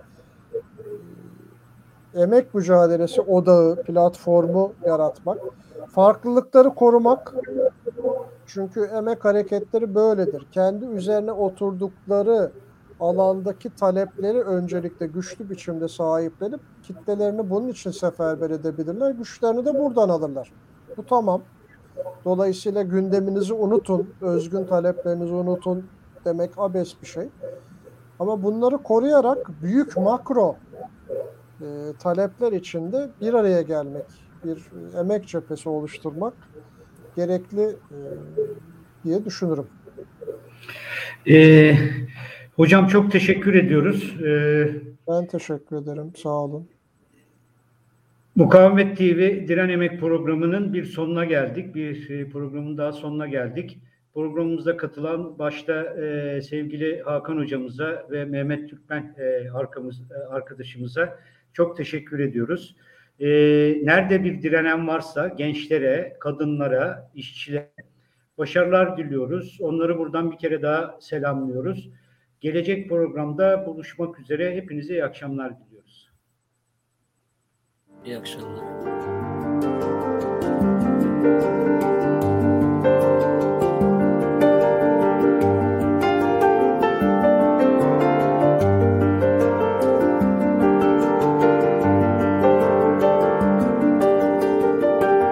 [2.15, 5.37] e, emek mücadelesi odağı, platformu yaratmak,
[5.91, 7.33] farklılıkları korumak.
[8.45, 10.47] Çünkü emek hareketleri böyledir.
[10.51, 12.51] Kendi üzerine oturdukları
[12.99, 19.11] alandaki talepleri öncelikle güçlü biçimde sahiplenip kitlelerini bunun için seferber edebilirler.
[19.11, 20.51] Güçlerini de buradan alırlar.
[20.97, 21.41] Bu tamam.
[22.25, 25.85] Dolayısıyla gündeminizi unutun, özgün taleplerinizi unutun
[26.25, 27.29] demek abes bir şey.
[28.19, 30.55] Ama bunları koruyarak büyük makro
[31.61, 31.65] e,
[31.99, 34.05] talepler içinde bir araya gelmek,
[34.43, 36.33] bir emek cephesi oluşturmak
[37.15, 37.97] gerekli e,
[39.03, 39.67] diye düşünürüm.
[41.29, 41.77] Ee,
[42.57, 44.17] hocam çok teşekkür ediyoruz.
[44.25, 44.69] Ee,
[45.07, 46.11] Ben teşekkür ederim.
[46.15, 46.67] Sağ olun.
[48.35, 51.75] Mukavemet TV Diren Emek programının bir sonuna geldik.
[51.75, 53.77] Bir e, programın daha sonuna geldik.
[54.13, 61.19] Programımıza katılan başta e, sevgili Hakan hocamıza ve Mehmet Türkmen e, arkamız, e, arkadaşımıza
[61.53, 62.75] çok teşekkür ediyoruz.
[63.19, 63.27] E,
[63.83, 67.69] nerede bir direnen varsa gençlere, kadınlara, işçilere
[68.37, 69.57] başarılar diliyoruz.
[69.61, 71.89] Onları buradan bir kere daha selamlıyoruz.
[72.41, 74.55] Gelecek programda buluşmak üzere.
[74.55, 76.09] Hepinize iyi akşamlar diliyoruz.
[78.05, 78.77] İyi akşamlar.